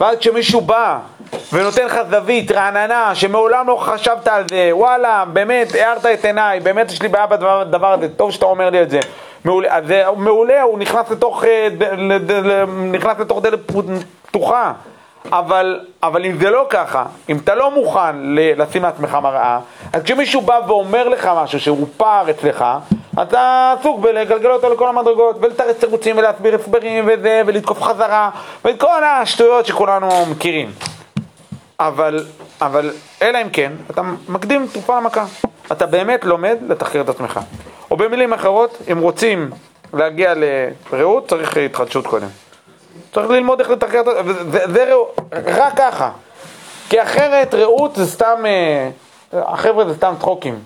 ואז 0.00 0.18
כשמישהו 0.18 0.60
בא 0.60 0.98
ונותן 1.52 1.86
לך 1.86 1.98
זווית 2.10 2.50
רעננה, 2.50 3.14
שמעולם 3.14 3.68
לא 3.68 3.76
חשבת 3.76 4.28
על 4.28 4.44
זה, 4.48 4.70
וואלה, 4.72 5.24
באמת, 5.32 5.74
הארת 5.74 6.06
את 6.06 6.24
עיניי, 6.24 6.60
באמת 6.60 6.90
יש 6.90 7.02
לי 7.02 7.08
בעיה 7.08 7.26
בדבר 7.26 7.92
הזה, 7.92 8.08
טוב 8.08 8.30
שאתה 8.30 8.46
אומר 8.46 8.70
לי 8.70 8.82
את 8.82 8.90
זה. 8.90 9.00
מעולה, 9.44 9.78
זה 9.86 10.04
מעולה, 10.16 10.62
הוא 10.62 10.78
נכנס 10.78 11.10
לתוך, 11.10 11.44
אה, 11.44 11.68
נכנס 12.92 13.18
לתוך 13.18 13.42
דלת 13.42 13.60
פתוחה. 14.26 14.72
אבל, 15.32 15.80
אבל 16.02 16.24
אם 16.24 16.38
זה 16.40 16.50
לא 16.50 16.66
ככה, 16.70 17.04
אם 17.28 17.36
אתה 17.36 17.54
לא 17.54 17.70
מוכן 17.70 18.16
לשים 18.32 18.82
לעצמך 18.82 19.18
מראה, 19.22 19.58
אז 19.92 20.02
כשמישהו 20.02 20.40
בא 20.40 20.60
ואומר 20.66 21.08
לך 21.08 21.30
משהו 21.36 21.60
שהוא 21.60 21.88
פער 21.96 22.30
אצלך, 22.30 22.64
אתה 23.22 23.74
עסוק 23.80 24.00
בלגלגל 24.00 24.50
אותו 24.50 24.74
לכל 24.74 24.88
המדרגות, 24.88 25.36
ולתרץ 25.40 25.76
תירוצים 25.76 26.18
ולהסביר 26.18 26.54
הסברים 26.54 27.08
וזה, 27.08 27.42
ולתקוף 27.46 27.82
חזרה, 27.82 28.30
ואת 28.64 28.80
כל 28.80 29.04
השטויות 29.04 29.66
שכולנו 29.66 30.26
מכירים. 30.30 30.70
אבל, 31.80 32.24
אבל 32.60 32.90
אלא 33.22 33.42
אם 33.42 33.50
כן, 33.50 33.72
אתה 33.90 34.02
מקדים 34.28 34.66
תרופה 34.72 34.96
למכה. 34.96 35.24
אתה 35.72 35.86
באמת 35.86 36.24
לומד 36.24 36.56
לתחקר 36.68 37.00
את 37.00 37.08
עצמך. 37.08 37.40
או 37.90 37.96
במילים 37.96 38.32
אחרות, 38.32 38.78
אם 38.92 38.98
רוצים 38.98 39.50
להגיע 39.92 40.34
לרעות, 40.92 41.28
צריך 41.28 41.56
התחדשות 41.56 42.06
קודם. 42.06 42.28
צריך 43.12 43.30
ללמוד 43.30 43.60
איך 43.60 43.70
לתחקר 43.70 44.00
את 44.00 44.04
זה, 44.52 44.94
רק 45.32 45.76
ככה. 45.76 46.10
כי 46.88 47.02
אחרת 47.02 47.54
רעות 47.54 47.96
זה 47.96 48.06
סתם, 48.06 48.44
אה, 48.46 48.90
החבר'ה 49.32 49.88
זה 49.88 49.94
סתם 49.94 50.14
צחוקים. 50.18 50.58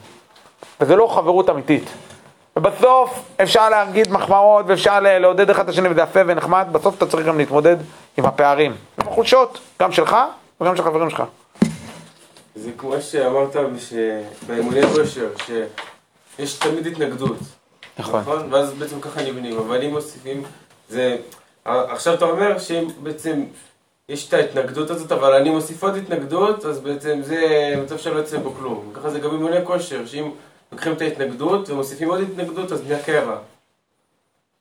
וזה 0.81 0.97
לא 0.97 1.07
חברות 1.07 1.51
אמיתית. 1.51 1.85
ובסוף 2.57 3.23
אפשר 3.43 3.69
להגיד 3.69 4.13
מחמאות 4.13 4.65
ואפשר 4.69 5.01
לעודד 5.01 5.51
אחד 5.51 5.63
את 5.63 5.69
השני 5.69 5.89
וזה 5.89 6.01
יפה 6.01 6.21
ונחמד, 6.27 6.67
בסוף 6.73 6.97
אתה 6.97 7.07
צריך 7.07 7.27
גם 7.27 7.39
להתמודד 7.39 7.77
עם 8.17 8.25
הפערים, 8.25 8.77
עם 9.01 9.09
החולשות, 9.09 9.59
גם 9.81 9.93
שלך 9.93 10.17
וגם 10.61 10.77
של 10.77 10.83
חברים 10.83 11.11
שלך. 11.11 11.23
זה 12.55 12.71
כמו 12.79 12.95
שאמרת 13.01 13.57
באימוני 14.47 14.83
כושר, 14.87 15.29
שיש 15.47 16.55
תמיד 16.55 16.87
התנגדות. 16.87 17.37
נכון. 17.99 18.23
ואז 18.51 18.73
בעצם 18.73 19.01
ככה 19.01 19.23
נבנים, 19.23 19.59
אבל 19.59 19.83
אם 19.83 19.91
מוסיפים, 19.91 20.43
זה... 20.89 21.17
עכשיו 21.65 22.15
אתה 22.15 22.25
אומר 22.25 22.59
שאם 22.59 22.89
בעצם 23.03 23.45
יש 24.09 24.29
את 24.29 24.35
ההתנגדות 24.35 24.91
הזאת, 24.91 25.13
אבל 25.13 25.35
אני 25.35 25.51
מוסיף 25.51 25.83
עוד 25.85 25.97
התנגדות, 25.97 26.65
אז 26.65 26.79
בעצם 26.81 27.19
זה 27.23 27.41
מצב 27.85 27.99
שלא 27.99 28.19
יוצא 28.19 28.39
בו 28.39 28.55
כלום. 28.59 28.93
ככה 28.95 29.11
זה 29.11 29.19
גם 29.21 29.31
באימוני 29.31 29.57
כושר, 29.65 30.07
שאם 30.07 30.31
לוקחים 30.73 30.93
את 30.93 31.01
ההתנגדות 31.01 31.71
ומוסיפים 31.71 32.09
עוד 32.09 32.21
התנגדות, 32.21 32.73
אז 32.73 32.83
נהיה 32.87 33.03
קרע. 33.03 33.37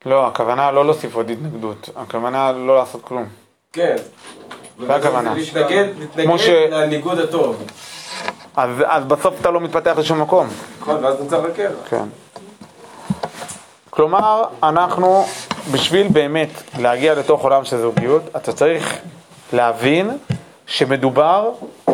לא, 0.06 0.28
הכוונה 0.28 0.72
לא 0.72 0.86
להוסיף 0.86 1.16
עוד 1.16 1.30
התנגדות, 1.30 1.90
הכוונה 1.96 2.52
לא 2.52 2.76
לעשות 2.76 3.02
כלום. 3.04 3.26
כן. 3.74 3.96
זה 4.80 4.96
הכוונה. 4.96 5.34
להתנגד, 5.34 5.88
כמו 6.24 6.40
ש- 6.40 6.48
להתנגד 6.48 6.74
לניגוד 6.74 7.20
הטוב. 7.20 7.64
אז, 8.56 8.70
אז 8.86 9.06
בסוף 9.06 9.42
אתה 9.42 9.52
לא 9.52 9.60
מתפתח 9.60 9.94
לשום 9.98 10.22
מקום. 10.22 10.48
נכון, 10.82 11.04
ואז 11.06 11.20
נוצר 11.20 11.46
הקרע. 11.46 11.70
כן. 11.90 12.04
כלומר, 13.92 14.44
אנחנו, 14.64 15.26
בשביל 15.72 16.08
באמת 16.08 16.50
להגיע 16.80 17.14
לתוך 17.14 17.44
עולם 17.44 17.66
של 17.66 17.78
זוגיות, 17.78 18.22
אתה 18.36 18.54
צריך 18.54 18.98
להבין 19.54 20.18
שמדובר 20.66 21.52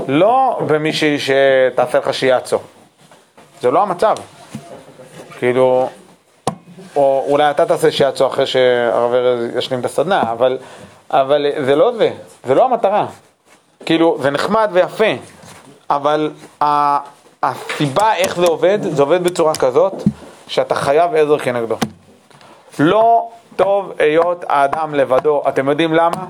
לא 0.08 0.60
במישהי 0.68 1.18
שתעשה 1.20 2.00
לך 2.00 2.14
שיאצו. 2.14 2.58
זה 3.62 3.72
לא 3.72 3.82
המצב. 3.82 4.16
כאילו, 5.39 5.89
או 6.95 7.26
אולי 7.28 7.52
אתה 7.52 7.66
תעשה 7.66 7.91
שיאצו 7.91 8.28
אחרי 8.28 8.45
שהרב 8.45 9.14
ארז 9.14 9.56
ישלים 9.56 9.80
את 9.80 9.86
הסדנה, 9.86 10.32
אבל, 10.32 10.58
אבל 11.12 11.45
זה 11.66 11.76
לא 11.76 11.91
זה, 11.98 12.12
זה 12.45 12.56
לא 12.56 12.66
המטרה. 12.66 13.06
כאילו, 13.86 14.18
זה 14.22 14.30
נחמד 14.30 14.70
ויפה, 14.74 15.12
אבל 15.89 16.32
הסיבה 17.43 18.16
איך 18.16 18.36
זה 18.36 18.45
עובד, 18.45 18.80
זה 18.82 19.02
עובד 19.02 19.24
בצורה 19.24 19.56
כזאת, 19.56 19.93
שאתה 20.48 20.76
חייב 20.76 21.16
עזר 21.16 21.38
כנגדו. 21.38 21.78
לא 22.80 23.30
טוב 23.56 23.91
היות 24.00 24.45
האדם 24.50 24.95
לבדו. 24.95 25.43
אתם 25.48 25.70
יודעים 25.70 25.93
למה? 25.93 26.26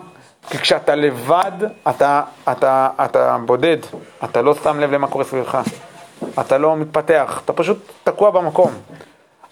כי 0.49 0.57
כשאתה 0.57 0.95
לבד, 0.95 1.51
אתה, 1.89 2.21
אתה, 2.51 2.89
אתה 3.05 3.37
בודד, 3.45 3.77
אתה 4.23 4.41
לא 4.41 4.55
שם 4.63 4.79
לב 4.79 4.91
למה 4.91 5.07
קורה 5.07 5.23
סביבך, 5.23 5.57
אתה 6.39 6.57
לא 6.57 6.75
מתפתח, 6.75 7.41
אתה 7.45 7.53
פשוט 7.53 7.77
תקוע 8.03 8.29
במקום. 8.29 8.71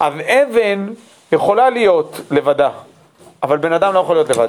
אז 0.00 0.12
אבן 0.14 0.86
יכולה 1.32 1.70
להיות 1.70 2.20
לבדה, 2.30 2.70
אבל 3.42 3.56
בן 3.58 3.72
אדם 3.72 3.94
לא 3.94 3.98
יכול 3.98 4.16
להיות 4.16 4.28
לבד. 4.30 4.48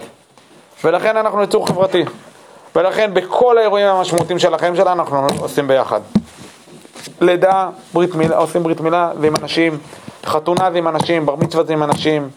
ולכן 0.84 1.18
אנחנו 1.18 1.43
יצור 1.43 1.68
חברתי. 1.68 2.05
ולכן 2.76 3.13
בכל 3.13 3.57
האירועים 3.57 3.88
המשמעותיים 3.88 4.39
של 4.39 4.53
החיים 4.53 4.76
שלנו 4.76 5.03
אנחנו 5.03 5.28
עושים 5.39 5.68
ביחד. 5.68 6.01
לידה, 7.22 7.70
ברית 7.93 8.15
מילה, 8.15 8.38
עושים 8.38 8.63
ברית 8.63 8.82
מילה 8.82 9.11
זה 9.20 9.28
עם 9.28 9.36
אנשים, 9.41 9.78
חתונה 10.28 10.71
זה 10.71 10.78
עם 10.78 10.88
אנשים, 10.88 11.25
בר 11.25 11.36
מצווה 11.36 11.63
זה 11.63 11.73
עם 11.73 11.84
אנשים, 11.84 12.30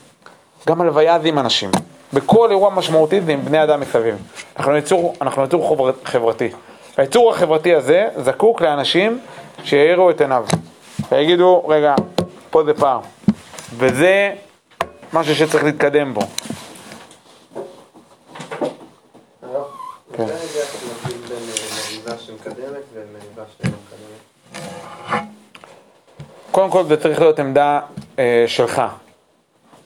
גם 0.69 0.81
הלוויה 0.81 1.19
זה 1.19 1.29
עם 1.29 1.39
אנשים. 1.39 1.71
בכל 2.13 2.51
אירוע 2.51 2.71
משמעותי 2.71 3.21
זה 3.21 3.33
עם 3.33 3.45
בני 3.45 3.63
אדם 3.63 3.81
מסביב. 3.81 4.15
אנחנו 4.57 4.77
יצור, 4.77 5.15
אנחנו 5.21 5.45
יצור 5.45 5.69
חבר, 5.69 5.91
חברתי. 6.05 6.49
היצור 6.97 7.31
החברתי 7.31 7.75
הזה 7.75 8.09
זקוק 8.17 8.63
לאנשים 8.63 9.21
שיאירו 9.65 10.11
את 10.11 10.21
עיניו 10.21 10.45
ויגידו, 11.13 11.63
רגע, 11.69 11.95
פה 12.51 12.65
זה 12.65 12.75
פער. 12.75 13.01
וזה 13.77 14.33
משהו 15.13 15.35
שצריך 15.35 15.65
להתקדם 15.65 16.15
בו. 16.15 16.21
כן. 20.13 20.27
זה 20.27 20.35
רגע 20.35 20.65
שמבדיל 20.67 21.29
בין 21.29 21.39
אה, 21.39 21.55
מריבה 21.91 22.19
שמקדמת 22.19 22.83
ומריבה 22.95 23.43
שלא 23.59 23.71
מקדמת. 23.71 24.21
קודם 26.51 26.71
כל 26.71 26.85
זה 26.85 26.97
צריך 26.97 27.21
להיות 27.21 27.39
עמדה 27.39 27.81
אה, 28.19 28.45
שלך. 28.47 28.83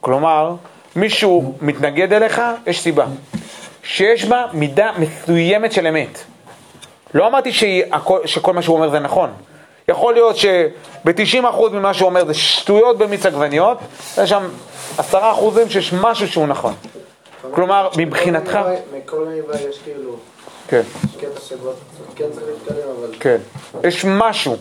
כלומר, 0.00 0.54
מישהו 0.96 1.54
מתנגד 1.60 2.12
אליך, 2.12 2.42
יש 2.66 2.80
סיבה. 2.80 3.06
שיש 3.82 4.24
בה 4.24 4.46
מידה 4.52 4.90
מסוימת 4.98 5.72
של 5.72 5.86
אמת. 5.86 6.18
לא 7.14 7.26
אמרתי 7.26 7.52
שהכל, 7.52 8.26
שכל 8.26 8.52
מה 8.52 8.62
שהוא 8.62 8.76
אומר 8.76 8.90
זה 8.90 8.98
נכון. 8.98 9.30
יכול 9.88 10.14
להיות 10.14 10.36
שב-90% 10.36 11.70
ממה 11.72 11.94
שהוא 11.94 12.06
אומר 12.08 12.24
זה 12.26 12.34
שטויות 12.34 12.98
במיץ 12.98 13.26
עגבניות, 13.26 13.78
יש 14.22 14.30
שם 14.30 14.48
10% 14.98 15.02
שיש 15.68 15.92
משהו 15.92 16.28
שהוא 16.28 16.46
נכון. 16.46 16.74
כלומר, 17.50 17.88
מבחינתך... 17.96 18.58
מכל 18.96 19.24
מריבה 19.24 19.54
יש 19.68 19.78
כאילו, 19.84 20.16
כן. 20.68 20.82
יש 21.04 21.16
קטע 21.16 21.40
שבו 21.40 21.72
כן 22.16 22.24
צריך 22.32 22.46
להתקדם, 22.46 22.88
אבל 22.98 23.14
כן, 23.20 23.36
יש 23.84 24.04
משהו. 24.04 24.56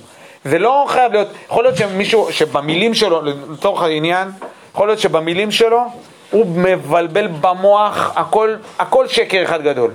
זה 0.45 0.59
לא 0.59 0.85
חייב 0.87 1.11
להיות, 1.11 1.27
יכול 1.45 1.63
להיות 1.63 1.77
שמישהו, 1.77 2.31
שבמילים 2.31 2.93
שלו, 2.93 3.21
לצורך 3.51 3.81
העניין, 3.81 4.27
יכול 4.73 4.87
להיות 4.87 4.99
שבמילים 4.99 5.51
שלו 5.51 5.83
הוא 6.31 6.45
מבלבל 6.45 7.27
במוח, 7.41 8.13
הכל, 8.15 8.55
הכל 8.79 9.07
שקר 9.07 9.43
אחד 9.43 9.61
גדול. 9.61 9.91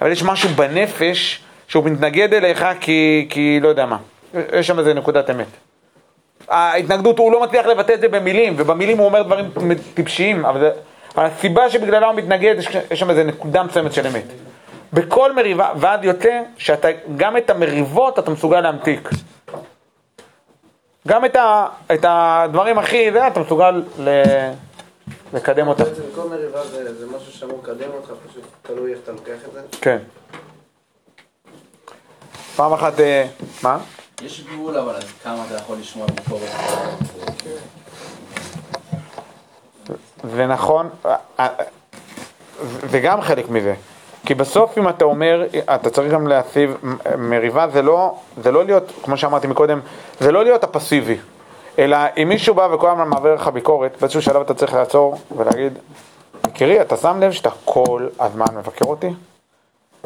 אבל 0.00 0.10
יש 0.10 0.22
משהו 0.22 0.48
בנפש 0.48 1.40
שהוא 1.68 1.84
מתנגד 1.84 2.34
אליך 2.34 2.66
כי, 2.80 3.26
כי 3.30 3.58
לא 3.62 3.68
יודע 3.68 3.86
מה. 3.86 3.96
יש 4.52 4.66
שם 4.66 4.78
איזה 4.78 4.94
נקודת 4.94 5.30
אמת. 5.30 5.46
ההתנגדות, 6.48 7.18
הוא 7.18 7.32
לא 7.32 7.42
מצליח 7.42 7.66
לבטא 7.66 7.92
את 7.92 8.00
זה 8.00 8.08
במילים, 8.08 8.54
ובמילים 8.56 8.98
הוא 8.98 9.06
אומר 9.06 9.22
דברים 9.22 9.50
טיפשיים, 9.94 10.44
אבל 10.44 10.60
זה, 10.60 10.70
הסיבה 11.16 11.70
שבגללה 11.70 12.06
הוא 12.06 12.14
מתנגד, 12.14 12.54
יש, 12.58 12.68
יש 12.90 13.00
שם 13.00 13.10
איזה 13.10 13.24
נקודה 13.24 13.62
מסוימת 13.62 13.92
של 13.92 14.06
אמת. 14.06 14.24
בכל 14.92 15.32
מריבה, 15.32 15.70
ועד 15.76 16.04
יוצא 16.04 16.40
שאתה, 16.58 16.88
גם 17.16 17.36
את 17.36 17.50
המריבות 17.50 18.18
אתה 18.18 18.30
מסוגל 18.30 18.60
להמתיק. 18.60 19.08
גם 21.08 21.24
את, 21.24 21.36
ה, 21.36 21.66
את 21.94 22.04
הדברים 22.08 22.78
הכי, 22.78 23.12
זה 23.12 23.26
אתה 23.26 23.40
מסוגל 23.40 23.82
ל, 23.98 24.22
לקדם 25.32 25.68
אותם. 25.68 25.84
בעצם 25.84 26.02
כל 26.14 26.28
מריבה 26.28 26.64
זה 26.64 26.94
זה 26.98 27.06
משהו 27.06 27.32
שאמור 27.32 27.60
לקדם 27.62 27.90
אותך, 27.94 28.10
פשוט 28.30 28.44
תלוי 28.62 28.92
איך 28.92 29.00
אתה 29.04 29.12
לוקח 29.12 29.44
את 29.48 29.52
זה. 29.52 29.60
כן. 29.80 29.98
פעם 32.56 32.72
אחת, 32.72 33.00
אה, 33.00 33.26
מה? 33.62 33.78
יש 34.22 34.40
גבול, 34.40 34.76
אבל 34.76 34.94
עד 34.94 35.04
כמה 35.22 35.44
אתה 35.46 35.54
יכול 35.54 35.76
לשמוע 35.80 36.06
ביקורת. 36.06 36.50
ונכון, 40.24 40.90
אה, 41.06 41.16
אה, 41.40 41.48
זה 42.90 43.00
גם 43.00 43.20
חלק 43.20 43.48
מזה. 43.48 43.74
כי 44.26 44.34
בסוף 44.34 44.78
אם 44.78 44.88
אתה 44.88 45.04
אומר, 45.04 45.44
אתה 45.74 45.90
צריך 45.90 46.12
גם 46.12 46.26
להציב 46.26 46.76
מריבה, 47.18 47.68
זה 47.68 47.82
לא, 47.82 48.14
זה 48.42 48.50
לא 48.50 48.64
להיות, 48.64 48.92
כמו 49.02 49.16
שאמרתי 49.16 49.46
מקודם, 49.46 49.80
זה 50.20 50.32
לא 50.32 50.44
להיות 50.44 50.64
הפסיבי. 50.64 51.16
אלא 51.78 51.96
אם 52.22 52.28
מישהו 52.28 52.54
בא 52.54 52.68
וכל 52.72 52.90
הזמן 52.90 53.08
מעביר 53.08 53.34
לך 53.34 53.48
ביקורת, 53.48 53.96
באיזשהו 54.00 54.22
שלב 54.22 54.40
אתה 54.40 54.54
צריך 54.54 54.74
לעצור 54.74 55.18
ולהגיד, 55.36 55.78
יקירי, 56.46 56.80
אתה 56.80 56.96
שם 56.96 57.20
לב 57.20 57.32
שאתה 57.32 57.50
כל 57.64 58.06
הזמן 58.20 58.46
מבקר 58.56 58.84
אותי? 58.84 59.10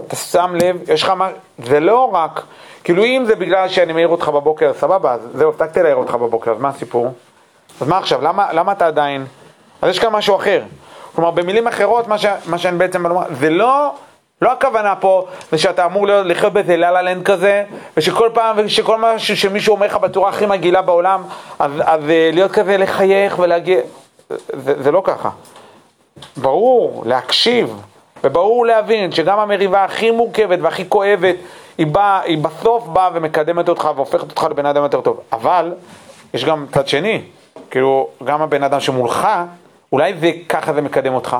אתה 0.07 0.17
שם 0.17 0.55
לב, 0.55 0.91
יש 0.91 1.03
לך 1.03 1.09
מה, 1.11 1.29
זה 1.59 1.81
לא 1.81 2.11
רק, 2.13 2.43
כאילו 2.85 3.05
אם 3.05 3.25
זה 3.27 3.35
בגלל 3.35 3.69
שאני 3.69 3.93
מעיר 3.93 4.09
אותך 4.09 4.29
בבוקר, 4.29 4.73
סבבה, 4.75 5.13
אז 5.13 5.21
זהו, 5.35 5.51
הפסקתי 5.51 5.83
להעיר 5.83 5.97
אותך 5.97 6.15
בבוקר, 6.15 6.51
אז 6.51 6.61
מה 6.61 6.69
הסיפור? 6.69 7.13
אז 7.81 7.89
מה 7.89 7.99
עכשיו, 7.99 8.23
למה, 8.23 8.53
למה 8.53 8.73
אתה 8.73 8.87
עדיין, 8.87 9.27
אז 9.83 9.91
יש 9.91 9.99
כאן 9.99 10.13
משהו 10.13 10.37
אחר. 10.37 10.63
כלומר, 11.15 11.31
במילים 11.31 11.67
אחרות, 11.67 12.09
מה, 12.09 12.19
ש, 12.19 12.27
מה 12.47 12.59
שאני 12.59 12.79
בעצם 12.79 13.03
בא 13.03 13.09
לומר, 13.09 13.27
זה 13.31 13.51
לא, 13.51 13.93
לא 14.43 14.53
הכוונה 14.53 14.97
פה, 14.97 15.27
זה 15.53 15.59
שאתה 15.59 15.85
אמור 15.85 16.07
להיות, 16.07 16.27
לחיות 16.27 16.53
באיזה 16.53 16.77
לה 16.77 17.03
לנד 17.03 17.25
כזה, 17.25 17.65
ושכל 17.97 18.31
פעם, 18.35 18.57
ושכל 18.59 18.99
משהו 18.99 19.37
שמישהו 19.37 19.75
אומר 19.75 19.87
לך 19.87 19.97
בצורה 19.97 20.29
הכי 20.29 20.47
מגעילה 20.47 20.83
בעולם, 20.83 21.23
אז, 21.59 21.71
אז 21.85 22.11
אה, 22.11 22.31
להיות 22.33 22.53
כזה 22.53 22.77
לחייך 22.77 23.39
ולהגיע, 23.39 23.81
זה, 24.49 24.83
זה 24.83 24.91
לא 24.91 25.03
ככה. 25.05 25.31
ברור, 26.37 27.03
להקשיב, 27.07 27.83
וברור 28.25 28.67
להבין 28.67 29.13
שגם 29.13 29.39
המריבה 29.39 29.85
הכי 29.85 30.11
מורכבת 30.11 30.59
והכי 30.63 30.89
כואבת, 30.89 31.37
היא, 31.79 31.87
באה, 31.87 32.21
היא 32.21 32.39
בסוף 32.39 32.87
באה 32.87 33.11
ומקדמת 33.15 33.69
אותך 33.69 33.91
והופכת 33.97 34.31
אותך 34.31 34.47
לבן 34.51 34.67
אדם 34.67 34.83
יותר 34.83 35.01
טוב. 35.01 35.21
אבל, 35.33 35.73
יש 36.35 36.45
גם 36.45 36.67
צד 36.73 36.89
שני, 36.89 37.23
כאילו, 37.71 38.09
גם 38.25 38.43
הבן 38.43 38.63
אדם 38.63 38.81
שמולך, 38.81 39.29
אולי 39.93 40.15
זה 40.21 40.31
ככה 40.49 40.73
זה 40.73 40.81
מקדם 40.81 41.15
אותך. 41.15 41.37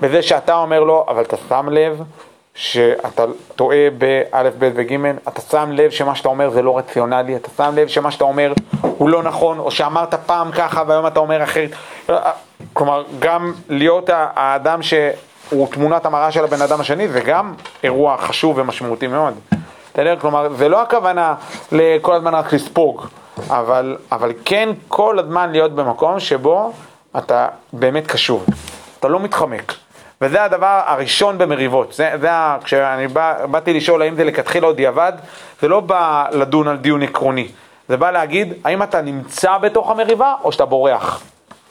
בזה 0.00 0.22
שאתה 0.22 0.54
אומר 0.54 0.80
לו, 0.80 1.04
אבל 1.08 1.22
אתה 1.22 1.36
שם 1.48 1.68
לב 1.68 2.02
שאתה 2.54 3.24
טועה 3.56 3.90
באלף, 3.98 4.54
בית 4.58 4.72
וג', 4.76 4.96
אתה 5.28 5.40
שם 5.40 5.70
לב 5.72 5.90
שמה 5.90 6.14
שאתה 6.14 6.28
אומר 6.28 6.50
זה 6.50 6.62
לא 6.62 6.78
רציונלי, 6.78 7.36
אתה 7.36 7.48
שם 7.56 7.72
לב 7.76 7.88
שמה 7.88 8.10
שאתה 8.10 8.24
אומר 8.24 8.52
הוא 8.80 9.08
לא 9.08 9.22
נכון, 9.22 9.58
או 9.58 9.70
שאמרת 9.70 10.14
פעם 10.14 10.52
ככה 10.52 10.82
והיום 10.86 11.06
אתה 11.06 11.20
אומר 11.20 11.42
אחרת. 11.44 11.70
כלומר, 12.72 13.04
גם 13.18 13.52
להיות 13.68 14.10
האדם 14.12 14.82
שהוא 14.82 15.68
תמונת 15.70 16.06
המראה 16.06 16.32
של 16.32 16.44
הבן 16.44 16.62
אדם 16.62 16.80
השני, 16.80 17.08
זה 17.08 17.20
גם 17.20 17.54
אירוע 17.82 18.16
חשוב 18.16 18.58
ומשמעותי 18.58 19.06
מאוד. 19.06 19.34
בסדר? 19.94 20.16
כלומר, 20.20 20.48
זה 20.54 20.68
לא 20.68 20.82
הכוונה 20.82 21.34
לכל 21.72 22.14
הזמן 22.14 22.34
רק 22.34 22.52
לספוג, 22.52 23.06
אבל, 23.50 23.96
אבל 24.12 24.32
כן 24.44 24.68
כל 24.88 25.18
הזמן 25.18 25.52
להיות 25.52 25.74
במקום 25.74 26.20
שבו 26.20 26.72
אתה 27.18 27.48
באמת 27.72 28.06
קשוב, 28.06 28.46
אתה 28.98 29.08
לא 29.08 29.20
מתחמק. 29.20 29.74
וזה 30.20 30.44
הדבר 30.44 30.82
הראשון 30.86 31.38
במריבות. 31.38 31.92
זה, 31.92 32.12
זה 32.20 32.32
ה... 32.32 32.58
כשאני 32.64 33.08
בא, 33.08 33.46
באתי 33.46 33.72
לשאול 33.72 34.02
האם 34.02 34.14
זה 34.14 34.24
לכתחילה 34.24 34.66
או 34.66 34.72
דיעבד, 34.72 35.12
זה 35.60 35.68
לא 35.68 35.80
בא 35.80 36.26
לדון 36.32 36.68
על 36.68 36.76
דיון 36.76 37.02
עקרוני. 37.02 37.48
זה 37.88 37.96
בא 37.96 38.10
להגיד, 38.10 38.54
האם 38.64 38.82
אתה 38.82 39.00
נמצא 39.00 39.58
בתוך 39.58 39.90
המריבה 39.90 40.34
או 40.44 40.52
שאתה 40.52 40.64
בורח. 40.64 41.22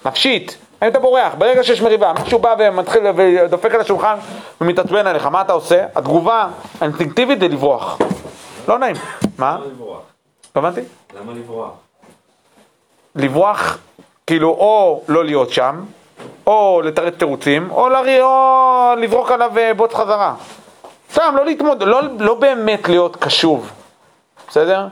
נפשית, 0.05 0.57
האם 0.81 0.91
אתה 0.91 0.99
בורח? 0.99 1.33
ברגע 1.37 1.63
שיש 1.63 1.81
מריבה, 1.81 2.13
מישהו 2.23 2.39
בא 2.39 2.55
ומתחיל 2.59 3.03
ודופק 3.15 3.75
על 3.75 3.81
השולחן 3.81 4.17
ומתעצבן 4.61 5.07
עליך, 5.07 5.25
מה 5.25 5.41
אתה 5.41 5.53
עושה? 5.53 5.85
התגובה 5.95 6.47
האינסטינקטיבית 6.81 7.39
זה 7.39 7.47
לברוח. 7.47 7.97
לא 8.67 8.79
נעים. 8.79 8.95
מה? 9.37 9.55
למה 9.55 9.65
לברוח? 9.65 10.01
לא 10.55 10.61
הבנתי. 10.61 10.81
למה 11.19 11.33
לברוח? 11.33 11.71
לברוח, 13.15 13.77
כאילו, 14.27 14.49
או 14.49 15.01
לא 15.07 15.25
להיות 15.25 15.49
שם, 15.49 15.83
או 16.47 16.81
לתרץ 16.83 17.13
תירוצים, 17.17 17.71
או, 17.71 17.89
לרי, 17.89 18.21
או 18.21 18.93
לזרוק 18.97 19.31
עליו 19.31 19.57
אה, 19.57 19.73
בוץ 19.73 19.93
חזרה. 19.93 20.33
סתם, 21.13 21.33
לא 21.37 21.45
להתמודד, 21.45 21.87
לא, 21.87 22.01
לא 22.19 22.35
באמת 22.35 22.89
להיות 22.89 23.15
קשוב, 23.15 23.71
בסדר? 24.47 24.87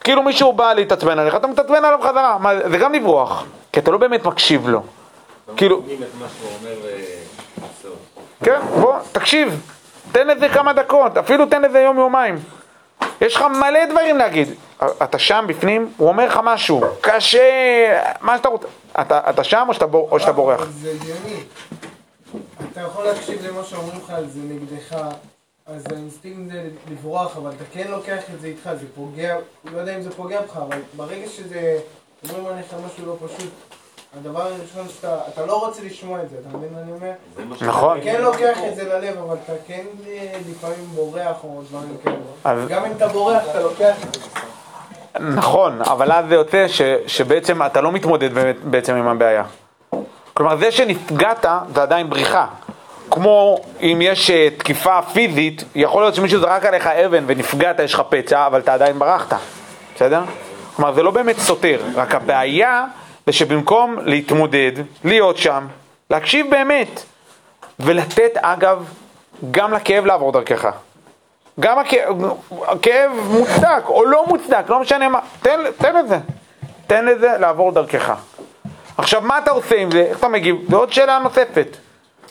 כאילו 0.00 0.22
מישהו 0.22 0.52
בא 0.52 0.72
להתעצבן 0.72 1.18
עליך, 1.18 1.34
אתה 1.34 1.46
מתעצבן 1.46 1.84
עליו 1.84 1.98
חזרה, 2.02 2.38
מה, 2.40 2.50
זה 2.70 2.78
גם 2.78 2.92
לברוח, 2.92 3.44
כי 3.72 3.80
אתה 3.80 3.90
לא 3.90 3.98
באמת 3.98 4.24
מקשיב 4.24 4.68
לו. 4.68 4.82
כאילו, 5.56 5.82
שהוא 6.38 6.50
אומר 6.60 6.88
אה. 6.88 7.24
כן, 8.44 8.60
בוא, 8.80 8.94
תקשיב, 9.12 9.60
תן 10.12 10.26
לזה 10.26 10.48
כמה 10.48 10.72
דקות, 10.72 11.16
אפילו 11.16 11.46
תן 11.46 11.62
לזה 11.62 11.80
יום-יומיים. 11.80 12.38
יש 13.24 13.36
לך 13.36 13.42
מלא 13.42 13.84
דברים 13.90 14.18
להגיד. 14.18 14.48
אתה 15.02 15.18
שם 15.18 15.44
בפנים, 15.48 15.92
הוא 15.96 16.08
אומר 16.08 16.26
לך 16.26 16.40
משהו, 16.44 16.80
קשה, 17.00 17.40
מה 18.20 18.36
שאתה 18.38 18.48
רוצה. 18.48 18.66
אתה, 19.00 19.20
אתה 19.30 19.44
שם 19.44 19.64
או 19.68 19.74
שאתה, 19.74 19.86
בור, 19.86 20.08
או 20.10 20.20
שאתה 20.20 20.32
בורח? 20.32 20.64
זה 20.64 20.90
הגיוני. 20.90 21.40
אתה 22.72 22.80
יכול 22.80 23.04
להקשיב 23.04 23.46
למה 23.46 23.64
שאומרים 23.64 24.00
לך 24.04 24.10
על 24.10 24.26
זה 24.28 24.40
נגדך, 24.40 24.96
אז 25.66 25.84
האינסטינקט 25.92 26.52
זה 26.52 26.68
לברוח, 26.90 27.36
אבל 27.36 27.50
אתה 27.50 27.64
כן 27.72 27.90
לוקח 27.90 28.22
את 28.34 28.40
זה 28.40 28.46
איתך, 28.46 28.70
זה 28.80 28.86
פוגע, 28.94 29.36
לא 29.64 29.78
יודע 29.78 29.96
אם 29.96 30.02
זה 30.02 30.10
פוגע 30.10 30.40
בך, 30.40 30.56
אבל 30.56 30.78
ברגע 30.96 31.28
שזה, 31.28 31.78
אומרים 32.28 32.46
עליך 32.46 32.74
משהו 32.86 33.06
לא 33.06 33.16
פשוט, 33.26 33.50
הדבר 34.20 34.40
הראשון 34.42 34.88
שאתה, 34.88 35.16
אתה 35.34 35.46
לא 35.46 35.66
רוצה 35.66 35.82
לשמוע 35.82 36.22
את 36.22 36.30
זה, 36.30 36.36
אתה 36.40 36.56
מבין 36.56 36.68
מה 36.74 36.80
אני 36.82 36.92
אומר? 36.92 37.10
נכון. 37.68 37.98
אתה 37.98 38.04
כן 38.04 38.20
לוקח 38.22 38.58
את 38.68 38.76
זה 38.76 38.84
ללב, 38.84 39.18
אבל 39.26 39.36
אתה 39.44 39.52
כן 39.66 39.82
אה, 40.08 40.32
לפעמים 40.50 40.84
בורח 40.94 41.36
או 41.44 41.62
דברים 41.70 41.96
כאלה. 42.04 42.14
אז- 42.44 42.68
גם 42.68 42.84
אם 42.84 42.92
אתה 42.96 43.08
בורח, 43.08 43.42
אתה 43.50 43.60
לוקח 43.60 43.94
את 44.08 44.14
זה. 44.14 44.20
נכון, 45.20 45.82
אבל 45.82 46.12
אז 46.12 46.24
זה 46.28 46.34
יוצא 46.34 46.68
ש, 46.68 46.82
שבעצם 47.06 47.62
אתה 47.62 47.80
לא 47.80 47.92
מתמודד 47.92 48.34
באמת, 48.34 48.56
בעצם 48.64 48.94
עם 48.94 49.08
הבעיה. 49.08 49.44
כלומר, 50.34 50.56
זה 50.56 50.72
שנפגעת 50.72 51.46
זה 51.74 51.82
עדיין 51.82 52.10
בריחה. 52.10 52.46
כמו 53.10 53.60
אם 53.80 53.98
יש 54.02 54.30
אה, 54.30 54.48
תקיפה 54.58 55.02
פיזית, 55.12 55.64
יכול 55.74 56.02
להיות 56.02 56.14
שמישהו 56.14 56.40
זרק 56.40 56.64
עליך 56.64 56.86
אבן 56.86 57.24
ונפגעת, 57.26 57.78
יש 57.78 57.94
לך 57.94 58.02
פצע, 58.08 58.46
אבל 58.46 58.60
אתה 58.60 58.74
עדיין 58.74 58.98
ברחת, 58.98 59.36
בסדר? 59.96 60.22
כלומר, 60.76 60.92
זה 60.94 61.02
לא 61.02 61.10
באמת 61.10 61.38
סותר, 61.38 61.80
רק 61.94 62.14
הבעיה 62.14 62.84
זה 63.26 63.32
שבמקום 63.32 63.98
להתמודד, 64.02 64.72
להיות 65.04 65.36
שם, 65.38 65.66
להקשיב 66.10 66.50
באמת, 66.50 67.02
ולתת, 67.80 68.32
אגב, 68.36 68.84
גם 69.50 69.72
לכאב 69.72 70.06
לעבור 70.06 70.32
דרכך. 70.32 70.70
גם 71.60 71.78
הכאב, 71.78 72.22
הכאב 72.62 73.10
מוצדק 73.30 73.82
או 73.86 74.04
לא 74.04 74.24
מוצדק, 74.26 74.64
לא 74.68 74.80
משנה 74.80 75.08
מה, 75.08 75.18
תן, 75.42 75.60
תן 75.78 75.98
את 75.98 76.08
זה, 76.08 76.18
תן 76.86 77.04
לזה 77.04 77.28
לעבור 77.40 77.72
דרכך. 77.72 78.12
עכשיו, 78.98 79.20
מה 79.20 79.38
אתה 79.38 79.50
עושה 79.50 79.76
עם 79.76 79.90
זה? 79.90 80.00
איך 80.00 80.18
אתה 80.18 80.28
מגיב? 80.28 80.56
זו 80.70 80.78
עוד 80.78 80.92
שאלה 80.92 81.18
נוספת, 81.18 81.76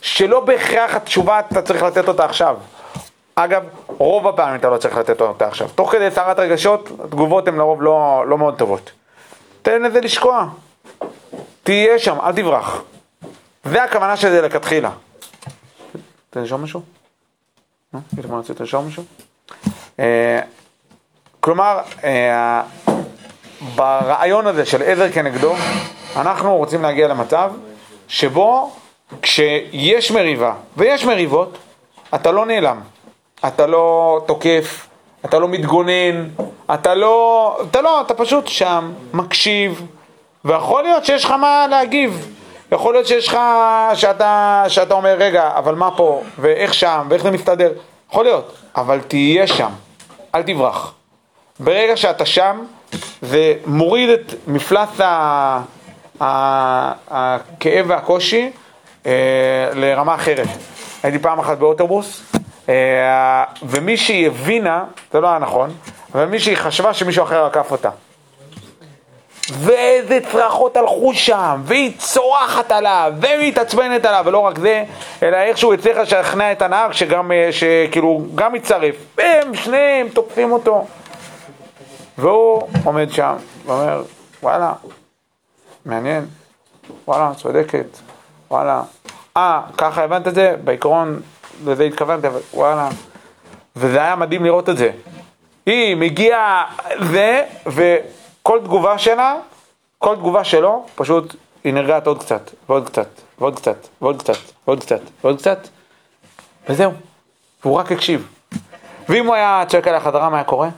שלא 0.02 0.40
בהכרח 0.40 0.96
התשובה 0.96 1.40
אתה 1.40 1.62
צריך 1.62 1.84
לתת 1.84 2.08
אותה 2.08 2.26
עכשיו. 2.26 2.58
אגב, 3.36 3.64
רוב 3.88 4.28
הפעמים 4.28 4.56
אתה 4.56 4.70
לא 4.70 4.78
צריך 4.78 4.98
לתת 4.98 5.22
אותה 5.22 5.48
עכשיו. 5.48 5.68
תוך 5.76 5.92
כדי 5.92 6.12
סערת 6.12 6.40
רגשות, 6.40 6.92
התגובות 7.04 7.48
הן 7.48 7.56
לרוב 7.56 7.82
לא, 7.82 8.24
לא 8.28 8.38
מאוד 8.38 8.58
טובות. 8.58 8.92
תן 9.62 9.82
לזה 9.82 10.02
לשקוע. 10.02 10.46
תהיה 11.64 12.00
שם, 12.00 12.18
אל 12.24 12.34
תברח. 12.34 12.82
זה 13.64 13.84
הכוונה 13.84 14.18
של 14.18 14.30
זה 14.30 14.42
לכתחילה. 14.42 14.92
אתה 16.30 16.40
לרשום 16.40 16.64
משהו? 16.64 16.82
איתמר 18.18 18.40
רצית 18.40 18.62
לשאול 18.62 18.84
משהו? 18.86 19.04
אה, 20.00 20.40
כלומר, 21.40 21.80
אה, 22.04 22.62
ברעיון 23.76 24.48
הזה 24.48 24.66
של 24.66 24.84
עזר 24.84 25.12
כנגדו, 25.12 25.56
אנחנו 26.16 26.58
רוצים 26.58 26.82
להגיע 26.82 27.08
למצב 27.08 27.52
שבו 28.08 28.72
כשיש 29.22 30.12
מריבה, 30.12 30.54
ויש 30.78 31.06
מריבות, 31.06 31.58
אתה 32.16 32.32
לא 32.32 32.46
נעלם, 32.46 32.80
אתה 33.48 33.68
לא 33.68 34.20
תוקף, 34.28 34.88
אתה 35.26 35.40
לא 35.40 35.48
מתגונן, 35.48 36.28
אתה 36.74 36.96
לא, 36.96 37.58
אתה 37.70 37.82
לא, 37.82 38.02
אתה 38.02 38.14
פשוט 38.14 38.48
שם, 38.48 38.92
מקשיב, 39.14 39.86
ויכול 40.46 40.84
להיות 40.84 41.06
שיש 41.06 41.26
לך 41.26 41.32
מה 41.32 41.68
להגיב. 41.70 42.36
יכול 42.72 42.94
להיות 42.94 43.08
שיש 43.08 43.28
לך, 43.28 43.38
שאתה, 43.94 44.64
שאתה 44.68 44.94
אומר, 44.94 45.16
רגע, 45.18 45.52
אבל 45.56 45.76
מה 45.76 45.92
פה, 45.98 46.22
ואיך 46.40 46.74
שם, 46.74 47.08
ואיך 47.10 47.24
זה 47.24 47.32
מסתדר, 47.32 47.72
יכול 48.10 48.26
להיות, 48.26 48.54
אבל 48.76 49.00
תהיה 49.08 49.48
שם, 49.48 49.70
אל 50.36 50.44
תברח. 50.44 50.94
ברגע 51.60 51.98
שאתה 51.98 52.26
שם, 52.26 52.64
זה 53.22 53.54
מוריד 53.66 54.10
את 54.10 54.34
מפלס 54.48 55.00
ה... 55.00 55.60
ה... 56.22 56.94
הכאב 57.08 57.86
והקושי 57.88 58.52
אה, 59.06 59.12
לרמה 59.74 60.16
אחרת. 60.16 60.48
הייתי 61.04 61.20
פעם 61.20 61.40
אחת 61.40 61.58
באוטובוס, 61.58 62.24
אה, 62.70 63.44
ומישהי 63.64 64.28
הבינה, 64.28 64.84
זה 65.14 65.20
לא 65.20 65.28
היה 65.28 65.40
נכון, 65.40 65.70
אבל 66.16 66.26
מישהי 66.26 66.56
חשבה 66.56 66.94
שמישהו 66.94 67.24
אחר 67.24 67.46
עקף 67.46 67.72
אותה. 67.72 67.90
ואיזה 69.52 70.20
צרחות 70.32 70.78
הלכו 70.78 71.14
שם, 71.14 71.62
והיא 71.64 71.92
צורחת 71.98 72.72
עליו, 72.72 73.14
ומתעצבנת 73.22 74.06
עליו, 74.06 74.24
ולא 74.26 74.40
רק 74.40 74.60
זה, 74.60 74.84
אלא 75.24 75.38
איכשהו 75.38 75.74
הצליח 75.74 75.98
לשכנע 75.98 76.52
את 76.52 76.62
הנהג 76.62 76.92
שגם, 76.92 77.32
אה, 77.32 77.50
שכאילו, 77.52 78.22
גם 78.36 78.54
מצטרף, 78.54 78.96
והם 79.18 79.56
שניהם 79.56 80.10
תוקפים 80.10 80.52
אותו. 80.52 80.88
והוא 82.18 82.62
עומד 82.84 83.12
שם, 83.12 83.36
ואומר, 83.66 84.04
וואלה, 84.44 84.74
מעניין, 85.86 86.26
וואלה, 87.08 87.32
צודקת, 87.38 87.98
וואלה. 88.52 88.82
אה, 89.38 89.62
ככה 89.78 90.04
הבנת 90.04 90.28
את 90.28 90.36
זה? 90.36 90.56
בעיקרון, 90.64 91.22
לזה 91.66 91.84
התכוונתי, 91.84 92.28
אבל 92.28 92.40
וואלה. 92.54 92.90
וזה 93.76 93.98
היה 93.98 94.16
מדהים 94.16 94.46
לראות 94.46 94.70
את 94.70 94.78
זה. 94.78 94.92
היא 95.66 95.96
מגיעה 95.96 96.66
זה, 97.02 97.42
וכל 98.44 98.60
תגובה 98.64 98.98
שלה, 98.98 99.36
כל 100.00 100.16
תגובה 100.16 100.44
שלו, 100.44 100.86
פשוט 100.96 101.36
היא 101.64 101.74
נרגעת 101.74 102.08
עוד 102.08 102.20
קצת, 102.20 102.52
ועוד 102.70 102.90
קצת, 102.90 103.08
ועוד 103.40 103.56
קצת, 103.56 103.88
ועוד 104.02 104.20
קצת, 104.20 104.38
ועוד 104.68 104.80
קצת, 104.80 105.00
ועוד 105.24 105.38
קצת, 105.40 105.68
וזהו. 106.70 106.92
והוא 107.64 107.78
רק 107.78 107.92
הקשיב. 107.92 108.28
ואם 109.10 109.26
הוא 109.28 109.36
היה 109.36 109.64
צועק 109.68 109.88
עליה 109.88 110.00
חזרה, 110.00 110.30
מה 110.30 110.38
היה 110.38 110.44
קורה? 110.44 110.70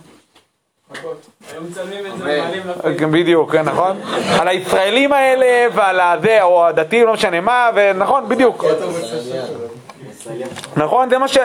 בדיוק, 3.12 3.52
כן, 3.52 3.62
נכון? 3.62 4.02
על 4.40 4.48
הישראלים 4.48 5.14
האלה 5.14 5.68
ועל 5.76 6.00
הזה, 6.00 6.44
או 6.44 6.68
הדתיים, 6.68 7.06
לא 7.06 7.14
משנה 7.14 7.42
מה, 7.42 7.70
ונכון, 7.76 8.30
בדיוק. 8.30 8.66
נכון, 10.78 11.10
זה 11.10 11.18
מה 11.18 11.28
ש... 11.28 11.38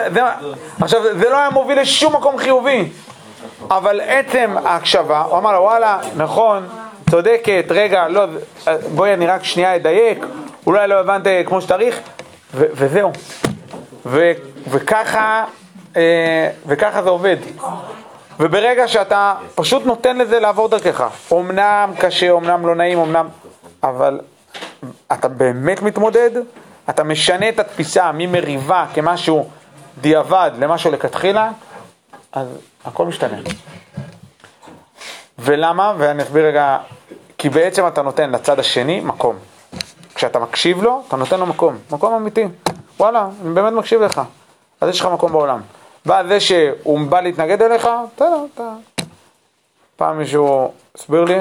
עכשיו, 0.81 1.03
זה 1.03 1.29
לא 1.29 1.37
היה 1.37 1.49
מוביל 1.49 1.81
לשום 1.81 2.15
מקום 2.15 2.37
חיובי, 2.37 2.89
אבל 3.77 4.01
עצם 4.01 4.55
ההקשבה, 4.65 5.21
הוא 5.21 5.37
אמר 5.37 5.51
לו, 5.51 5.59
וואלה, 5.59 5.99
נכון, 6.15 6.67
צודקת, 7.09 7.65
רגע, 7.69 8.07
לא, 8.07 8.25
בואי 8.95 9.13
אני 9.13 9.27
רק 9.27 9.43
שנייה 9.43 9.75
אדייק, 9.75 10.25
אולי 10.67 10.87
לא 10.87 10.99
הבנת 10.99 11.27
כמו 11.45 11.61
שצריך, 11.61 11.99
וזהו. 12.53 13.11
וככה, 14.67 15.45
אה, 15.95 16.49
וככה 16.67 17.03
זה 17.03 17.09
עובד. 17.09 17.37
וברגע 18.39 18.87
שאתה 18.87 19.35
פשוט 19.55 19.85
נותן 19.85 20.17
לזה 20.17 20.39
לעבור 20.39 20.67
דרכך, 20.67 21.09
אמנם 21.33 21.91
קשה, 21.99 22.31
אמנם 22.31 22.67
לא 22.67 22.75
נעים, 22.75 22.99
אמנם... 22.99 23.27
אבל 23.83 24.19
אתה 25.11 25.27
באמת 25.27 25.81
מתמודד, 25.81 26.29
אתה 26.89 27.03
משנה 27.03 27.49
את 27.49 27.59
התפיסה 27.59 28.11
ממריבה 28.13 28.85
כמשהו 28.93 29.49
דיעבד 30.01 30.51
למשהו 30.59 30.91
לכתחילה, 30.91 31.49
אז 32.33 32.47
הכל 32.85 33.05
משתנה. 33.05 33.37
ולמה? 35.39 35.93
ואני 35.97 36.23
אסביר 36.23 36.45
רגע, 36.45 36.77
כי 37.37 37.49
בעצם 37.49 37.87
אתה 37.87 38.01
נותן 38.01 38.31
לצד 38.31 38.59
השני 38.59 38.99
מקום. 38.99 39.35
כשאתה 40.15 40.39
מקשיב 40.39 40.83
לו, 40.83 41.03
אתה 41.07 41.15
נותן 41.15 41.39
לו 41.39 41.45
מקום, 41.45 41.77
מקום 41.91 42.13
אמיתי. 42.13 42.47
וואלה, 42.99 43.27
אני 43.41 43.53
באמת 43.53 43.73
מקשיב 43.73 44.01
לך, 44.01 44.21
אז 44.81 44.89
יש 44.89 44.99
לך 44.99 45.05
מקום 45.05 45.31
בעולם. 45.31 45.61
ואז 46.05 46.27
זה 46.27 46.39
שהוא 46.39 46.99
בא 47.09 47.21
להתנגד 47.21 47.61
אליך, 47.61 47.89
בסדר, 48.15 48.45
אתה... 48.53 48.73
פעם 49.95 50.17
מישהו 50.17 50.71
הסביר 50.95 51.23
לי 51.23 51.37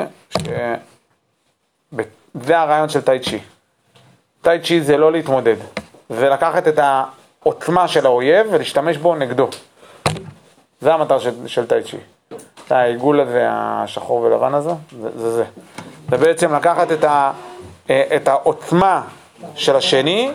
שזה 2.37 2.59
הרעיון 2.59 2.89
של 2.89 3.01
טאי 3.01 3.21
צ'י. 3.21 3.39
טאי 4.43 4.61
צ'י 4.61 4.81
זה 4.81 4.97
לא 4.97 5.13
להתמודד, 5.13 5.57
זה 6.11 6.29
לקחת 6.29 6.69
את 6.69 6.79
העוצמה 6.79 7.89
של 7.89 8.07
האויב 8.07 8.47
ולהשתמש 8.51 8.97
בו 8.97 9.15
נגדו. 9.15 9.49
זה 10.81 10.95
המטרה 10.95 11.21
של, 11.21 11.31
של 11.47 11.67
טאי 11.67 11.83
צ'י. 11.83 11.97
העיגול 12.71 13.21
הזה, 13.21 13.47
השחור 13.51 14.21
ולבן 14.21 14.55
הזה, 14.55 14.71
זה 15.01 15.11
זה. 15.17 15.31
זה, 15.31 15.45
זה 16.11 16.17
בעצם 16.17 16.55
לקחת 16.55 16.93
את, 16.93 17.05
ה, 17.05 17.33
את 17.87 18.29
העוצמה 18.29 19.03
של 19.55 19.77
השני 19.77 20.31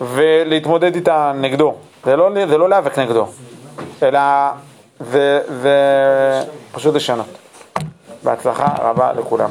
ולהתמודד 0.00 0.94
איתה 0.94 1.32
נגדו. 1.34 1.74
זה 2.04 2.16
לא, 2.16 2.30
זה 2.48 2.58
לא 2.58 2.68
להיאבק 2.68 2.98
נגדו, 2.98 3.26
אלא 4.02 4.20
זה, 5.00 5.40
זה 5.62 5.78
פשוט 6.72 6.94
לשנות. 6.94 7.26
בהצלחה 8.22 8.66
רבה 8.78 9.12
לכולם. 9.12 9.50